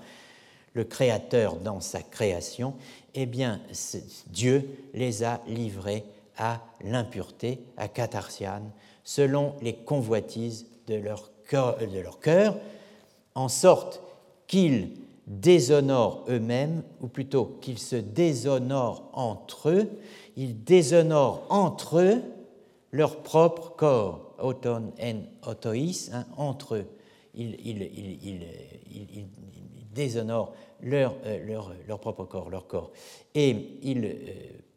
[0.73, 2.75] le Créateur dans sa création,
[3.15, 3.59] eh bien,
[4.27, 6.03] Dieu les a livrés
[6.37, 8.69] à l'impureté, à Catharsiane,
[9.03, 11.31] selon les convoitises de leur
[12.19, 12.59] cœur,
[13.33, 14.01] en sorte
[14.45, 14.91] qu'ils
[15.25, 19.89] déshonorent eux-mêmes, ou plutôt qu'ils se déshonorent entre eux,
[20.35, 22.21] ils déshonorent entre eux
[22.91, 26.85] leur propre corps, auton en autois, hein, entre eux.
[27.33, 28.41] Ils,
[29.93, 32.91] déshonorent leur, euh, leur, propre corps, leur corps.
[33.33, 34.13] Et il euh,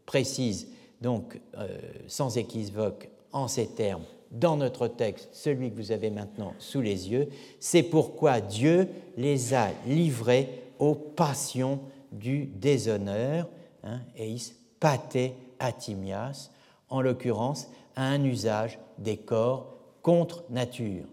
[0.06, 0.68] précise
[1.00, 6.54] donc euh, sans équivoque en ces termes dans notre texte, celui que vous avez maintenant
[6.58, 10.48] sous les yeux, c'est pourquoi Dieu les a livrés
[10.78, 11.80] aux passions
[12.12, 13.48] du déshonneur,
[13.82, 16.50] hein, eis pate atimias,
[16.88, 21.06] en l'occurrence à un usage des corps contre nature.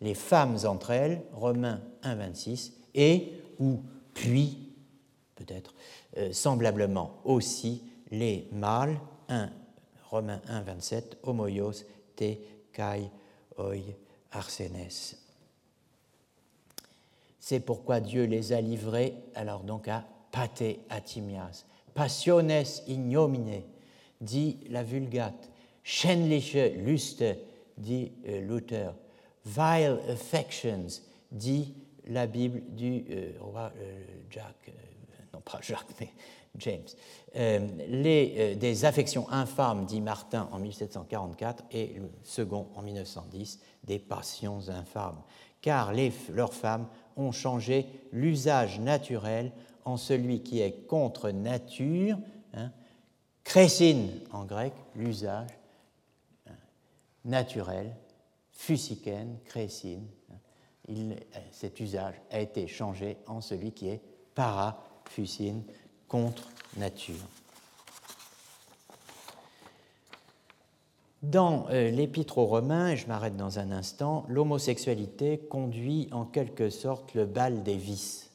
[0.00, 3.80] Les femmes entre elles, Romains 1.26, et ou
[4.14, 4.72] puis,
[5.34, 5.74] peut-être,
[6.16, 8.98] euh, semblablement aussi les mâles,
[9.28, 9.50] 1
[10.10, 11.84] Romains 1.27, homoios
[12.16, 12.34] te
[12.72, 13.10] kai
[13.58, 13.96] oi
[14.32, 15.16] arsenes.
[17.38, 21.64] C'est pourquoi Dieu les a livrés alors donc à pate atimias,
[21.94, 23.62] passiones ignomine,
[24.20, 25.50] dit la Vulgate,
[25.88, 27.38] schändliche Lüste,
[27.78, 28.94] dit euh, Luther,
[29.46, 31.00] vile affections,
[31.32, 31.74] dit
[32.06, 34.70] la Bible du euh, roi euh, Jacques,
[35.32, 36.10] non pas Jacques, mais
[36.58, 36.88] James.
[37.88, 44.68] Les, des affections infâmes, dit Martin en 1744, et le second en 1910, des passions
[44.68, 45.22] infâmes.
[45.62, 46.86] Car les, leurs femmes
[47.16, 49.52] ont changé l'usage naturel
[49.84, 52.18] en celui qui est contre nature,
[52.54, 52.72] hein,
[54.32, 55.57] en grec, l'usage,
[57.28, 57.94] naturel,
[58.50, 60.06] physiken, crécine.
[61.52, 64.00] cet usage a été changé en celui qui est
[64.34, 65.62] para-physine,
[66.08, 67.16] contre nature.
[71.22, 76.70] Dans euh, l'Épître aux Romains, et je m'arrête dans un instant, l'homosexualité conduit en quelque
[76.70, 78.30] sorte le bal des vices.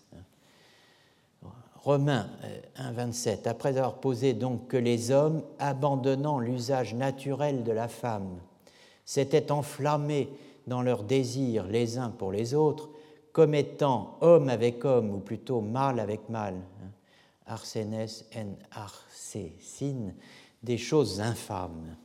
[1.77, 2.29] Romains
[2.77, 8.37] 1.27, euh, après avoir posé donc que les hommes, abandonnant l'usage naturel de la femme,
[9.05, 10.29] s'étaient enflammés
[10.67, 12.89] dans leurs désirs les uns pour les autres,
[13.31, 20.13] comme étant homme avec homme, ou plutôt mâle avec mâle, hein, en arcécine,
[20.61, 21.95] des choses infâmes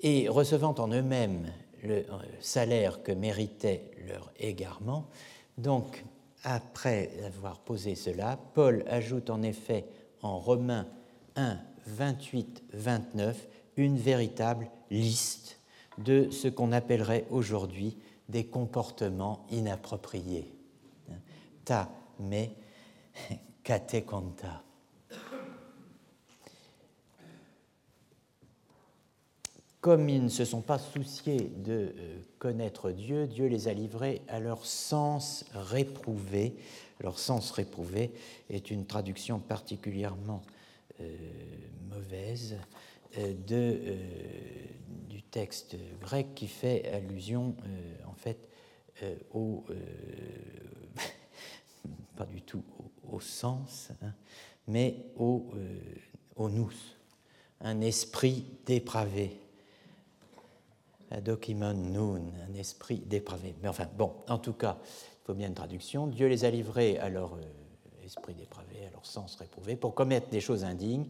[0.00, 2.04] et recevant en eux-mêmes le euh,
[2.40, 5.06] salaire que méritait leur égarement.
[5.58, 6.04] Donc,
[6.42, 9.84] après avoir posé cela, Paul ajoute en effet
[10.22, 10.86] en Romains
[11.36, 15.58] 1, 28, 29 une véritable liste
[15.98, 17.96] de ce qu'on appellerait aujourd'hui
[18.28, 20.52] des comportements inappropriés.
[21.64, 22.46] Ta me
[23.62, 24.62] kate conta.
[29.86, 34.20] comme ils ne se sont pas souciés de euh, connaître Dieu, Dieu les a livrés
[34.26, 36.56] à leur sens réprouvé.
[36.98, 38.10] Leur sens réprouvé
[38.50, 40.42] est une traduction particulièrement
[41.00, 41.16] euh,
[41.88, 42.56] mauvaise
[43.18, 43.78] euh, de,
[45.36, 47.54] texte grec qui fait allusion
[48.06, 48.38] en fait
[49.34, 49.64] au
[52.16, 52.62] pas du tout
[53.12, 54.14] au, sens, hein,
[54.66, 55.52] mais au,
[56.36, 56.72] au nous,
[57.60, 59.38] un esprit dépravé
[61.10, 63.54] Dokimon Nun, un esprit dépravé.
[63.62, 66.06] Mais enfin, bon, en tout cas, il faut bien une traduction.
[66.06, 70.28] Dieu les a livrés à leur euh, esprit dépravé, à leur sens réprouvé, pour commettre
[70.28, 71.06] des choses indignes,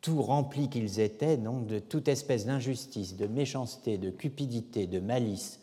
[0.00, 5.60] tout remplis qu'ils étaient, donc de toute espèce d'injustice, de méchanceté, de cupidité, de malice,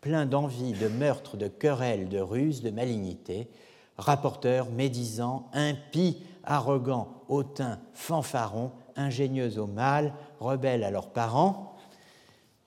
[0.00, 3.48] plein d'envie, de meurtre, de querelle, de ruse, de malignité,
[3.98, 11.76] rapporteurs, médisants, impies, arrogants, hautains, fanfarons, ingénieux au mal, rebelles à leurs parents,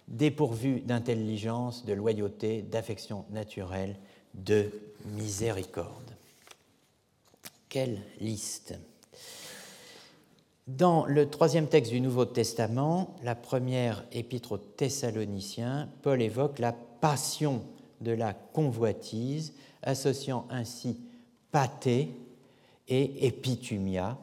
[0.07, 3.95] dépourvu d'intelligence, de loyauté, d'affection naturelle,
[4.33, 4.71] de
[5.05, 6.15] miséricorde.
[7.69, 8.79] Quelle liste
[10.77, 16.73] Dans le troisième texte du Nouveau Testament, la première épître aux Thessaloniciens, Paul évoque la
[16.73, 17.63] passion
[18.01, 21.01] de la convoitise, associant ainsi
[21.51, 22.15] pathé
[22.87, 24.19] et épitumia,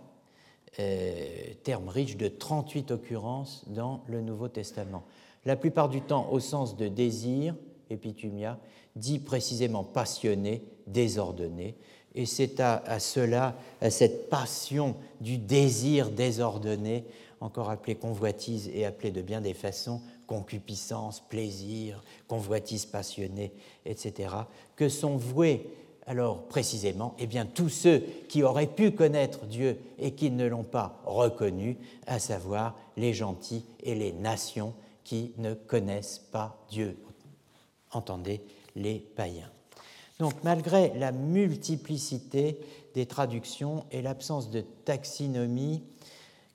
[0.78, 1.18] euh,
[1.64, 5.02] termes riches de 38 occurrences dans le Nouveau Testament
[5.46, 7.54] la plupart du temps au sens de désir,
[7.88, 8.58] épitumia,
[8.96, 11.76] dit précisément passionné, désordonné.
[12.16, 17.04] Et c'est à, cela, à cette passion du désir désordonné,
[17.40, 23.52] encore appelée convoitise et appelée de bien des façons concupiscence, plaisir, convoitise passionnée,
[23.84, 24.30] etc.,
[24.74, 25.70] que sont voués
[26.06, 27.98] alors précisément eh bien, tous ceux
[28.28, 33.64] qui auraient pu connaître Dieu et qui ne l'ont pas reconnu, à savoir les gentils
[33.82, 36.96] et les nations qui ne connaissent pas Dieu.
[37.92, 38.40] Entendez
[38.74, 39.50] les païens.
[40.18, 42.60] Donc malgré la multiplicité
[42.94, 45.82] des traductions et l'absence de taxinomie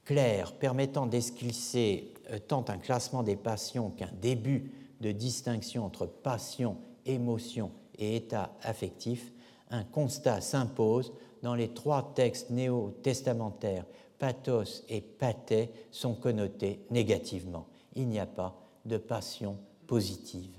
[0.06, 6.78] claire permettant d'esquisser euh, tant un classement des passions qu'un début de distinction entre passion,
[7.06, 9.32] émotion et état affectif,
[9.70, 11.14] un constat s'impose
[11.44, 13.86] dans les trois textes néo-testamentaires,
[14.20, 18.56] pathos et pathé sont connotés négativement il n'y a pas
[18.86, 19.58] de passion
[19.88, 20.56] positive.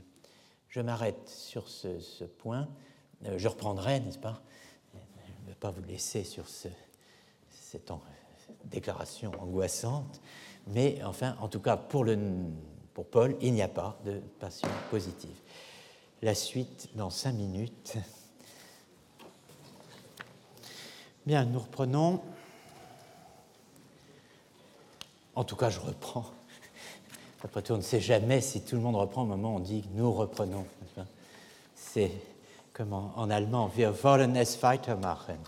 [0.68, 2.68] Je m'arrête sur ce, point.
[3.27, 4.40] Euh, je reprendrai, n'est-ce pas
[4.93, 4.99] Je
[5.44, 7.93] ne vais pas vous laisser sur cette
[8.65, 10.20] déclaration angoissante.
[10.69, 12.07] Mais enfin, en tout cas, pour,
[12.94, 15.36] pour Paul, il n'y a pas de passion positive.
[16.20, 17.94] La suite dans cinq minutes.
[21.27, 22.20] Bien, nous reprenons.
[25.35, 26.27] En tout cas, je reprends
[27.44, 29.61] après tout, on ne sait jamais si tout le monde reprend au moment où on
[29.61, 30.65] dit nous reprenons.
[31.74, 32.12] C'est
[32.73, 35.39] comme en, allemand, wir wollen es weitermachen.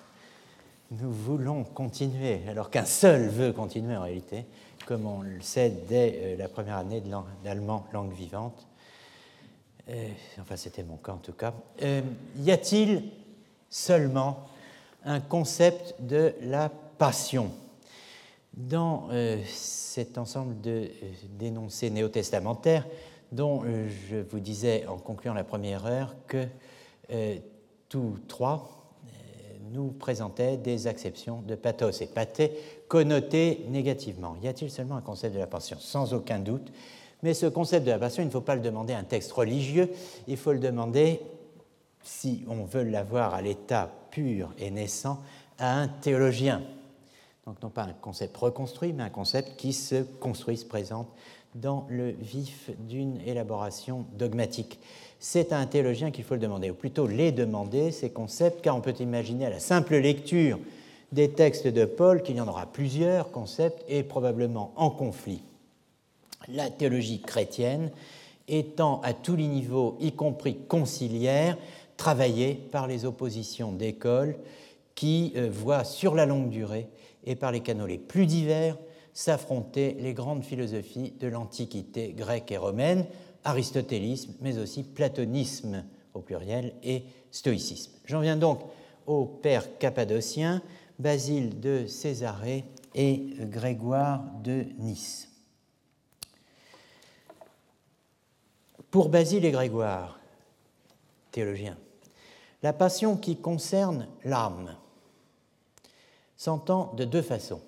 [0.91, 4.45] Nous voulons continuer, alors qu'un seul veut continuer en réalité,
[4.87, 7.03] comme on le sait dès euh, la première année
[7.43, 8.67] d'allemand langue vivante.
[9.89, 10.09] Euh,
[10.41, 11.55] enfin, c'était mon cas en tout cas.
[11.83, 12.03] Euh,
[12.37, 13.05] y a-t-il
[13.71, 14.47] seulement
[15.05, 17.51] un concept de la passion?
[18.57, 19.09] Dans
[19.47, 20.89] cet ensemble de
[21.31, 22.87] d'énoncés néo-testamentaires,
[23.33, 26.47] dont je vous disais en concluant la première heure que
[27.89, 28.71] tous trois
[29.73, 32.53] nous présentaient des acceptions de pathos et pathé
[32.87, 34.37] connotées négativement.
[34.43, 35.77] Y a-t-il seulement un concept de la passion?
[35.81, 36.71] Sans aucun doute,
[37.25, 39.33] Mais ce concept de la passion, il ne faut pas le demander à un texte
[39.33, 39.91] religieux,
[40.29, 41.23] il faut le demander,
[42.03, 45.23] si on veut l'avoir à l'état pur et naissant,
[45.59, 46.61] à un théologien.
[47.47, 51.09] Donc non pas un concept reconstruit, mais un concept qui se construit, se présente
[51.55, 54.79] dans le vif d'une élaboration dogmatique.
[55.19, 58.77] C'est à un théologien qu'il faut le demander, ou plutôt les demander, ces concepts, car
[58.77, 60.59] on peut imaginer à la simple lecture
[61.13, 65.43] des textes de Paul qu'il y en aura plusieurs concepts et probablement en conflit.
[66.49, 67.91] La théologie chrétienne
[68.49, 71.57] étant à tous les niveaux, y compris conciliaire,
[71.97, 74.37] travaillée par les oppositions d'écoles
[74.95, 76.89] qui euh, voient sur la longue durée
[77.25, 78.77] et par les canaux les plus divers
[79.13, 83.07] s'affronter les grandes philosophies de l'Antiquité grecque et romaine,
[83.45, 85.85] aristotélisme, mais aussi platonisme
[86.15, 87.93] au pluriel et stoïcisme.
[88.07, 88.61] J'en viens donc
[89.07, 90.63] au père cappadocien,
[90.99, 92.65] Basile de Césarée
[92.95, 95.29] et Grégoire de Nice.
[98.91, 100.21] Pour Basile et Grégoire,
[101.33, 101.77] théologiens,
[102.63, 104.77] la passion qui concerne l'âme
[106.37, 107.61] s'entend de deux façons,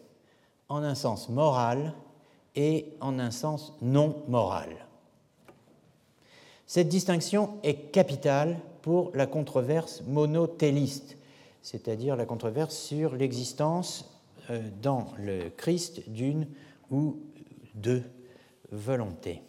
[0.69, 1.95] en un sens moral
[2.55, 4.86] et en un sens non moral.
[6.67, 11.17] Cette distinction est capitale pour la controverse monotéliste,
[11.63, 14.11] c'est-à-dire la controverse sur l'existence
[14.51, 16.49] euh, dans le Christ d'une
[16.91, 17.19] ou
[17.75, 18.03] deux
[18.73, 19.43] volontés.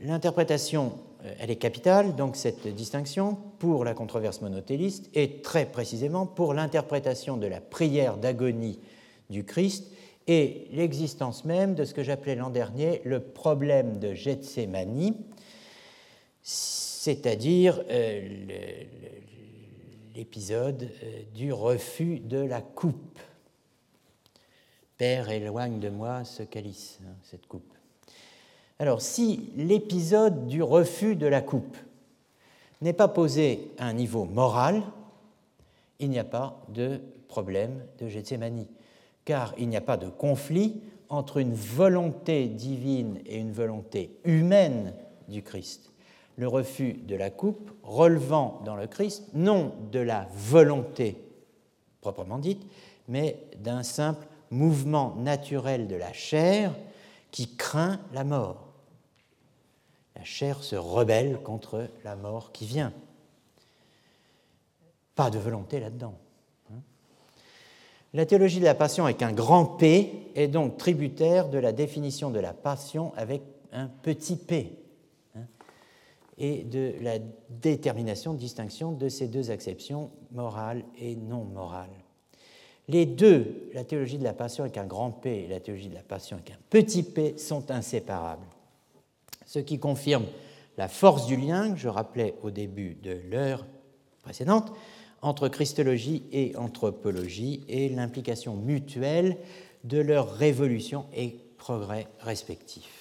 [0.00, 0.92] L'interprétation,
[1.24, 6.54] euh, elle est capitale, donc cette distinction, pour la controverse monotéliste et très précisément pour
[6.54, 8.78] l'interprétation de la prière d'agonie
[9.28, 9.90] du Christ
[10.28, 15.14] et l'existence même de ce que j'appelais l'an dernier le problème de Gethsemane,
[16.98, 18.28] c'est-à-dire euh,
[20.16, 23.20] l'épisode euh, du refus de la coupe.
[24.96, 27.72] Père, éloigne de moi ce calice, hein, cette coupe.
[28.80, 31.76] Alors, si l'épisode du refus de la coupe
[32.82, 34.82] n'est pas posé à un niveau moral,
[36.00, 38.66] il n'y a pas de problème de Gethsemane,
[39.24, 44.94] car il n'y a pas de conflit entre une volonté divine et une volonté humaine
[45.28, 45.92] du Christ.
[46.38, 51.28] Le refus de la coupe relevant dans le Christ non de la volonté
[52.00, 52.62] proprement dite,
[53.08, 56.74] mais d'un simple mouvement naturel de la chair
[57.30, 58.68] qui craint la mort.
[60.16, 62.92] La chair se rebelle contre la mort qui vient.
[65.14, 66.14] Pas de volonté là-dedans.
[66.72, 66.80] Hein.
[68.14, 72.30] La théologie de la passion avec un grand P est donc tributaire de la définition
[72.30, 73.42] de la passion avec
[73.72, 74.72] un petit p
[76.38, 77.18] et de la
[77.50, 81.90] détermination, distinction de ces deux acceptions, morale et non morale.
[82.88, 85.94] Les deux, la théologie de la passion avec un grand P et la théologie de
[85.94, 88.46] la passion avec un petit p, sont inséparables
[89.48, 90.26] ce qui confirme
[90.76, 93.66] la force du lien que je rappelais au début de l'heure
[94.22, 94.72] précédente
[95.22, 99.38] entre christologie et anthropologie et l'implication mutuelle
[99.84, 102.97] de leurs révolutions et progrès respectifs.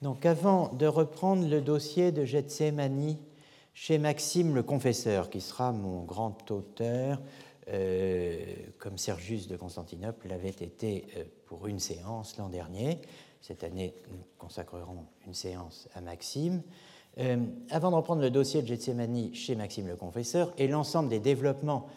[0.00, 3.16] Donc avant de reprendre le dossier de Gethsemane
[3.74, 7.20] chez Maxime le Confesseur, qui sera mon grand auteur,
[7.68, 8.36] euh,
[8.78, 13.00] comme Sergius de Constantinople l'avait été euh, pour une séance l'an dernier,
[13.40, 16.62] cette année, nous consacrerons une séance à Maxime.
[17.18, 17.36] Euh,
[17.70, 21.88] avant de reprendre le dossier de Gethsemane chez Maxime le Confesseur et l'ensemble des développements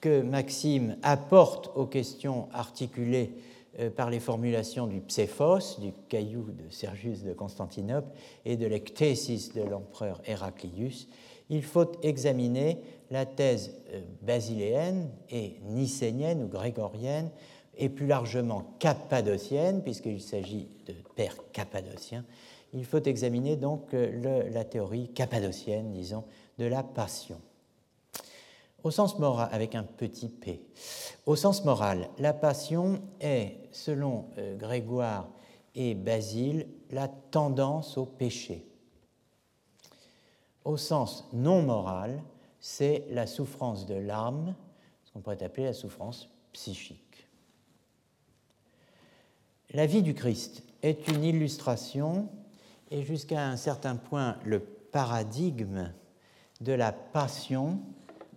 [0.00, 3.32] que Maxime apporte aux questions articulées
[3.96, 8.08] par les formulations du Pséphos, du caillou de Sergius de Constantinople,
[8.44, 11.08] et de l'ectésis de l'empereur Héraclius,
[11.50, 12.80] il faut examiner
[13.10, 17.30] la thèse euh, basiléenne et nicénienne ou grégorienne
[17.76, 22.24] et plus largement cappadocienne, puisqu'il s'agit de pères cappadociens,
[22.72, 26.24] il faut examiner donc euh, la théorie cappadocienne, disons,
[26.58, 27.40] de la passion.
[28.82, 30.60] Au sens moral, avec un petit p,
[31.26, 35.28] au sens moral, la passion est, selon euh, Grégoire
[35.74, 38.66] et Basile, la tendance au péché.
[40.64, 42.22] Au sens non moral,
[42.60, 44.54] c'est la souffrance de l'âme,
[45.04, 47.28] ce qu'on pourrait appeler la souffrance psychique.
[49.70, 52.28] La vie du Christ est une illustration
[52.90, 55.92] et jusqu'à un certain point le paradigme
[56.60, 57.80] de la passion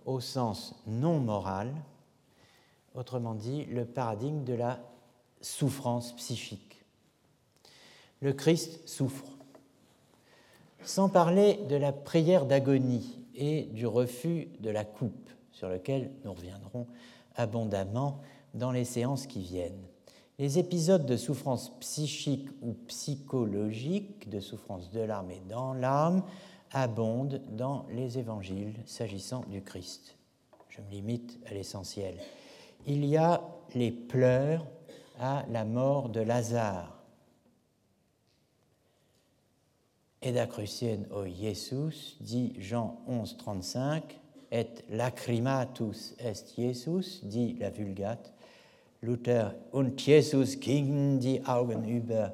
[0.04, 1.72] au sens non moral,
[2.94, 4.80] autrement dit le paradigme de la
[5.40, 6.84] souffrance psychique.
[8.20, 9.26] Le Christ souffre.
[10.82, 16.32] Sans parler de la prière d'agonie et du refus de la coupe, sur lequel nous
[16.32, 16.86] reviendrons
[17.36, 18.20] abondamment
[18.54, 19.86] dans les séances qui viennent
[20.38, 26.22] Les épisodes de souffrance psychique ou psychologique, de souffrance de l'âme et dans l'âme,
[26.72, 30.16] abondent dans les évangiles s'agissant du Christ.
[30.68, 32.14] Je me limite à l'essentiel.
[32.86, 33.42] Il y a
[33.74, 34.66] les pleurs
[35.18, 36.94] à la mort de Lazare.
[40.20, 44.18] Eda crucien o Jesus, dit Jean 11, 35,
[44.50, 48.32] et lacrimatus est Jesus, dit la Vulgate.
[49.00, 52.32] Luther, und Jesus ging die Augen über,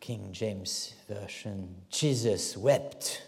[0.00, 3.22] King James Version, Jesus wept.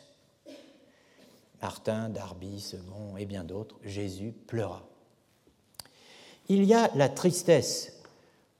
[1.61, 4.83] Martin, Darby, Second et bien d'autres, Jésus pleura.
[6.53, 8.03] Il y a la tristesse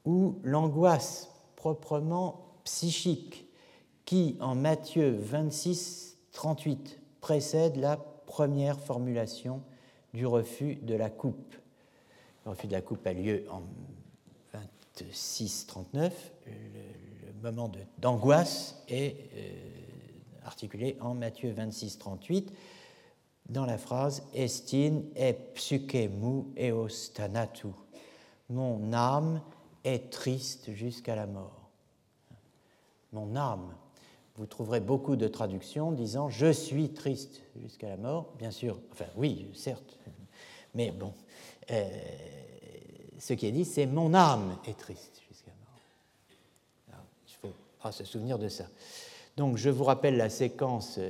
[0.05, 3.45] ou l'angoisse proprement psychique
[4.05, 9.61] qui, en Matthieu 26, 38, précède la première formulation
[10.13, 11.53] du refus de la coupe.
[12.45, 13.61] Le refus de la coupe a lieu en
[14.53, 16.31] 26, 39.
[16.45, 16.51] Le,
[17.43, 19.49] moment d'angoisse est euh,
[20.45, 22.53] articulé en Matthieu 26, 38
[23.49, 27.80] dans la phrase Estin e psychemu eos tanatu.
[28.51, 29.41] Mon âme
[29.83, 31.69] est triste jusqu'à la mort.
[33.11, 33.73] Mon âme
[34.37, 38.33] vous trouverez beaucoup de traductions disant Je suis triste jusqu'à la mort.
[38.37, 39.97] Bien sûr, enfin oui, certes,
[40.73, 41.13] mais bon,
[41.69, 41.89] euh,
[43.19, 45.51] ce qui est dit, c'est Mon âme est triste jusqu'à
[46.89, 47.05] la mort.
[47.27, 48.65] il faut se souvenir de ça.
[49.37, 51.09] Donc je vous rappelle la séquence euh,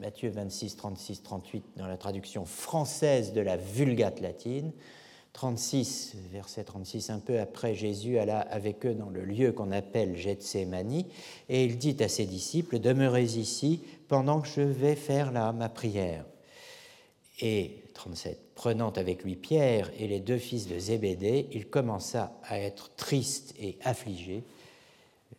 [0.00, 4.72] Matthieu 26, 36, 38 dans la traduction française de la Vulgate latine.
[5.32, 10.16] 36, verset 36, un peu après, Jésus alla avec eux dans le lieu qu'on appelle
[10.16, 11.04] Gethsemane,
[11.48, 15.68] et il dit à ses disciples, Demeurez ici pendant que je vais faire là ma
[15.68, 16.24] prière.
[17.40, 22.58] Et 37, prenant avec lui Pierre et les deux fils de Zébédée, il commença à
[22.58, 24.42] être triste et affligé.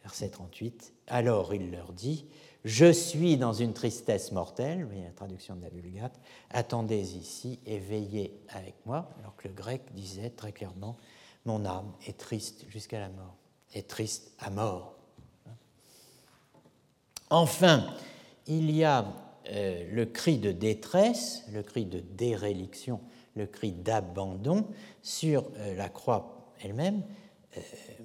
[0.04, 2.26] Verset 38, alors il leur dit,
[2.64, 6.20] je suis dans une tristesse mortelle, voyez la traduction de la Vulgate,
[6.52, 10.98] attendez ici et veillez avec moi, alors que le grec disait très clairement,
[11.46, 13.36] mon âme est triste jusqu'à la mort,
[13.74, 14.96] est triste à mort.
[17.32, 17.96] Enfin,
[18.46, 19.06] il y a
[19.50, 23.00] euh, le cri de détresse, le cri de déréliction,
[23.36, 24.68] le cri d'abandon
[25.02, 27.02] sur euh, la croix elle-même.
[27.58, 27.62] Euh,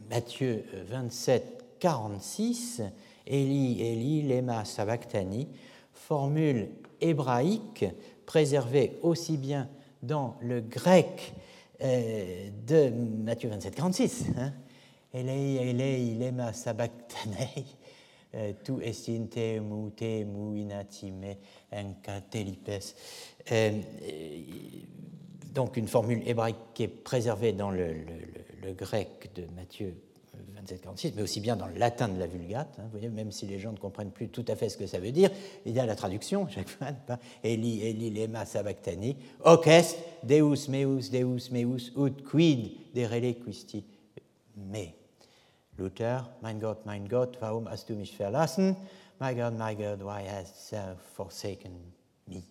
[0.09, 2.83] Matthieu 27, 46
[3.27, 5.48] Eli, Eli, lema sabachthani,
[5.93, 6.69] formule
[7.01, 7.85] hébraïque
[8.24, 9.69] préservée aussi bien
[10.03, 11.35] dans le grec
[11.82, 14.27] euh, de Matthieu 27, 46.
[14.39, 14.53] Hein.
[15.12, 17.66] Elei, Elei, lema sabachthani,
[18.35, 21.36] euh, tu estin te mu te mu inatime
[21.73, 22.94] enkatelipes.
[23.51, 23.82] Euh,
[25.53, 27.94] donc une formule hébraïque qui est préservée dans le,
[28.62, 29.97] le grec de Matthieu
[31.15, 32.79] mais aussi bien dans le latin de la Vulgate.
[32.79, 34.87] Hein, vous voyez, même si les gens ne comprennent plus tout à fait ce que
[34.87, 35.31] ça veut dire,
[35.65, 36.89] il y a la traduction, chaque fois,
[37.43, 43.85] Eli, Eli, lema sabachthani, hoc est, Deus meus, Deus meus, ut quid derele quisti
[44.57, 44.95] me?
[45.79, 48.77] Luther, mein Gott, mein Gott, warum hast du mich verlassen?
[49.21, 51.73] My God, my God, why hast thou forsaken
[52.27, 52.43] me?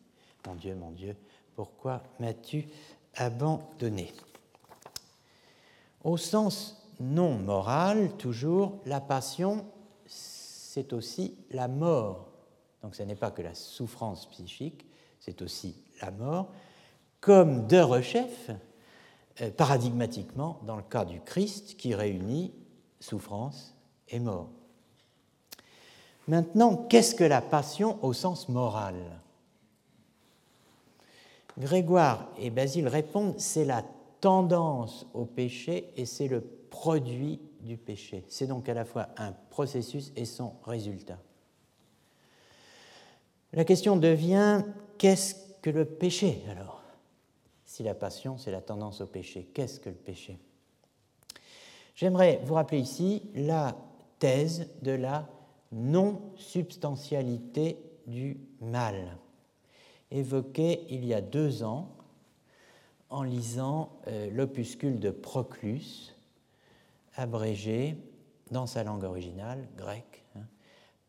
[0.45, 1.15] Mon Dieu, mon Dieu,
[1.55, 2.67] pourquoi m'as-tu
[3.15, 4.11] abandonné?
[6.03, 9.65] Au sens non morale, toujours, la passion,
[10.05, 12.27] c'est aussi la mort.
[12.81, 14.85] Donc ce n'est pas que la souffrance psychique,
[15.19, 16.51] c'est aussi la mort,
[17.19, 18.51] comme deux rechefs,
[19.41, 22.53] euh, paradigmatiquement, dans le cas du Christ, qui réunit
[22.99, 23.75] souffrance
[24.09, 24.49] et mort.
[26.27, 28.95] Maintenant, qu'est-ce que la passion au sens moral?
[31.57, 33.83] Grégoire et Basile répondent, c'est la
[34.21, 36.41] tendance au péché et c'est le
[36.75, 38.25] produit du péché.
[38.27, 41.17] C'est donc à la fois un processus et son résultat.
[43.53, 44.61] La question devient
[44.97, 46.83] qu'est-ce que le péché alors?
[47.63, 50.37] Si la passion, c'est la tendance au péché, qu'est-ce que le péché?
[51.95, 53.77] J'aimerais vous rappeler ici la
[54.19, 55.29] thèse de la
[55.71, 59.17] non-substantialité du mal,
[60.11, 61.95] évoquée il y a deux ans
[63.09, 66.14] en lisant euh, l'opuscule de Proclus,
[67.15, 67.97] abrégé
[68.51, 70.45] dans sa langue originale, grecque, hein,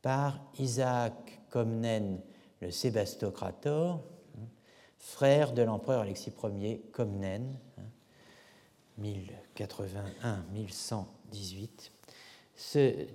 [0.03, 2.21] par Isaac Comnène
[2.61, 4.03] le Sébastocrator,
[4.37, 4.47] hein,
[4.99, 7.59] frère de l'empereur Alexis Ier Comnène,
[9.01, 11.91] 1081-1118.
[12.55, 13.07] Ce,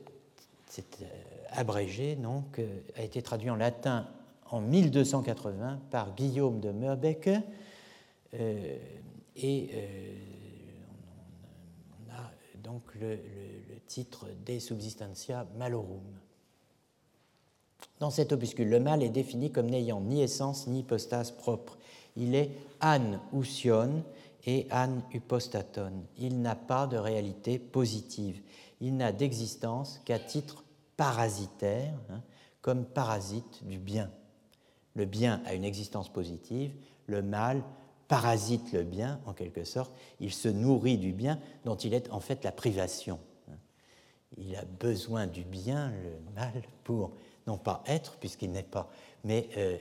[0.68, 1.06] cet euh,
[1.50, 2.18] abrégé
[2.60, 4.08] euh, a été traduit en latin
[4.50, 7.30] en 1280 par Guillaume de Merbecke
[8.34, 8.78] euh,
[9.36, 9.70] et
[12.64, 13.20] donc le,
[13.88, 16.04] titre De Subsistentia Malorum.
[18.00, 21.78] Dans cet opuscule, le mal est défini comme n'ayant ni essence ni hypostase propre.
[22.16, 22.52] Il est
[22.82, 24.04] an ousion
[24.46, 25.92] et an hypostaton.
[26.18, 28.42] Il n'a pas de réalité positive.
[28.80, 30.64] Il n'a d'existence qu'à titre
[30.98, 32.22] parasitaire, hein,
[32.62, 34.10] comme parasite du bien.
[34.96, 36.74] Le bien a une existence positive,
[37.08, 37.64] le mal
[38.12, 39.96] parasite le bien, en quelque sorte.
[40.20, 43.20] Il se nourrit du bien dont il est en fait la privation.
[44.38, 47.14] Il a besoin du bien, le mal, pour
[47.48, 48.92] non pas être, puisqu'il n'est pas,
[49.24, 49.78] mais euh,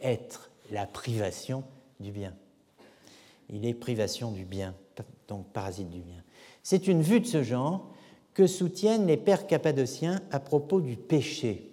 [0.00, 1.62] être la privation
[2.00, 2.32] du bien.
[3.50, 4.74] Il est privation du bien,
[5.28, 6.24] donc parasite du bien.
[6.62, 7.92] C'est une vue de ce genre
[8.32, 11.70] que soutiennent les pères cappadociens à propos du péché,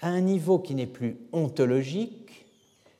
[0.00, 2.44] à un niveau qui n'est plus ontologique.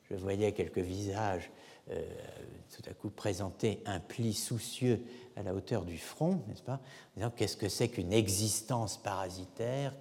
[0.09, 1.51] Je voyais quelques visages
[1.87, 5.01] tout à coup présenter un pli soucieux
[5.35, 6.79] à la hauteur du front, n'est-ce pas
[7.35, 9.93] qu'est-ce que c'est qu'une existence parasitaire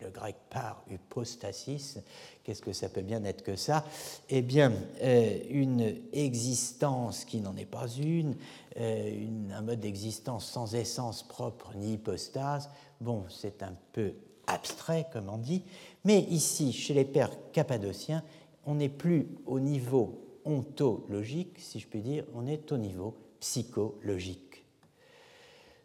[0.00, 1.98] le grec par hypostasis,
[2.42, 3.84] qu'est-ce que ça peut bien être que ça?
[4.28, 4.72] Eh bien,
[5.02, 8.36] euh, une existence qui n'en est pas une,
[8.78, 12.70] euh, un mode d'existence sans essence propre ni hypostase,
[13.00, 14.14] bon, c'est un peu
[14.46, 15.62] abstrait, comme on dit,
[16.04, 18.24] mais ici, chez les pères cappadociens,
[18.66, 24.64] on n'est plus au niveau ontologique, si je puis dire, on est au niveau psychologique.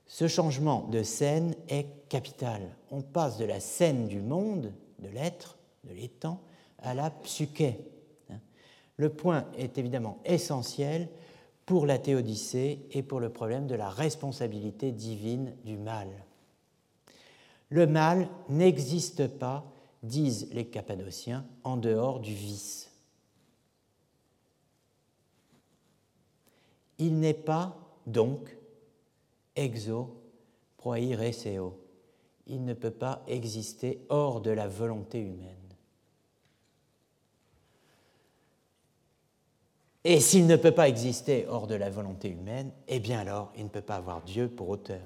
[0.08, 2.62] Ce changement de scène est capital.
[2.92, 6.40] On passe de la scène du monde, de l'être, de l'étang,
[6.80, 7.80] à la psyché.
[8.98, 11.10] Le point est évidemment essentiel
[11.66, 16.08] pour la théodicée et pour le problème de la responsabilité divine du mal.
[17.70, 19.66] Le mal n'existe pas,
[20.04, 22.85] disent les Cappadociens, en dehors du vice.
[26.98, 28.56] Il n'est pas, donc,
[29.56, 30.22] exo
[30.78, 31.80] proireseo.
[32.48, 35.56] Il ne peut pas exister hors de la volonté humaine.
[40.04, 43.64] Et s'il ne peut pas exister hors de la volonté humaine, eh bien alors, il
[43.64, 45.02] ne peut pas avoir Dieu pour auteur.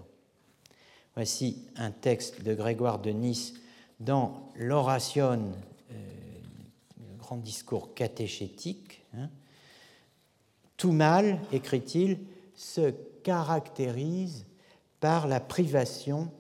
[1.15, 3.53] Voici un texte de Grégoire de Nice
[4.01, 5.53] dans l'oration,
[5.91, 5.95] euh,
[6.97, 9.05] le grand discours catéchétique.
[9.13, 9.29] Hein.
[10.79, 12.19] Tout mal, écrit-il,
[12.55, 12.91] se
[13.21, 14.45] caractérise
[15.01, 16.31] par la privation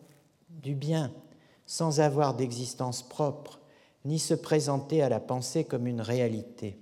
[0.49, 1.11] du bien,
[1.65, 3.59] sans avoir d'existence propre,
[4.05, 6.79] ni se présenter à la pensée comme une réalité.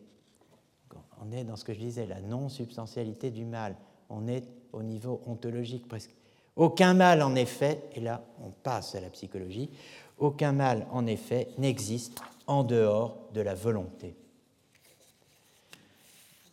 [1.20, 3.76] On est dans ce que je disais, la non-substantialité du mal.
[4.12, 6.16] On est au niveau ontologique presque.
[6.56, 9.72] Aucun mal, en effet, et là on passe à la psychologie,
[10.20, 14.16] aucun mal, en effet, n'existe en dehors de la volonté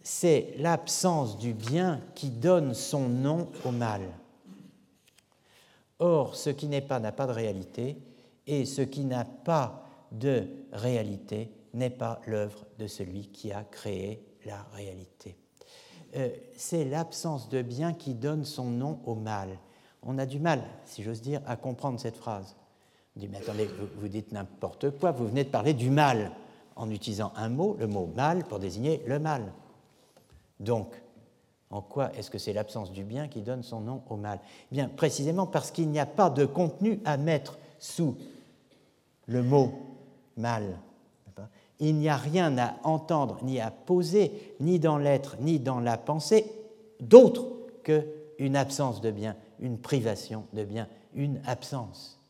[0.05, 4.03] c'est l'absence du bien qui donne son nom au mal.
[5.99, 7.97] Or, ce qui n'est pas n'a pas de réalité,
[8.47, 14.23] et ce qui n'a pas de réalité n'est pas l'œuvre de celui qui a créé
[14.45, 15.39] la réalité.
[16.17, 19.59] Euh, c'est l'absence de bien qui donne son nom au mal.
[20.03, 22.55] On a du mal, si j'ose dire, à comprendre cette phrase.
[23.17, 26.31] On dit, mais attendez, vous dites n'importe quoi, vous venez de parler du mal
[26.77, 29.51] en utilisant un mot, le mot mal, pour désigner le mal.
[30.61, 30.95] Donc,
[31.71, 34.39] en quoi est-ce que c'est l'absence du bien qui donne son nom au mal?
[34.71, 38.17] Eh Bien, précisément parce qu'il n'y a pas de contenu à mettre sous
[39.27, 39.73] le mot
[40.37, 40.79] mal.
[41.81, 45.99] Il n'y a rien à entendre, ni à poser, ni dans l'être, ni dans la
[45.99, 46.47] pensée,
[47.01, 47.47] d'autre
[47.83, 52.21] qu'une absence de bien, une privation de bien, une absence.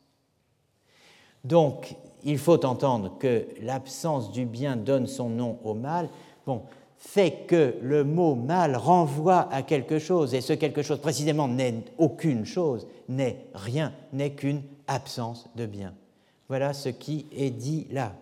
[1.44, 1.94] Donc,
[2.24, 6.08] il faut entendre que l'absence du bien donne son nom au mal.
[6.46, 6.62] Bon,
[7.06, 11.84] fait que le mot mal renvoie à quelque chose, et ce quelque chose précisément n'est
[11.98, 15.94] aucune chose, n'est rien, n'est qu'une absence de bien.
[16.48, 18.16] Voilà ce qui est dit là.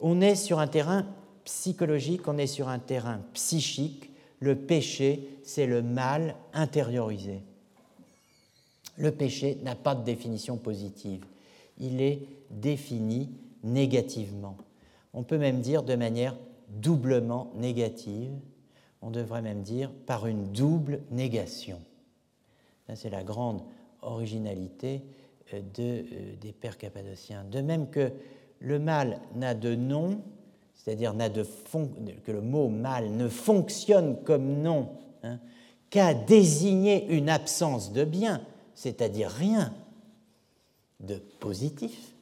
[0.00, 1.06] On est sur un terrain
[1.44, 4.10] psychologique, on est sur un terrain psychique.
[4.40, 7.40] Le péché, c'est le mal intériorisé.
[8.98, 11.24] Le péché n'a pas de définition positive.
[11.78, 13.30] Il est défini
[13.62, 14.56] négativement.
[15.14, 16.34] On peut même dire de manière
[16.68, 18.32] doublement négative,
[19.02, 21.80] on devrait même dire par une double négation.
[22.94, 23.62] C'est la grande
[24.02, 25.02] originalité
[25.52, 27.44] euh, euh, des pères cappadociens.
[27.44, 28.12] De même que
[28.60, 30.22] le mal n'a de nom,
[30.74, 31.14] c'est-à-dire
[32.24, 34.90] que le mot mal ne fonctionne comme nom
[35.22, 35.38] hein,
[35.90, 38.42] qu'à désigner une absence de bien,
[38.74, 39.74] c'est-à-dire rien
[41.00, 42.14] de positif,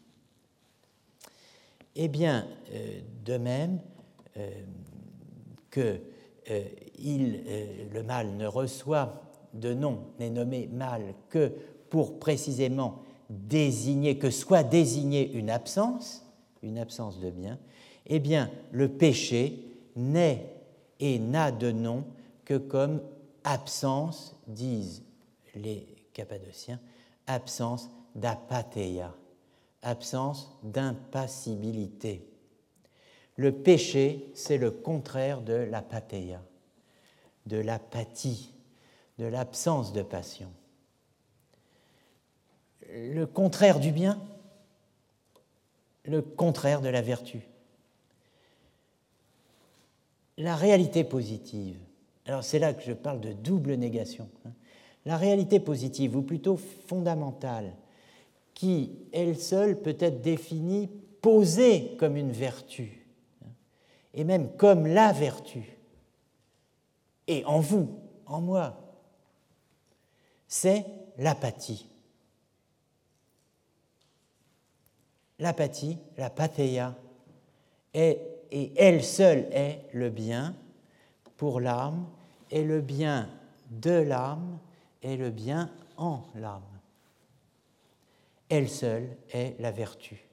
[1.96, 3.80] eh bien, euh, de même,
[5.70, 6.00] que
[6.50, 6.62] euh,
[7.06, 9.22] euh, le mal ne reçoit
[9.54, 11.52] de nom n'est nommé mal que
[11.90, 16.24] pour précisément désigner, que soit désignée une absence,
[16.62, 17.58] une absence de bien,
[18.06, 19.64] eh bien, le péché
[19.96, 20.46] n'est
[21.00, 22.04] et n'a de nom
[22.44, 23.00] que comme
[23.44, 25.02] absence, disent
[25.54, 26.80] les Cappadociens,
[27.26, 29.14] absence d'apatheia,
[29.82, 32.33] absence d'impassibilité.
[33.36, 36.40] Le péché, c'est le contraire de l'apatheia,
[37.46, 38.52] de l'apathie,
[39.18, 40.50] de l'absence de passion.
[42.92, 44.22] Le contraire du bien,
[46.04, 47.40] le contraire de la vertu.
[50.36, 51.78] La réalité positive,
[52.26, 54.28] alors c'est là que je parle de double négation.
[54.46, 54.52] Hein.
[55.06, 57.74] La réalité positive, ou plutôt fondamentale,
[58.54, 60.88] qui elle seule peut être définie,
[61.20, 63.03] posée comme une vertu,
[64.14, 65.76] et même comme la vertu,
[67.26, 68.76] et en vous, en moi,
[70.46, 70.86] c'est
[71.18, 71.88] l'apathie.
[75.38, 76.94] L'apathie, la pathéia,
[77.92, 78.20] est,
[78.50, 80.54] et elle seule est le bien
[81.36, 82.06] pour l'âme,
[82.50, 83.28] et le bien
[83.70, 84.58] de l'âme
[85.02, 86.62] est le bien en l'âme.
[88.48, 90.24] Elle seule est la vertu.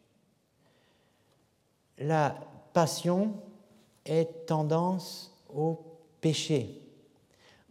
[1.98, 2.36] La
[2.74, 3.34] passion
[4.06, 5.80] est tendance au
[6.22, 6.82] péché.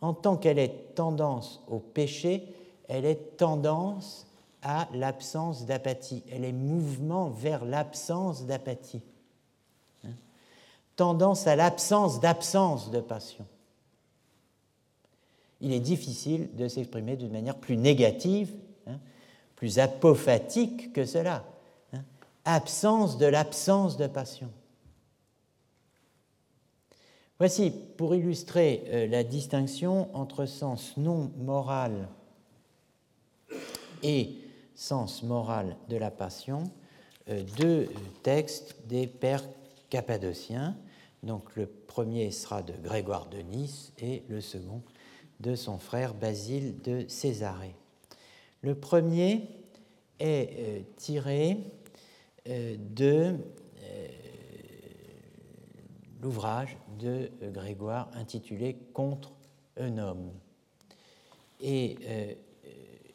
[0.00, 2.46] En tant qu'elle est tendance au péché,
[2.88, 4.26] elle est tendance
[4.62, 6.22] à l'absence d'apathie.
[6.30, 9.02] Elle est mouvement vers l'absence d'apathie.
[10.04, 10.12] Hein?
[10.96, 13.46] Tendance à l'absence d'absence de passion
[15.60, 18.50] il est difficile de s'exprimer d'une manière plus négative,
[18.86, 18.98] hein,
[19.56, 21.44] plus apophatique que cela.
[21.92, 22.02] Hein.
[22.44, 24.50] absence de l'absence de passion.
[27.40, 32.10] Voici, pour illustrer euh, la distinction entre sens non moral
[34.02, 34.34] et
[34.74, 36.70] sens moral de la passion,
[37.30, 37.88] euh, deux
[38.22, 39.48] textes des pères
[39.88, 40.76] cappadociens.
[41.22, 44.82] Donc le premier sera de Grégoire de Nice et le second
[45.40, 47.74] de son frère Basile de Césarée.
[48.60, 49.48] Le premier
[50.18, 51.56] est euh, tiré
[52.44, 53.36] de
[56.22, 59.32] l'ouvrage de Grégoire intitulé Contre
[59.76, 60.30] un homme.
[61.60, 62.36] Et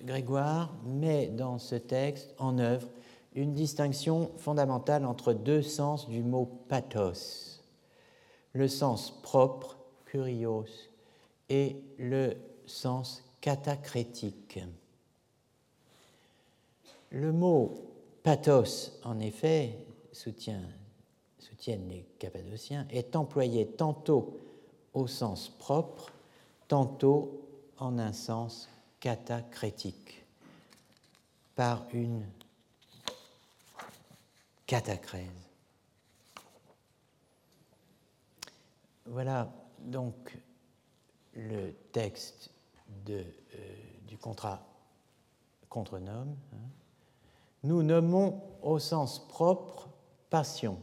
[0.02, 2.88] Grégoire met dans ce texte en œuvre
[3.34, 7.64] une distinction fondamentale entre deux sens du mot pathos,
[8.54, 10.66] le sens propre, curios,
[11.50, 14.60] et le sens catacrétique.
[17.12, 17.74] Le mot
[18.24, 19.78] pathos, en effet,
[21.46, 24.40] soutiennent les Cappadociens, est employé tantôt
[24.94, 26.12] au sens propre,
[26.68, 27.42] tantôt
[27.78, 28.70] en un sens
[29.00, 30.26] catacrétique,
[31.56, 32.26] par une
[34.66, 35.28] catacrèse.
[39.06, 40.38] Voilà donc
[41.34, 42.50] le texte
[43.10, 43.24] euh,
[44.08, 44.66] du contrat
[45.70, 46.70] contre nomme, hein,
[47.64, 49.90] nous nommons au sens propre
[50.30, 50.80] passion,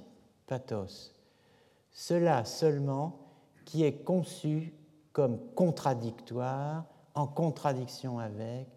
[1.91, 3.19] cela seulement
[3.65, 4.75] qui est conçu
[5.13, 6.85] comme contradictoire,
[7.15, 8.69] en contradiction avec,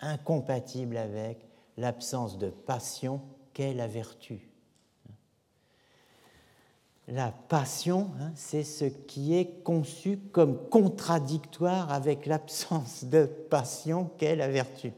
[0.00, 1.46] incompatible avec
[1.76, 3.20] l'absence de passion
[3.52, 4.50] qu'est la vertu
[7.08, 14.36] la passion, hein, c'est ce qui est conçu comme contradictoire avec l'absence de passion qu'est
[14.36, 14.92] la vertu.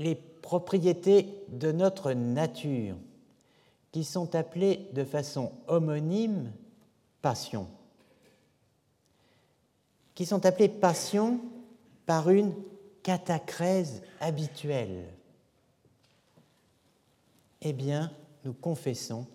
[0.00, 2.96] Les propriétés de notre nature,
[3.92, 6.50] qui sont appelées de façon homonyme
[7.22, 7.68] passion,
[10.16, 11.38] qui sont appelées passion
[12.06, 12.52] par une
[13.04, 15.06] catacrèse habituelle
[17.62, 18.10] eh bien,
[18.44, 19.26] nous confessons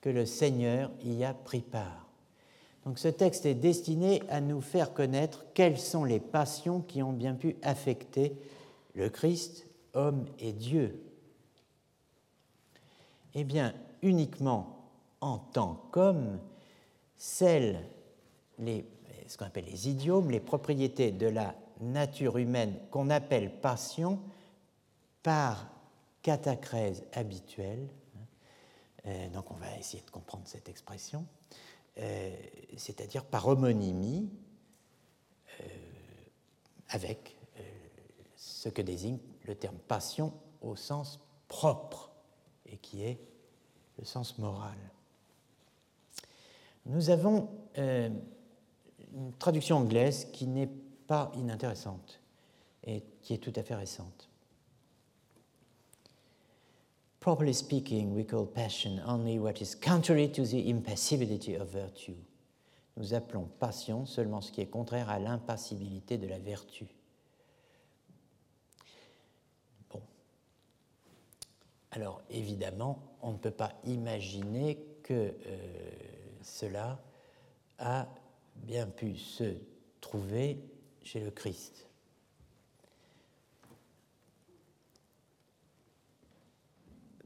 [0.00, 2.06] que le Seigneur y a pris part.
[2.84, 7.12] Donc ce texte est destiné à nous faire connaître quelles sont les passions qui ont
[7.12, 8.36] bien pu affecter
[8.94, 11.02] le Christ, homme et Dieu.
[13.34, 14.88] Eh bien, uniquement
[15.20, 16.38] en tant qu'homme,
[17.16, 17.86] celles,
[18.58, 18.84] les,
[19.26, 24.18] ce qu'on appelle les idiomes, les propriétés de la nature humaine qu'on appelle passion,
[25.22, 25.68] par
[26.22, 27.88] catacrèse habituelle.
[29.06, 31.26] Euh, donc on va essayer de comprendre cette expression,
[31.98, 32.34] euh,
[32.76, 34.30] c'est-à-dire par homonymie
[35.60, 35.64] euh,
[36.88, 37.36] avec
[38.36, 42.10] ce que désigne le terme passion au sens propre
[42.66, 43.18] et qui est
[43.98, 44.78] le sens moral.
[46.86, 47.48] Nous avons
[47.78, 48.08] euh,
[49.14, 50.70] une traduction anglaise qui n'est
[51.06, 52.20] pas inintéressante
[52.84, 54.28] et qui est tout à fait récente.
[57.20, 62.16] Properly speaking, we call passion only what is contrary to the impassibility of virtue.
[62.96, 66.88] Nous appelons passion seulement ce qui est contraire à l'impassibilité de la vertu.
[71.92, 75.90] Alors évidemment, on ne peut pas imaginer que euh,
[76.40, 77.02] cela
[77.78, 78.08] a
[78.56, 79.56] bien pu se
[80.00, 80.58] trouver
[81.02, 81.86] chez le Christ.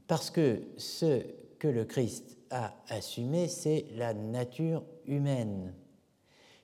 [0.05, 1.25] Parce que ce
[1.59, 5.73] que le Christ a assumé, c'est la nature humaine.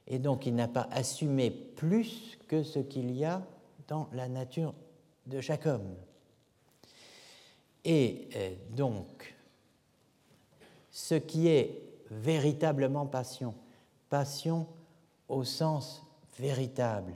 [0.07, 3.45] Et donc il n'a pas assumé plus que ce qu'il y a
[3.87, 4.73] dans la nature
[5.25, 5.95] de chaque homme.
[7.85, 9.35] Et euh, donc,
[10.91, 13.55] ce qui est véritablement passion,
[14.09, 14.67] passion
[15.27, 16.03] au sens
[16.39, 17.13] véritable,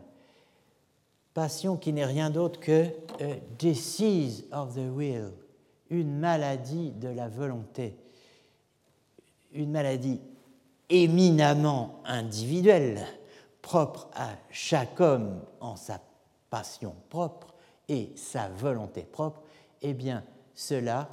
[1.34, 2.86] passion qui n'est rien d'autre que
[3.20, 5.32] a disease of the will,
[5.90, 7.96] une maladie de la volonté,
[9.54, 10.20] une maladie
[10.90, 13.06] éminemment individuelle,
[13.62, 16.02] propre à chaque homme en sa
[16.50, 17.54] passion propre
[17.88, 19.42] et sa volonté propre,
[19.82, 20.24] eh bien
[20.58, 21.08] cela,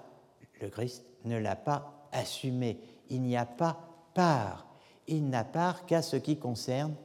[0.60, 2.80] le Christ ne l'a pas assumé.
[3.10, 3.78] Il n'y a pas
[4.14, 4.66] part.
[5.06, 6.96] Il n'a part qu'à ce qui concerne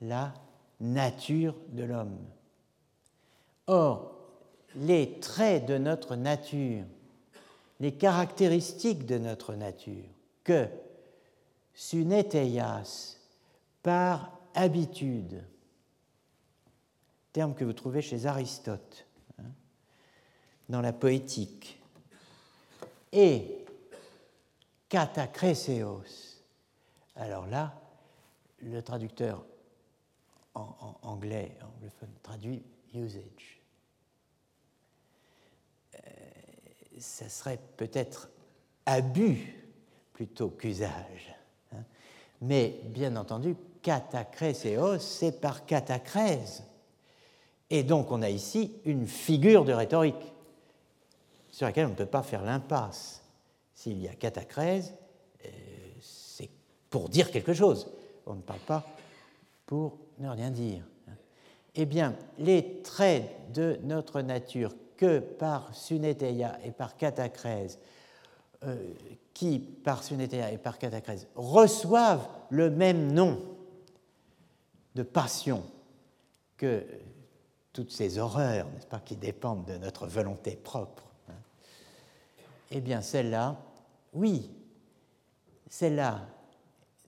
[0.00, 0.34] la
[0.80, 2.18] nature de l'homme.
[3.68, 4.16] Or,
[4.74, 6.84] les traits de notre nature
[7.82, 10.08] les caractéristiques de notre nature
[10.44, 10.68] que
[11.74, 13.18] suneteias
[13.82, 15.42] par habitude,
[17.32, 19.04] terme que vous trouvez chez Aristote
[19.40, 19.50] hein,
[20.68, 21.81] dans la poétique,
[23.12, 23.64] et
[24.88, 26.40] katakreseos.
[27.16, 27.74] Alors là,
[28.60, 29.44] le traducteur
[30.54, 32.62] en, anglais, anglophone, traduit
[32.94, 33.62] usage.
[37.02, 38.30] ça serait peut-être
[38.86, 39.54] abus
[40.12, 41.34] plutôt qu'usage.
[41.72, 41.82] Hein.
[42.40, 46.64] Mais bien entendu, catacréséos, c'est par catacrèse.
[47.70, 50.31] Et donc on a ici une figure de rhétorique
[51.52, 53.22] sur laquelle on ne peut pas faire l'impasse.
[53.74, 54.94] S'il y a catacrèse,
[55.44, 55.48] euh,
[56.00, 56.50] c'est
[56.90, 57.92] pour dire quelque chose.
[58.26, 58.84] On ne parle pas
[59.66, 60.82] pour ne rien dire.
[61.74, 67.78] Eh bien, les traits de notre nature que par Suneteia et par catacrèse,
[68.64, 68.92] euh,
[69.32, 73.40] qui par Suneteia et par catacrèse reçoivent le même nom
[74.94, 75.64] de passion
[76.56, 76.84] que
[77.72, 81.11] toutes ces horreurs, n'est-ce pas, qui dépendent de notre volonté propre.
[82.72, 82.76] Hein.
[82.76, 83.60] Eh bien, celles-là,
[84.14, 84.50] oui,
[85.68, 86.26] celles-là,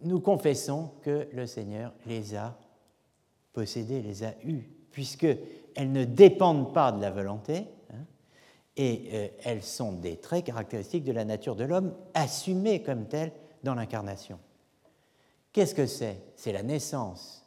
[0.03, 2.57] nous confessons que le Seigneur les a
[3.53, 7.67] possédées, les a eues, puisqu'elles ne dépendent pas de la volonté,
[8.77, 13.33] et euh, elles sont des traits caractéristiques de la nature de l'homme assumés comme tels
[13.63, 14.41] dans l'incarnation.
[15.53, 16.21] Qu'est-ce que c'est?
[16.35, 17.47] C'est la naissance.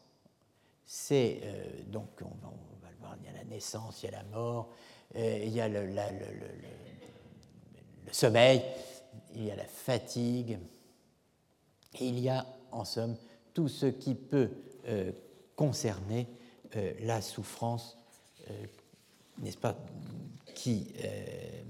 [0.85, 2.27] C'est euh, donc, on
[2.81, 4.69] va, le voir, il y a la naissance, il y a la mort,
[5.17, 5.85] euh, il y a le,
[8.11, 8.61] sommeil,
[9.35, 10.59] il y a la fatigue,
[11.99, 13.15] il y a en somme
[13.53, 14.49] tout ce qui peut
[15.55, 16.27] concerner
[17.01, 17.97] la souffrance,
[19.39, 19.75] n'est-ce pas,
[20.57, 21.63] qui euh,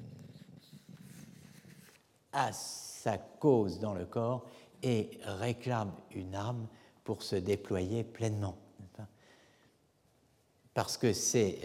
[2.32, 4.46] a sa cause dans le corps
[4.82, 6.68] et réclame une âme
[7.04, 8.58] pour se déployer pleinement.
[10.74, 11.58] Parce que c'est.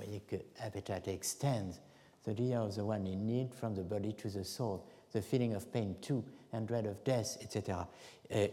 [0.00, 1.80] Euh, euh, que appetite extends.
[2.24, 5.54] The idea of the one in need from the body to the soul, the feeling
[5.54, 6.22] of pain too,
[6.52, 7.86] and dread of death, etc.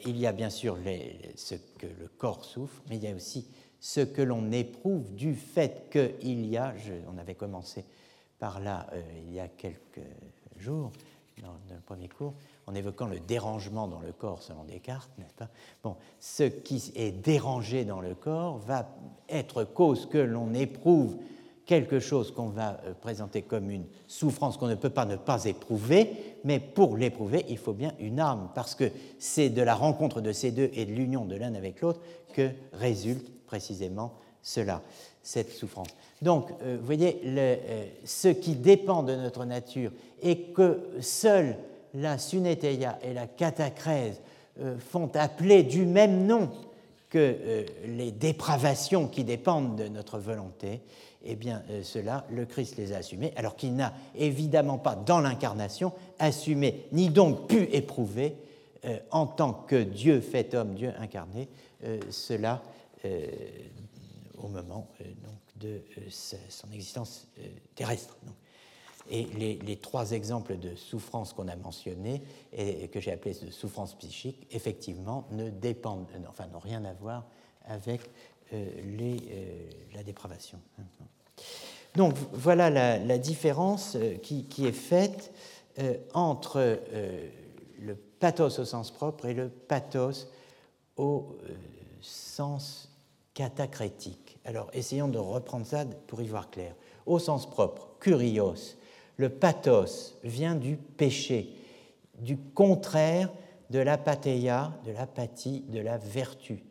[0.06, 3.14] il y a bien sûr les, ce que le corps souffre, mais il y a
[3.14, 3.46] aussi
[3.80, 6.74] ce que l'on éprouve du fait qu'il y a,
[7.14, 7.86] on avait commencé
[8.40, 10.02] par là euh, il y a quelques
[10.58, 10.92] jours,
[11.42, 12.34] dans, le premier cours,
[12.66, 15.50] en évoquant le dérangement dans le corps selon Descartes, n'est-ce pas?
[15.84, 18.90] Bon, ce qui est dérangé dans le corps va
[19.30, 21.18] être cause que l'on éprouve
[21.68, 25.44] quelque chose qu'on va euh, présenter comme une souffrance qu'on ne peut pas ne pas
[25.46, 26.10] éprouver,
[26.46, 28.90] mais pour l'éprouver, il faut bien une âme, parce que
[29.20, 32.00] c'est de la rencontre de ces deux et de l'union de l'un avec l'autre
[32.34, 34.82] que résulte précisément cela,
[35.22, 35.90] cette souffrance.
[36.22, 39.92] Donc, euh, vous voyez, euh, ce qui dépend de notre nature
[40.24, 41.58] et que seule
[41.94, 44.22] la suneteia et la catacrèse
[44.80, 46.50] font appeler du même nom,
[47.10, 50.82] que les dépravations qui dépendent de notre volonté,
[51.28, 55.20] eh bien, euh, cela, le Christ les a assumées, alors qu'il n'a évidemment pas, dans
[55.20, 58.36] l'incarnation, assumé, ni donc pu éprouver,
[58.86, 61.50] euh, en tant que Dieu fait homme, Dieu incarné,
[62.10, 62.64] cela
[64.40, 65.84] au moment donc, de
[66.50, 67.28] son existence
[67.76, 68.18] terrestre.
[69.12, 73.94] Et les, trois exemples de souffrance qu'on a mentionnés et que j'ai appelés de souffrance
[73.94, 77.26] psychique, effectivement, ne dépendent, enfin, n'ont rien à voir
[77.68, 78.02] avec
[78.54, 78.66] euh,
[79.02, 80.60] euh, la dépravation.
[81.98, 85.34] Donc voilà la, différence euh, qui, est faite
[86.14, 86.80] entre
[87.80, 90.28] le pathos au sens propre et le pathos
[90.96, 91.38] au
[92.02, 92.90] sens
[93.34, 94.38] catacrétique.
[94.46, 96.76] Alors essayons de reprendre ça pour y voir clair.
[97.08, 98.76] Au sens propre, curios,
[99.18, 101.56] le pathos vient du péché,
[102.20, 103.32] du contraire
[103.72, 106.64] de l'apatheia, de l'apathie, de la vertu.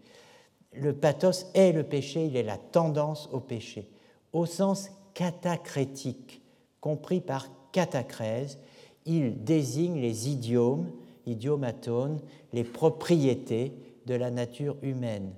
[0.73, 3.91] Le pathos est le péché, il est la tendance au péché,
[5.17, 6.43] catacrétique,
[6.81, 8.59] compris par catacrèse,
[9.07, 10.93] il désigne les idiomes,
[11.25, 12.21] idiomatone,
[12.53, 13.73] les propriétés
[14.05, 15.33] de la nature humaine.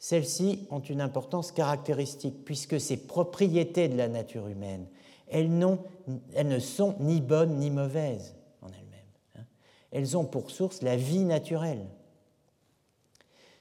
[0.00, 4.86] Celles-ci ont une importance caractéristique puisque ces propriétés de la nature humaine
[5.28, 9.38] elles, ne sont ni bonnes ni mauvaises en elles-mêmes.
[9.38, 9.44] Hein.
[9.92, 11.86] Elles ont pour source la vie naturelle.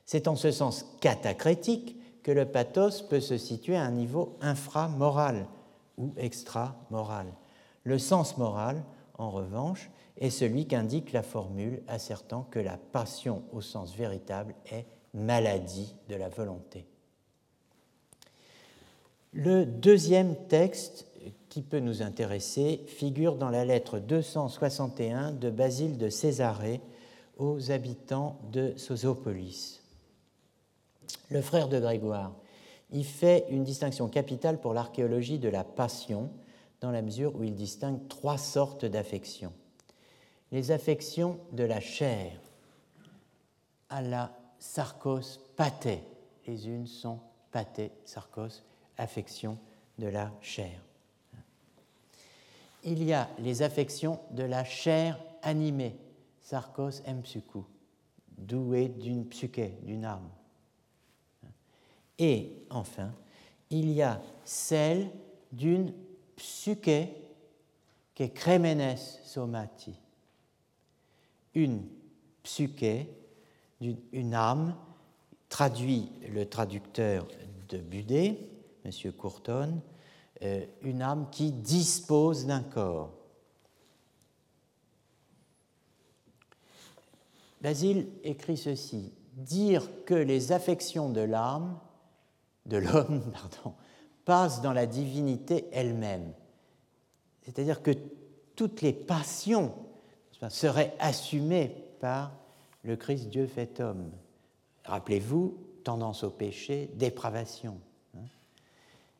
[0.05, 5.47] C'est en ce sens catacrétique que le pathos peut se situer à un niveau inframoral
[5.97, 7.27] ou extramoral.
[7.83, 8.83] Le sens moral,
[9.17, 14.85] en revanche, est celui qu'indique la formule assertant que la passion au sens véritable est
[15.13, 16.85] maladie de la volonté.
[19.33, 21.07] Le deuxième texte
[21.49, 26.81] qui peut nous intéresser figure dans la lettre 261 de Basile de Césarée
[27.37, 29.80] aux habitants de Sosopolis.
[31.29, 32.33] Le frère de Grégoire
[32.91, 36.29] y fait une distinction capitale pour l'archéologie de la passion,
[36.81, 39.53] dans la mesure où il distingue trois sortes d'affections.
[40.51, 42.33] Les affections de la chair,
[43.89, 46.03] à la sarcos pathé.
[46.47, 47.19] Les unes sont
[47.51, 48.63] pathé, sarcos,
[48.97, 49.57] affections
[49.97, 50.81] de la chair
[52.83, 55.95] il y a les affections de la chair animée,
[56.41, 57.65] sarkos empsychou,
[58.37, 60.29] douée d'une psyché, d'une âme.
[62.23, 63.11] Et enfin,
[63.71, 65.09] il y a celle
[65.51, 65.91] d'une
[66.35, 67.15] psyché
[68.13, 69.95] qui est crémenes somati,
[71.55, 71.81] une
[72.43, 73.09] psyché,
[73.81, 74.75] une âme,
[75.49, 77.27] traduit le traducteur
[77.69, 78.37] de Budé,
[78.85, 78.91] M.
[79.13, 79.81] Courton,
[80.43, 83.09] euh, une âme qui dispose d'un corps.
[87.61, 91.79] Basile écrit ceci dire que les affections de l'âme,
[92.65, 93.75] de l'homme, pardon,
[94.25, 96.31] passent dans la divinité elle-même.
[97.43, 97.91] C'est-à-dire que
[98.55, 99.73] toutes les passions
[100.49, 102.31] seraient assumées par
[102.83, 104.11] le Christ Dieu fait homme.
[104.85, 107.77] Rappelez-vous, tendance au péché, dépravation.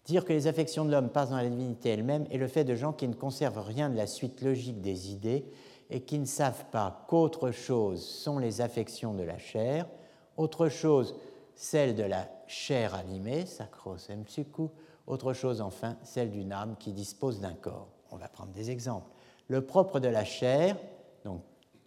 [0.06, 2.76] Dire que les affections de l'homme passent dans la divinité elle-même est le fait de
[2.76, 5.46] gens qui ne conservent rien de la suite logique des idées
[5.92, 9.88] et qui ne savent pas qu'autre chose sont les affections de la chair,
[10.38, 11.16] autre chose
[11.56, 14.68] celle de la chair animée, sacros psychu,
[15.08, 17.90] autre chose enfin celle d'une âme qui dispose d'un corps.
[18.12, 19.10] On va prendre des exemples.
[19.48, 20.78] Le propre de la chair,
[21.24, 21.42] donc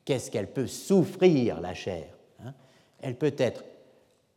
[0.05, 2.07] qu'est-ce qu'elle peut souffrir la chair
[2.41, 2.55] hein?
[3.01, 3.65] Elle peut être,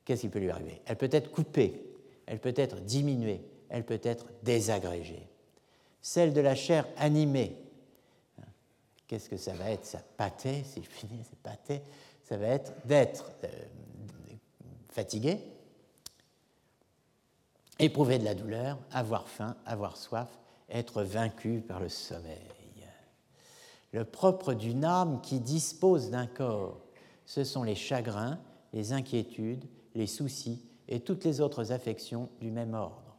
[0.06, 0.82] qu'est-ce qui peut lui arriver?
[0.86, 1.96] Elle peut être coupée,
[2.26, 5.28] elle peut être diminuée, elle peut être désagrégée.
[6.02, 7.58] Celle de la chair animée,
[9.08, 9.86] qu'est-ce que ça va être?
[9.86, 11.82] Ça pâté, c'est fini, c'est pâté.
[12.24, 13.48] Ça va être d'être euh,
[14.90, 15.40] fatigué,
[17.80, 20.30] éprouver de la douleur, avoir faim, avoir soif,
[20.70, 22.58] être vaincu par le sommeil.
[23.94, 26.82] Le propre d'une âme qui dispose d'un corps,
[27.26, 28.40] ce sont les chagrins,
[28.74, 33.18] les inquiétudes, les soucis et toutes les autres affections du même ordre.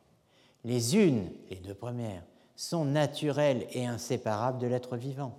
[0.64, 2.24] Les unes, les deux premières,
[2.54, 5.36] sont naturelles et inséparables de l'être vivant.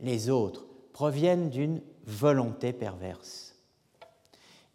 [0.00, 3.56] Les autres proviennent d'une volonté perverse.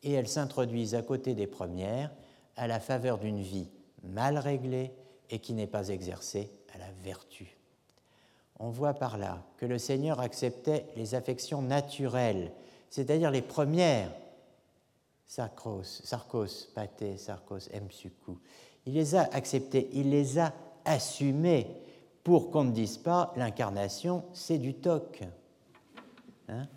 [0.04, 2.12] Et elles s'introduisent à côté des premières
[2.58, 3.70] à la faveur d'une vie
[4.04, 4.92] mal réglée
[5.30, 7.58] et qui n'est pas exercée à la vertu.
[8.60, 12.52] On voit par là que le Seigneur acceptait les affections naturelles,
[12.90, 14.12] c'est-à-dire les premières,
[15.26, 18.38] sarkos, sarkos, paté, sarkos, empsuku,
[18.86, 20.54] il les a acceptés, il les a
[20.86, 21.68] assumés
[22.24, 25.24] pour qu'on ne dise pas l'incarnation, c'est du toc.
[26.50, 26.68] Hein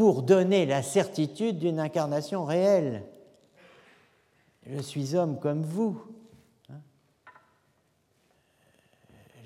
[0.00, 3.02] pour donner la certitude d'une incarnation réelle.
[4.66, 6.02] Je suis homme comme vous.
[6.68, 6.80] Hein.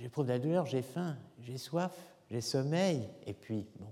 [0.01, 1.93] J'éprouve de la douleur, j'ai faim, j'ai soif,
[2.31, 3.87] j'ai sommeil, et puis, bon,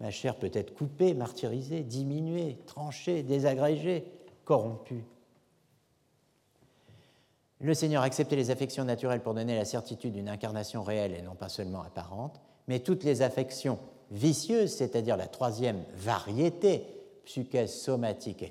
[0.00, 4.04] ma chair peut être coupée, martyrisée, diminuée, tranchée, désagrégée,
[4.44, 5.04] corrompue.
[7.60, 11.22] Le Seigneur a accepté les affections naturelles pour donner la certitude d'une incarnation réelle et
[11.22, 13.78] non pas seulement apparente, mais toutes les affections
[14.10, 16.84] vicieuse, c'est-à-dire la troisième variété,
[17.24, 18.50] psyché somatique et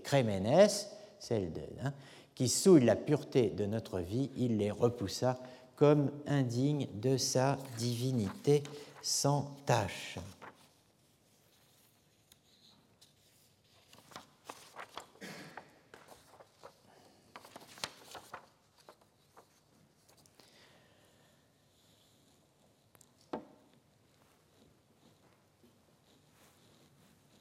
[1.23, 1.93] celle de, hein,
[2.35, 5.39] qui souille la pureté de notre vie, il les repoussa
[5.75, 8.63] comme indignes de sa divinité
[9.01, 10.17] sans tâche.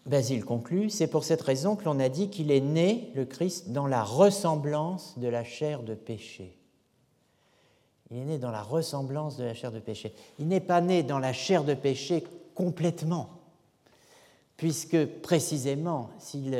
[0.05, 3.71] Basile conclut, c'est pour cette raison que l'on a dit qu'il est né, le Christ,
[3.71, 6.59] dans la ressemblance de la chair de péché.
[8.11, 10.13] Il est né dans la ressemblance de la chair de péché.
[10.39, 12.25] Il n'est pas né dans la chair de péché
[12.55, 13.31] complètement,
[14.57, 16.53] puisque précisément, s'il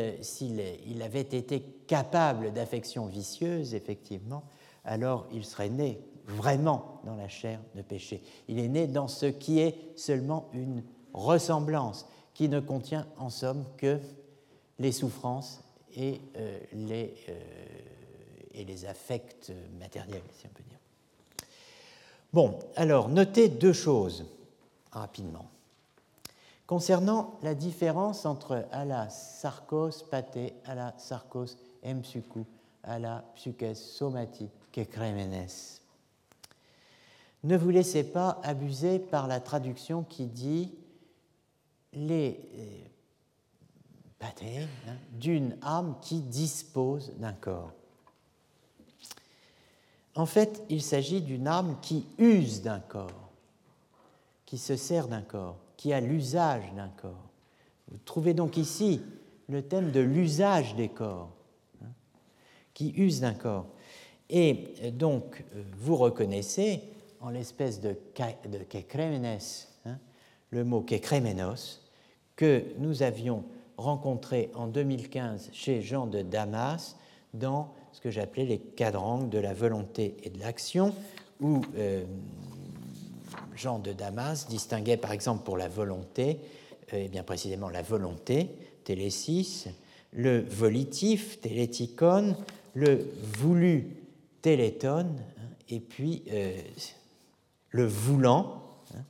[0.87, 4.45] il avait été capable d'affections vicieuses, effectivement,
[4.85, 8.23] alors il serait né vraiment dans la chair de péché.
[8.49, 13.65] Il est né dans ce qui est seulement une ressemblance qui ne contient en somme
[13.77, 13.99] que
[14.79, 15.63] les souffrances
[15.95, 17.41] et, euh, les, euh,
[18.55, 20.79] et les affects matériels, si on peut dire.
[22.33, 24.27] Bon, alors, notez deux choses
[24.91, 25.51] rapidement.
[26.67, 32.47] Concernant la différence entre ala sarkos pate, ala sarkos emsuku,
[32.83, 35.81] ala psyches somati, kekremenes.
[37.45, 40.73] Ne vous laissez pas abuser par la traduction qui dit
[41.93, 42.41] les
[44.21, 47.73] bâtés euh, hein, d'une âme qui dispose d'un corps.
[50.15, 53.31] En fait, il s'agit d'une âme qui use d'un corps,
[54.45, 57.31] qui se sert d'un corps, qui a l'usage d'un corps.
[57.89, 59.01] Vous trouvez donc ici
[59.49, 61.31] le thème de l'usage des corps,
[61.83, 61.91] hein,
[62.75, 63.67] qui use d'un corps.
[64.29, 66.83] Et euh, donc, euh, vous reconnaissez
[67.21, 67.97] en l'espèce de,
[68.49, 68.59] de
[69.85, 69.99] hein,
[70.51, 71.82] le mot kekremenos,
[72.43, 73.45] que nous avions
[73.77, 76.97] rencontré en 2015 chez Jean de Damas
[77.35, 80.93] dans ce que j'appelais les quadrangles de la volonté et de l'action,
[81.41, 82.03] où euh,
[83.55, 86.41] Jean de Damas distinguait par exemple pour la volonté,
[86.93, 88.49] euh, et bien précisément la volonté,
[88.83, 89.69] télésis,
[90.13, 92.35] le volitif, téléticon,
[92.75, 93.07] le
[93.39, 93.87] voulu,
[94.41, 96.61] téléton, hein, et puis euh,
[97.71, 98.65] le voulant,
[98.97, 99.05] hein,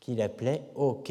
[0.00, 1.02] qu'il appelait o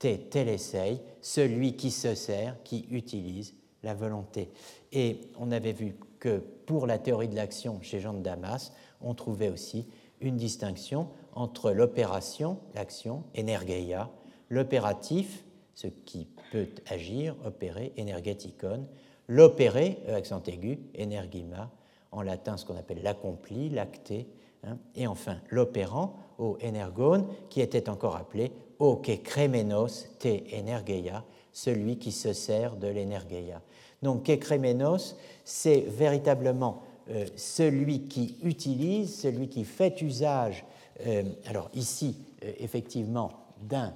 [0.00, 4.50] kekremenos, te celui qui se sert, qui utilise la volonté.
[4.92, 9.14] Et on avait vu que pour la théorie de l'action chez Jean de Damas, on
[9.14, 9.86] trouvait aussi
[10.20, 14.10] une distinction entre l'opération, l'action, energeia,
[14.48, 15.44] l'opératif,
[15.74, 18.86] ce qui peut agir, opérer, energeticon,
[19.28, 21.70] l'opéré, e accent aigu, energima,
[22.12, 24.28] en latin ce qu'on appelle l'accompli, l'acté,
[24.64, 31.22] hein, et enfin l'opérant, au energone, qui était encore appelé o que kremenos te energeia,
[31.52, 33.60] celui qui se sert de l'énergeia.
[34.02, 40.64] Donc, que kremenos, c'est véritablement euh, celui qui utilise, celui qui fait usage,
[41.06, 43.92] euh, alors ici, euh, effectivement, d'un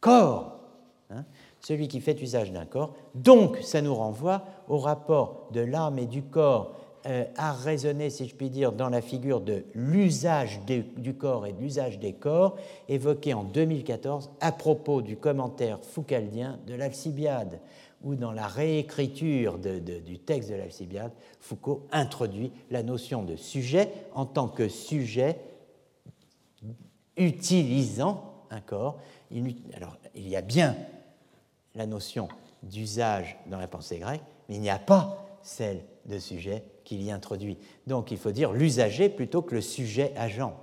[0.00, 0.60] corps,
[1.10, 1.24] hein,
[1.60, 2.94] celui qui fait usage d'un corps.
[3.14, 6.74] Donc, ça nous renvoie au rapport de l'âme et du corps
[7.06, 11.52] euh, a résonné, si je puis dire, dans la figure de l'usage du corps et
[11.52, 12.56] de l'usage des corps,
[12.88, 17.60] évoqué en 2014 à propos du commentaire foucaldien de l'Alcibiade,
[18.02, 24.26] où dans la réécriture du texte de l'Alcibiade, Foucault introduit la notion de sujet en
[24.26, 25.38] tant que sujet
[27.16, 28.98] utilisant un corps.
[29.74, 30.76] alors, il y a bien
[31.76, 32.28] la notion
[32.64, 37.10] d'usage dans la pensée grecque, mais il n'y a pas celle de sujet qu'il y
[37.10, 37.58] introduit.
[37.86, 40.58] Donc il faut dire l'usager plutôt que le sujet agent.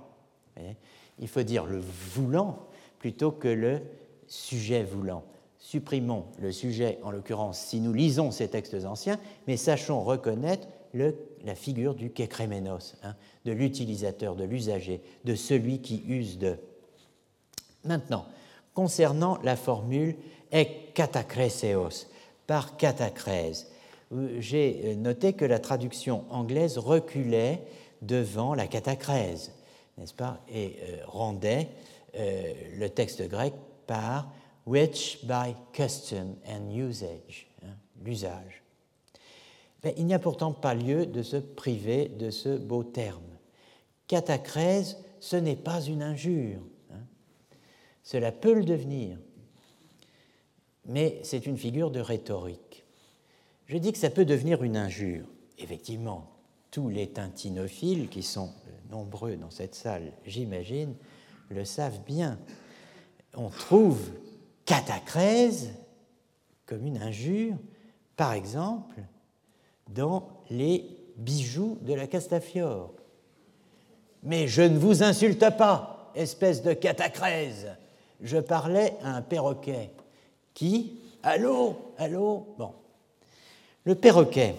[1.20, 2.66] Il faut dire le voulant
[2.98, 3.82] plutôt que le
[4.26, 5.22] sujet voulant.
[5.58, 11.54] Supprimons le sujet, en l'occurrence, si nous lisons ces textes anciens, mais sachons reconnaître la
[11.54, 13.14] figure du kekremenos, hein,
[13.44, 16.56] de l'utilisateur, de l'usager, de celui qui use de.
[17.84, 18.26] Maintenant,
[18.72, 20.16] concernant la formule
[20.52, 22.06] ek katakreseos,
[22.46, 23.66] par catacrèse,
[24.38, 27.60] j'ai noté que la traduction anglaise reculait
[28.02, 29.52] devant la catacrèse,
[29.98, 31.68] n'est-ce pas, et euh, rendait
[32.16, 33.54] euh, le texte grec
[33.86, 34.32] par
[34.66, 38.62] which by custom and usage, hein, l'usage.
[39.96, 43.20] Il n'y a pourtant pas lieu de se priver de ce beau terme.
[44.06, 46.60] Catacrèse, ce n'est pas une injure.
[46.90, 47.02] Hein.
[48.02, 49.18] Cela peut le devenir,
[50.86, 52.63] mais c'est une figure de rhétorique.
[53.66, 55.26] Je dis que ça peut devenir une injure.
[55.58, 56.30] Effectivement,
[56.70, 58.50] tous les tintinophiles, qui sont
[58.90, 60.94] nombreux dans cette salle, j'imagine,
[61.48, 62.38] le savent bien.
[63.36, 64.00] On trouve
[64.64, 65.70] catacrèse
[66.66, 67.56] comme une injure,
[68.16, 69.02] par exemple,
[69.88, 70.84] dans les
[71.16, 72.92] bijoux de la Castafiore.
[74.22, 77.68] Mais je ne vous insulte pas, espèce de catacrèse.
[78.20, 79.90] Je parlais à un perroquet
[80.54, 82.72] qui, allô, allô, bon.
[83.84, 84.54] Le perroquet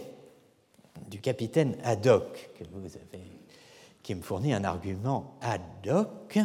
[1.10, 2.64] du capitaine Haddock, que
[4.04, 6.40] qui me fournit un argument Haddock,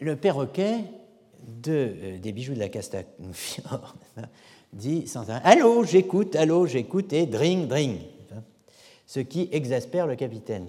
[0.00, 0.78] le perroquet
[1.68, 3.94] euh, des bijoux de la Castafiore
[4.72, 7.98] dit sans un Allô, j'écoute, allô, j'écoute, et dring, dring.
[9.06, 10.68] Ce qui exaspère le capitaine.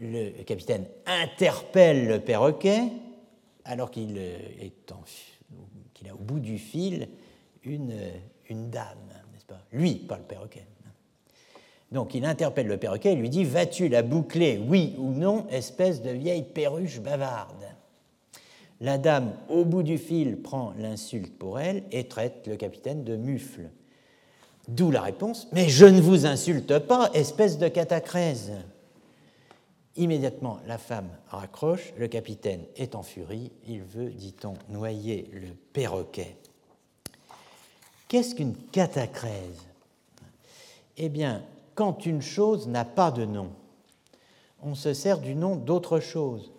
[0.00, 2.84] Le capitaine interpelle le perroquet
[3.64, 4.38] alors qu'il euh,
[6.08, 7.08] a au bout du fil
[7.64, 7.92] une,
[8.50, 8.98] une dame,
[9.32, 9.60] n'est-ce pas?
[9.72, 10.66] Lui, pas le perroquet.
[11.92, 16.02] Donc il interpelle le perroquet et lui dit Vas-tu la boucler, oui ou non, espèce
[16.02, 17.64] de vieille perruche bavarde?
[18.80, 23.16] La dame, au bout du fil, prend l'insulte pour elle et traite le capitaine de
[23.16, 23.70] mufle.
[24.68, 28.52] D'où la réponse Mais je ne vous insulte pas, espèce de catacrèse.
[29.96, 36.36] Immédiatement, la femme raccroche, le capitaine est en furie, il veut, dit-on, noyer le perroquet.
[38.08, 39.66] Qu'est-ce qu'une catacrèse
[40.96, 41.42] Eh bien,
[41.74, 43.50] quand une chose n'a pas de nom,
[44.62, 46.52] on se sert du nom d'autre chose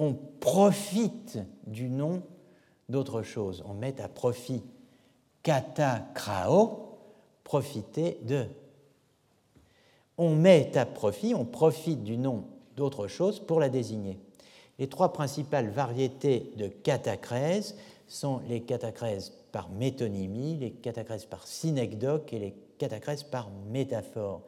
[0.00, 2.22] on profite du nom
[2.88, 3.62] d'autre chose.
[3.68, 4.62] On met à profit
[5.42, 6.96] katakrao,
[7.44, 8.46] profiter de.
[10.16, 12.44] On met à profit, on profite du nom
[12.76, 14.18] d'autre chose pour la désigner.
[14.78, 17.76] Les trois principales variétés de catacrèse
[18.08, 24.42] sont les catacrèses par métonymie, les catacrèses par synecdoque et les catacrèses par métaphore.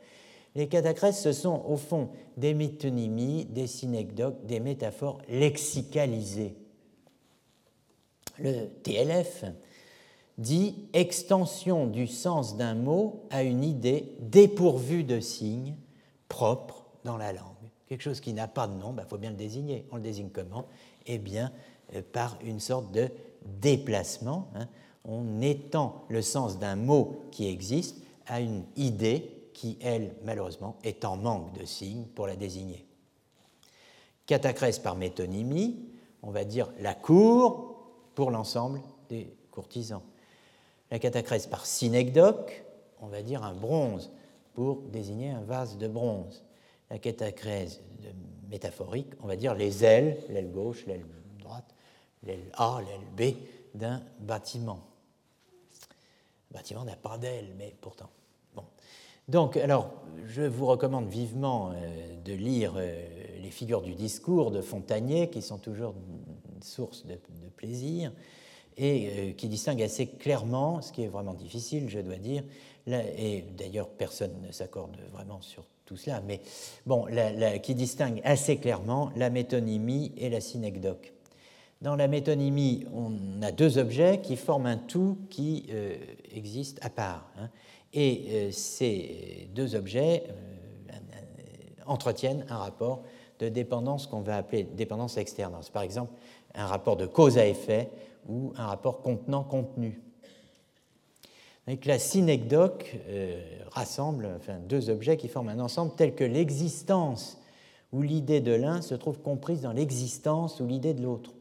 [0.54, 6.54] Les catacrèses, ce sont au fond des métonymies, des synecdoques, des métaphores lexicalisées.
[8.38, 9.44] Le TLF
[10.38, 15.76] dit extension du sens d'un mot à une idée dépourvue de signes
[16.28, 17.46] propres dans la langue.
[17.88, 19.86] Quelque chose qui n'a pas de nom, il bah, faut bien le désigner.
[19.90, 20.66] On le désigne comment?
[21.06, 21.52] Eh bien,
[21.94, 23.10] euh, par une sorte de
[23.60, 24.48] déplacement.
[24.54, 24.68] Hein.
[25.04, 27.96] On étend le sens d'un mot qui existe
[28.26, 32.86] à une idée qui, elle, malheureusement, est en manque de signes pour la désigner.
[34.26, 35.88] Catacrèse par métonymie,
[36.22, 37.76] on va dire la cour
[38.14, 40.02] pour l'ensemble des courtisans.
[40.90, 42.64] La catacrèse par synecdoque,
[43.00, 44.12] on va dire un bronze
[44.54, 46.44] pour désigner un vase de bronze.
[46.90, 47.80] La catacrèse
[48.48, 51.06] métaphorique, on va dire les ailes, l'aile gauche, l'aile
[51.40, 51.74] droite,
[52.22, 53.36] l'aile A, l'aile B
[53.74, 54.80] d'un bâtiment.
[56.52, 58.10] Bâtiment n'a pas d'aile, mais pourtant.
[59.28, 59.92] Donc, alors,
[60.26, 63.02] je vous recommande vivement euh, de lire euh,
[63.40, 65.94] les figures du discours de Fontanier, qui sont toujours
[66.54, 67.16] une source de,
[67.56, 68.12] plaisir,
[68.76, 72.42] et euh, qui distinguent assez clairement, ce qui est vraiment difficile, je dois dire,
[72.88, 76.40] et d'ailleurs personne ne s'accorde vraiment sur tout cela, mais
[76.84, 77.06] bon,
[77.62, 81.12] qui distingue assez clairement la métonymie et la synecdoque.
[81.80, 85.66] Dans la métonymie, on a deux objets qui forment un tout qui
[86.32, 87.30] existe à part.
[87.38, 87.48] Hein.
[87.92, 90.94] Et euh, ces deux objets euh,
[91.86, 93.02] entretiennent un rapport
[93.38, 95.58] de dépendance qu'on va appeler dépendance externe.
[95.72, 96.12] Par exemple
[96.54, 97.90] un rapport de cause à effet
[98.28, 100.00] ou un rapport contenant-contenu.
[101.66, 103.40] la synecdoque euh,
[103.70, 104.38] rassemble
[104.68, 107.40] deux objets qui forment un ensemble tel que l'existence
[107.92, 111.32] ou l'idée de l'un se trouve comprise dans l'existence ou l'idée de l'autre.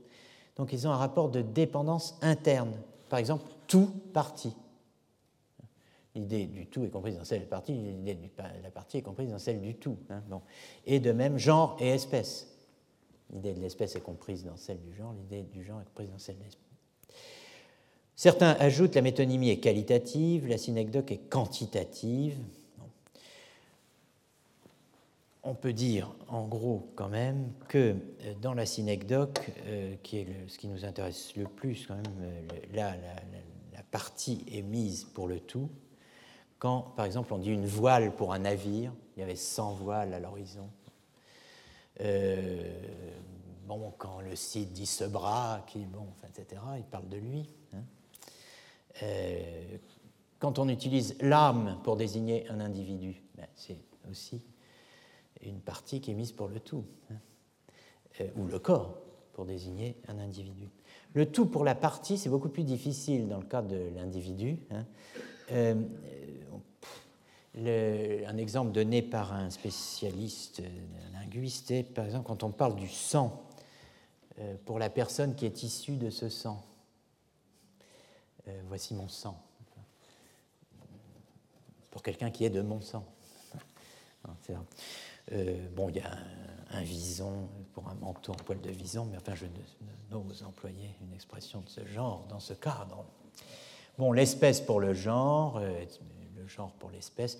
[0.58, 2.74] Donc ils ont un rapport de dépendance interne.
[3.10, 4.54] Par exemple, tout parti.
[6.14, 9.02] L'idée du tout est comprise dans celle de la partie, l'idée de la partie est
[9.02, 9.98] comprise dans celle du tout.
[10.10, 10.22] Hein,
[10.86, 12.48] et de même, genre et espèce.
[13.34, 16.20] L'idée de l'espèce est comprise dans celle du genre, l'idée du genre est comprise dans
[16.20, 16.62] celle de l'espèce.
[18.18, 22.38] Certains ajoutent la métonymie est qualitative, la synecdoque est quantitative.
[25.44, 30.28] On peut dire, en gros, quand même, que euh, dans la synecdoque, euh, qui est
[30.50, 32.96] ce qui nous intéresse le plus, quand même, euh, là,
[33.74, 35.70] la partie est mise pour le tout,
[36.62, 40.14] quand, par exemple, on dit une voile pour un navire, il y avait 100 voiles
[40.14, 40.70] à l'horizon.
[42.02, 42.72] Euh,
[43.66, 47.50] bon, quand le Cid dit ce bras, bon, etc., il parle de lui.
[47.74, 47.82] Hein.
[49.02, 49.78] Euh,
[50.38, 53.80] quand on utilise l'âme pour désigner un individu, ben, c'est
[54.12, 54.44] aussi
[55.42, 57.16] une partie qui est mise pour le tout, hein.
[58.22, 59.00] euh, ou le corps
[59.34, 60.70] pour désigner un individu.
[61.16, 64.60] Le tout pour la partie, c'est beaucoup plus difficile dans le cas de l'individu.
[64.70, 64.86] Hein.
[67.56, 72.88] Un exemple donné par un spécialiste, un linguiste, est par exemple quand on parle du
[72.88, 73.44] sang
[74.40, 76.64] euh, pour la personne qui est issue de ce sang.
[78.48, 79.40] Euh, voici mon sang.
[81.90, 83.06] Pour quelqu'un qui est de mon sang.
[85.34, 86.12] Euh, bon, il y a
[86.72, 89.46] un, vison pour un manteau en poil de vison, mais enfin, je
[90.10, 93.06] n'ose employer une expression de ce genre dans ce cadre.
[93.98, 95.62] Bon, l'espèce pour le genre,
[96.42, 97.40] le genre pour l'espèce.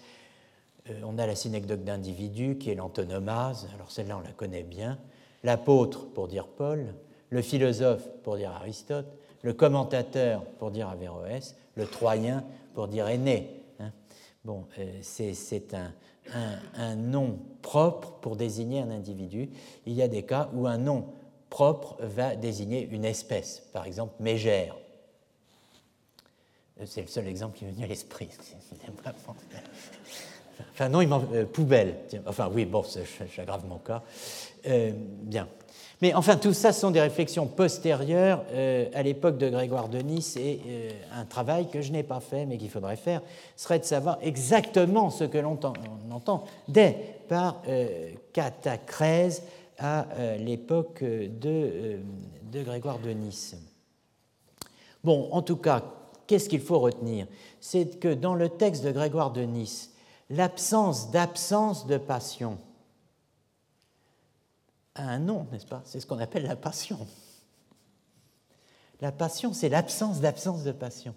[1.04, 4.98] on a la synecdoque d'individu qui est l'antonomase, alors celle-là on la connaît bien
[5.44, 6.94] l'apôtre pour dire Paul,
[7.30, 9.08] le philosophe pour dire Aristote,
[9.42, 13.64] le commentateur pour dire Averroès, le troyen pour dire Aîné.
[13.80, 13.92] Hein.
[14.46, 15.94] Bon, euh, c'est un,
[16.76, 19.50] un, nom propre pour désigner un individu.
[19.86, 21.06] Il y a des cas où un nom
[21.50, 24.76] propre va désigner une espèce, par exemple mégère.
[26.82, 28.30] Euh, c'est le seul exemple qui me vient à l'esprit.
[30.74, 31.24] Enfin, non, il m'en.
[31.34, 31.96] Euh, poubelle.
[32.26, 32.84] Enfin, oui, bon,
[33.36, 34.02] j'aggrave mon cas.
[34.68, 34.92] Euh,
[35.24, 35.48] bien.
[36.02, 40.36] Mais enfin, tout ça sont des réflexions postérieures euh, à l'époque de Grégoire de Nice
[40.36, 40.60] et
[41.16, 43.22] un travail que je n'ai pas fait mais qu'il faudrait faire
[43.56, 45.60] serait de savoir exactement ce que l'on
[46.10, 46.98] entend dès
[47.30, 47.62] par
[48.34, 49.44] catacrèse
[49.78, 50.08] à
[50.40, 53.56] l'époque de Grégoire de Nice.
[55.04, 55.84] Bon, en tout cas,
[56.32, 57.28] qu'est-ce qu'il faut retenir?
[57.60, 59.92] C'est que dans le texte de Grégoire de Nice,
[60.30, 62.58] l'absence d'absence de passion
[64.96, 65.82] a un nom, n'est-ce pas?
[65.84, 67.06] C'est ce qu'on appelle la passion.
[69.02, 71.14] La passion, c'est l'absence d'absence de passion.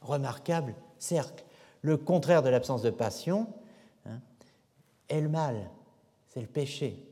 [0.00, 1.44] Remarquable cercle.
[1.82, 3.48] Le contraire de l'absence de passion
[4.06, 4.18] hein,
[5.10, 5.68] est le mal,
[6.32, 7.06] c'est le péché.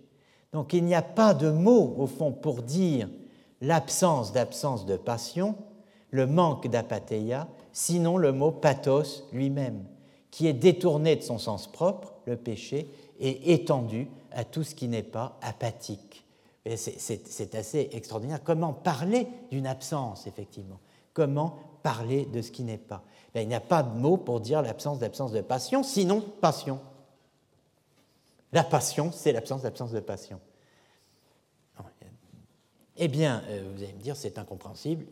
[0.55, 3.11] Donc il n'y a pas de mot, au fond, pour dire
[3.61, 5.55] l'absence d'absence de passion,
[6.15, 9.85] le manque d'apathéia, sinon le mot pathos lui-même
[10.31, 12.89] qui est détourné de son sens propre, le péché,
[13.19, 16.25] et étendu à tout ce qui n'est pas apathique.
[16.77, 18.45] C'est assez extraordinaire.
[18.45, 20.79] Comment parler d'une absence, effectivement?
[21.15, 23.03] Comment parler de ce qui n'est pas?
[23.35, 26.79] Ben, Il n'y a pas de mot pour dire l'absence d'absence de passion, sinon passion.
[28.53, 30.39] La passion, c'est l'absence d'absence de passion.
[32.97, 35.07] Eh bien, euh, vous allez me dire, c'est incompréhensible.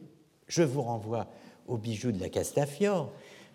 [0.46, 1.26] Je vous renvoie
[1.68, 3.10] au bijou de la Castafiore,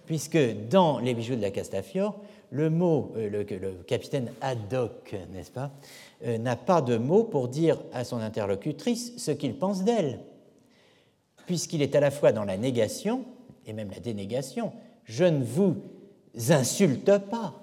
[0.05, 0.39] puisque
[0.69, 2.15] dans les bijoux de la Castafiore,
[2.49, 5.72] le mot, euh, le, capitaine Haddock, n'est-ce pas,
[6.26, 10.19] euh, n'a pas de mot pour dire à son interlocutrice ce qu'il pense d'elle,
[11.45, 13.26] puisqu'il est à la fois dans la négation
[13.65, 14.72] et même la dénégation.
[15.03, 15.76] Je ne vous
[16.49, 17.53] insulte pas.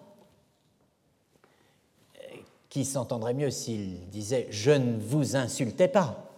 [2.69, 6.31] Qui s'entendrait mieux s'il disait Je ne vous insultais pas.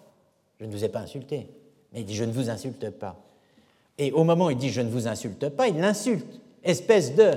[0.61, 1.49] Je ne vous ai pas insulté.
[1.93, 3.27] Mais il dit Je ne vous insulte pas.
[3.99, 6.41] Et au moment où il dit je ne vous insulte pas, il l'insulte.
[6.63, 7.33] Espèce de.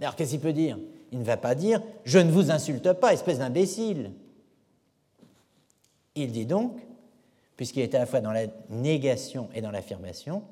[0.00, 0.78] Alors qu'est-ce qu'il peut dire?
[1.12, 4.12] Il ne va pas dire je ne vous insulte pas, espèce d'imbécile.
[6.14, 6.78] Il dit donc,
[7.56, 10.42] puisqu'il est à la fois dans la négation et dans l'affirmation,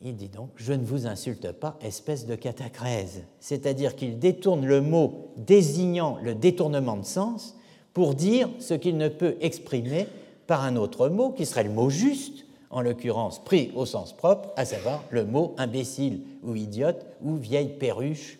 [0.00, 3.24] il dit donc Je ne vous insulte pas, espèce de catacrèse.
[3.40, 7.56] C'est-à-dire qu'il détourne le mot désignant le détournement de sens
[7.92, 10.06] pour dire ce qu'il ne peut exprimer
[10.46, 14.50] par un autre mot qui serait le mot juste, en l'occurrence pris au sens propre,
[14.56, 18.38] à savoir le mot imbécile ou idiote ou vieille perruche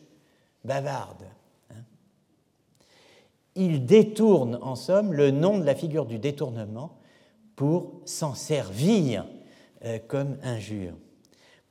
[0.65, 1.25] bavarde.
[1.71, 1.83] Hein.
[3.55, 6.99] Il détourne en somme le nom de la figure du détournement
[7.57, 9.27] pour s'en servir
[9.85, 10.95] euh, comme injure,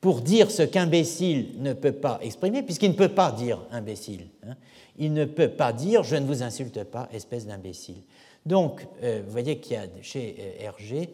[0.01, 4.27] pour dire ce qu'imbécile ne peut pas exprimer, puisqu'il ne peut pas dire imbécile.
[4.45, 4.55] Hein.
[4.97, 8.03] Il ne peut pas dire je ne vous insulte pas, espèce d'imbécile.
[8.47, 11.09] Donc, euh, vous voyez qu'il y a chez euh, Hergé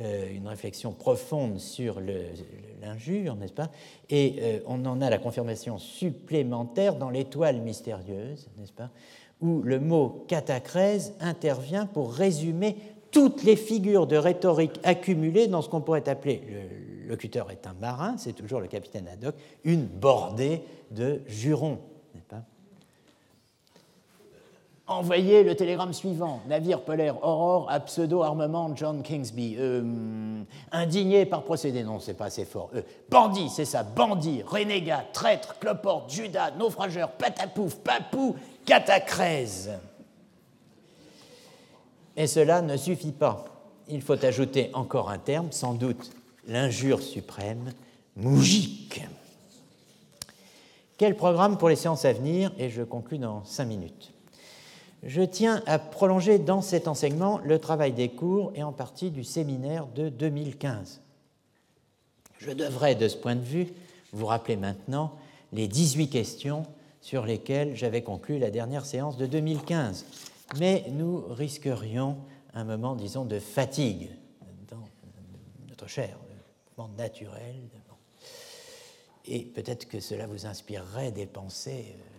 [0.00, 2.00] euh, une réflexion profonde sur
[2.80, 3.70] l'injure, n'est-ce pas?
[4.10, 8.90] Et on en a la confirmation supplémentaire dans l'étoile mystérieuse, n'est-ce pas?
[9.40, 12.76] Où le mot catacrèse intervient pour résumer
[13.12, 17.74] toutes les figures de rhétorique accumulées dans ce qu'on pourrait appeler, le locuteur est un
[17.74, 19.34] marin, c'est toujours le capitaine Haddock,
[19.64, 21.78] une bordée de jurons,
[22.14, 22.42] n'est-ce pas
[24.92, 26.40] envoyez le télégramme suivant.
[26.48, 29.56] Navire polaire Aurore à pseudo-armement John Kingsby.
[29.58, 32.70] Euh, indigné par procédé, non, c'est pas assez fort.
[32.74, 39.70] Euh, bandit, c'est ça, bandit, renégat, traître, cloporte, Judas, naufrageur, patapouf, papou, catacrèse.
[42.16, 43.44] Et cela ne suffit pas.
[43.88, 46.10] Il faut ajouter encore un terme, sans doute
[46.46, 47.72] l'injure suprême,
[48.16, 49.02] mougique.
[50.98, 52.52] Quel programme pour les séances à venir?
[52.58, 54.11] Et je conclus dans cinq minutes.
[55.02, 59.24] Je tiens à prolonger dans cet enseignement le travail des cours et en partie du
[59.24, 61.00] séminaire de 2015.
[62.38, 63.68] Je devrais, de ce point de vue,
[64.12, 65.12] vous rappeler maintenant
[65.52, 66.64] les 18 questions
[67.00, 70.06] sur lesquelles j'avais conclu la dernière séance de 2015.
[70.58, 72.16] Mais nous risquerions
[72.54, 74.10] un moment, disons, de fatigue
[74.70, 74.84] dans
[75.68, 77.56] notre chair, un moment naturel.
[79.24, 82.11] Et peut-être que cela vous inspirerait des pensées euh,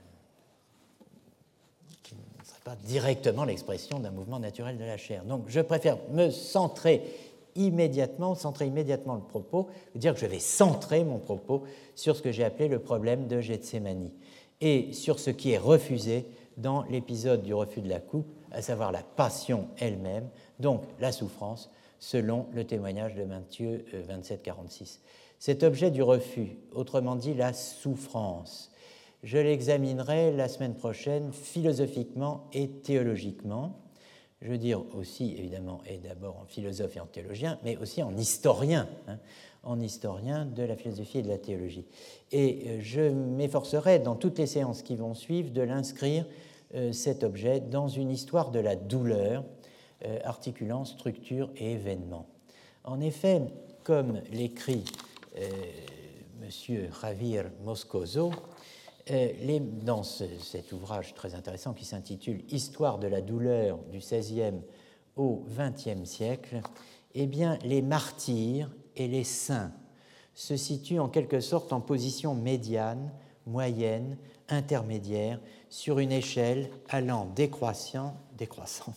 [2.64, 5.23] pas directement l'expression d'un mouvement naturel de la chair.
[5.26, 7.02] Donc je préfère me centrer
[7.56, 11.64] immédiatement, centrer immédiatement le propos, dire que je vais centrer mon propos
[11.95, 14.10] sur ce que j'ai appelé le problème de Gethsemane
[14.61, 16.26] et sur ce qui est refusé
[16.57, 20.30] dans l'épisode du refus de la coupe, à savoir la passion elle-même,
[20.60, 21.69] donc la souffrance,
[21.99, 24.44] selon le témoignage de Matthieu 27-46.
[24.52, 24.85] Euh,
[25.40, 28.72] Cet objet du refus, autrement dit la souffrance,
[29.24, 33.80] je l'examinerai la semaine prochaine philosophiquement et théologiquement.
[34.41, 38.16] Je veux dire aussi, évidemment, et d'abord en philosophe et en théologien, mais aussi en
[38.18, 39.18] historien, hein,
[39.64, 41.86] en historien de la philosophie et de la théologie.
[42.34, 46.26] Et euh, je m'efforcerai, dans toutes les séances qui vont suivre, de l'inscrire,
[46.76, 49.45] euh, cet objet, dans une histoire de la douleur,
[50.06, 52.28] euh, articulant structure et événement.
[52.84, 53.41] En effet,
[53.84, 54.84] comme l'écrit
[55.36, 56.90] M.
[57.02, 58.32] Javier Moscoso,
[59.11, 64.61] euh, dans cet ouvrage très intéressant qui s'intitule Histoire de la douleur du XVIe
[65.15, 66.61] au XXe siècle,
[67.13, 69.71] eh bien, les martyrs et les saints
[70.34, 73.11] se situent en quelque sorte en position médiane,
[73.45, 74.17] moyenne,
[74.49, 75.39] intermédiaire,
[75.69, 78.93] sur une échelle allant décroissant, décroissant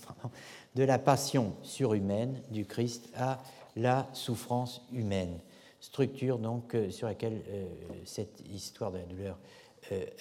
[0.74, 3.42] de la passion surhumaine du Christ à
[3.76, 5.38] la souffrance humaine.
[5.80, 7.66] Structure donc euh, sur laquelle euh,
[8.04, 9.38] cette histoire de la douleur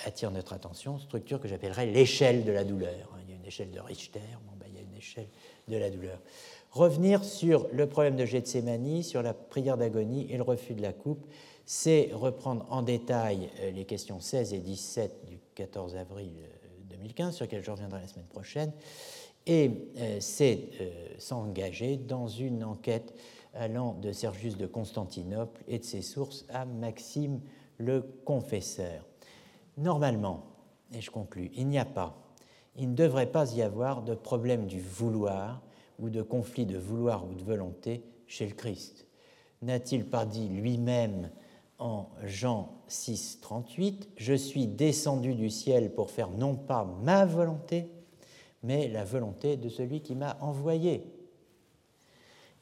[0.06, 3.18] attire notre attention, structure que j'appellerais l'échelle de la douleur.
[3.24, 5.28] Il y a une échelle de Richter, bon, ben, il y a une échelle
[5.68, 6.20] de la douleur.
[6.72, 10.94] Revenir sur le problème de Gethsemane, sur la prière d'agonie et le refus de la
[10.94, 11.26] coupe,
[11.66, 16.32] c'est reprendre en détail euh, les questions 16 et 17 du 14 avril
[16.90, 18.72] 2015, euh, sur lesquelles je reviendrai la semaine prochaine,
[19.48, 19.70] et
[20.22, 20.70] c'est
[21.20, 23.14] s'engager dans une enquête
[23.54, 27.42] allant de Sergius de Constantinople et de ses sources à Maxime
[27.78, 29.06] le Confesseur.
[29.78, 30.46] Normalement,
[30.94, 32.18] et je conclus, il n'y a pas,
[32.76, 35.62] il ne devrait pas y avoir de problème du vouloir
[36.00, 39.08] ou de conflit de vouloir ou de volonté chez le Christ.
[39.62, 41.30] N'a-t-il pas dit lui-même
[41.80, 47.90] en Jean 6, 38, Je suis descendu du ciel pour faire non pas ma volonté,
[48.64, 51.12] mais la volonté de celui qui m'a envoyé.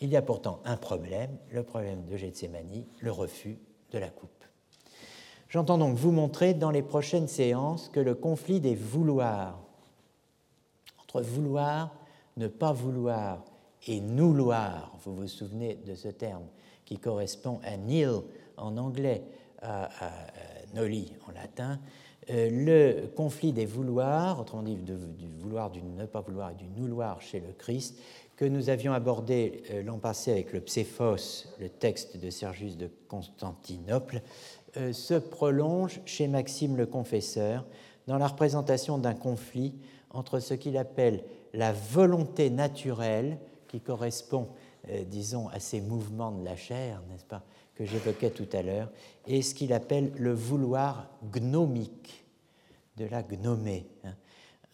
[0.01, 3.57] Il y a pourtant un problème, le problème de Gethsemane, le refus
[3.91, 4.42] de la coupe.
[5.53, 9.59] J'entends donc vous montrer dans les prochaines séances que le conflit des vouloirs,
[10.99, 11.93] entre vouloir,
[12.37, 13.45] ne pas vouloir
[13.85, 16.47] et nouloir, vous vous souvenez de ce terme
[16.85, 18.09] qui correspond à nil
[18.57, 19.21] en anglais,
[19.61, 19.89] à,
[20.73, 21.79] noli en latin,
[22.31, 26.67] euh, le conflit des vouloirs, autrement dit du vouloir, du ne pas vouloir et du
[26.67, 27.99] nouloir chez le Christ,
[28.37, 32.89] que nous avions abordé euh, l'an passé avec le Pséphos, le texte de Sergius de
[33.07, 34.23] Constantinople,
[34.75, 37.65] se prolonge chez Maxime le Confesseur
[38.07, 39.75] dans la représentation d'un conflit
[40.09, 41.23] entre ce qu'il appelle
[41.53, 43.37] la volonté naturelle,
[43.67, 44.49] qui correspond,
[44.89, 47.43] euh, disons, à ces mouvements de la chair, n'est-ce pas,
[47.75, 48.91] que j'évoquais tout à l'heure,
[49.27, 52.25] et ce qu'il appelle le vouloir gnomique,
[52.97, 54.15] de la gnomée, hein,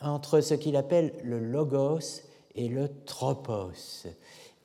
[0.01, 2.21] entre ce qu'il appelle le logos
[2.55, 4.05] et le tropos.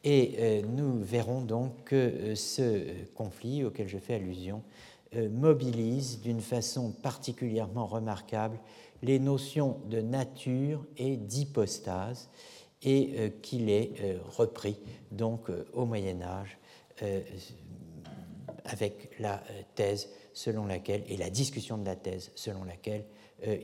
[0.03, 6.41] Et euh, nous verrons donc que ce conflit auquel je fais allusion euh, mobilise d'une
[6.41, 8.59] façon particulièrement remarquable
[9.03, 12.31] les notions de nature et d'hypostase
[12.83, 14.77] et euh, qu'il est euh, repris
[15.11, 16.59] donc au Moyen Âge
[18.65, 19.43] avec la
[19.75, 23.05] thèse selon laquelle, et la discussion de la thèse selon laquelle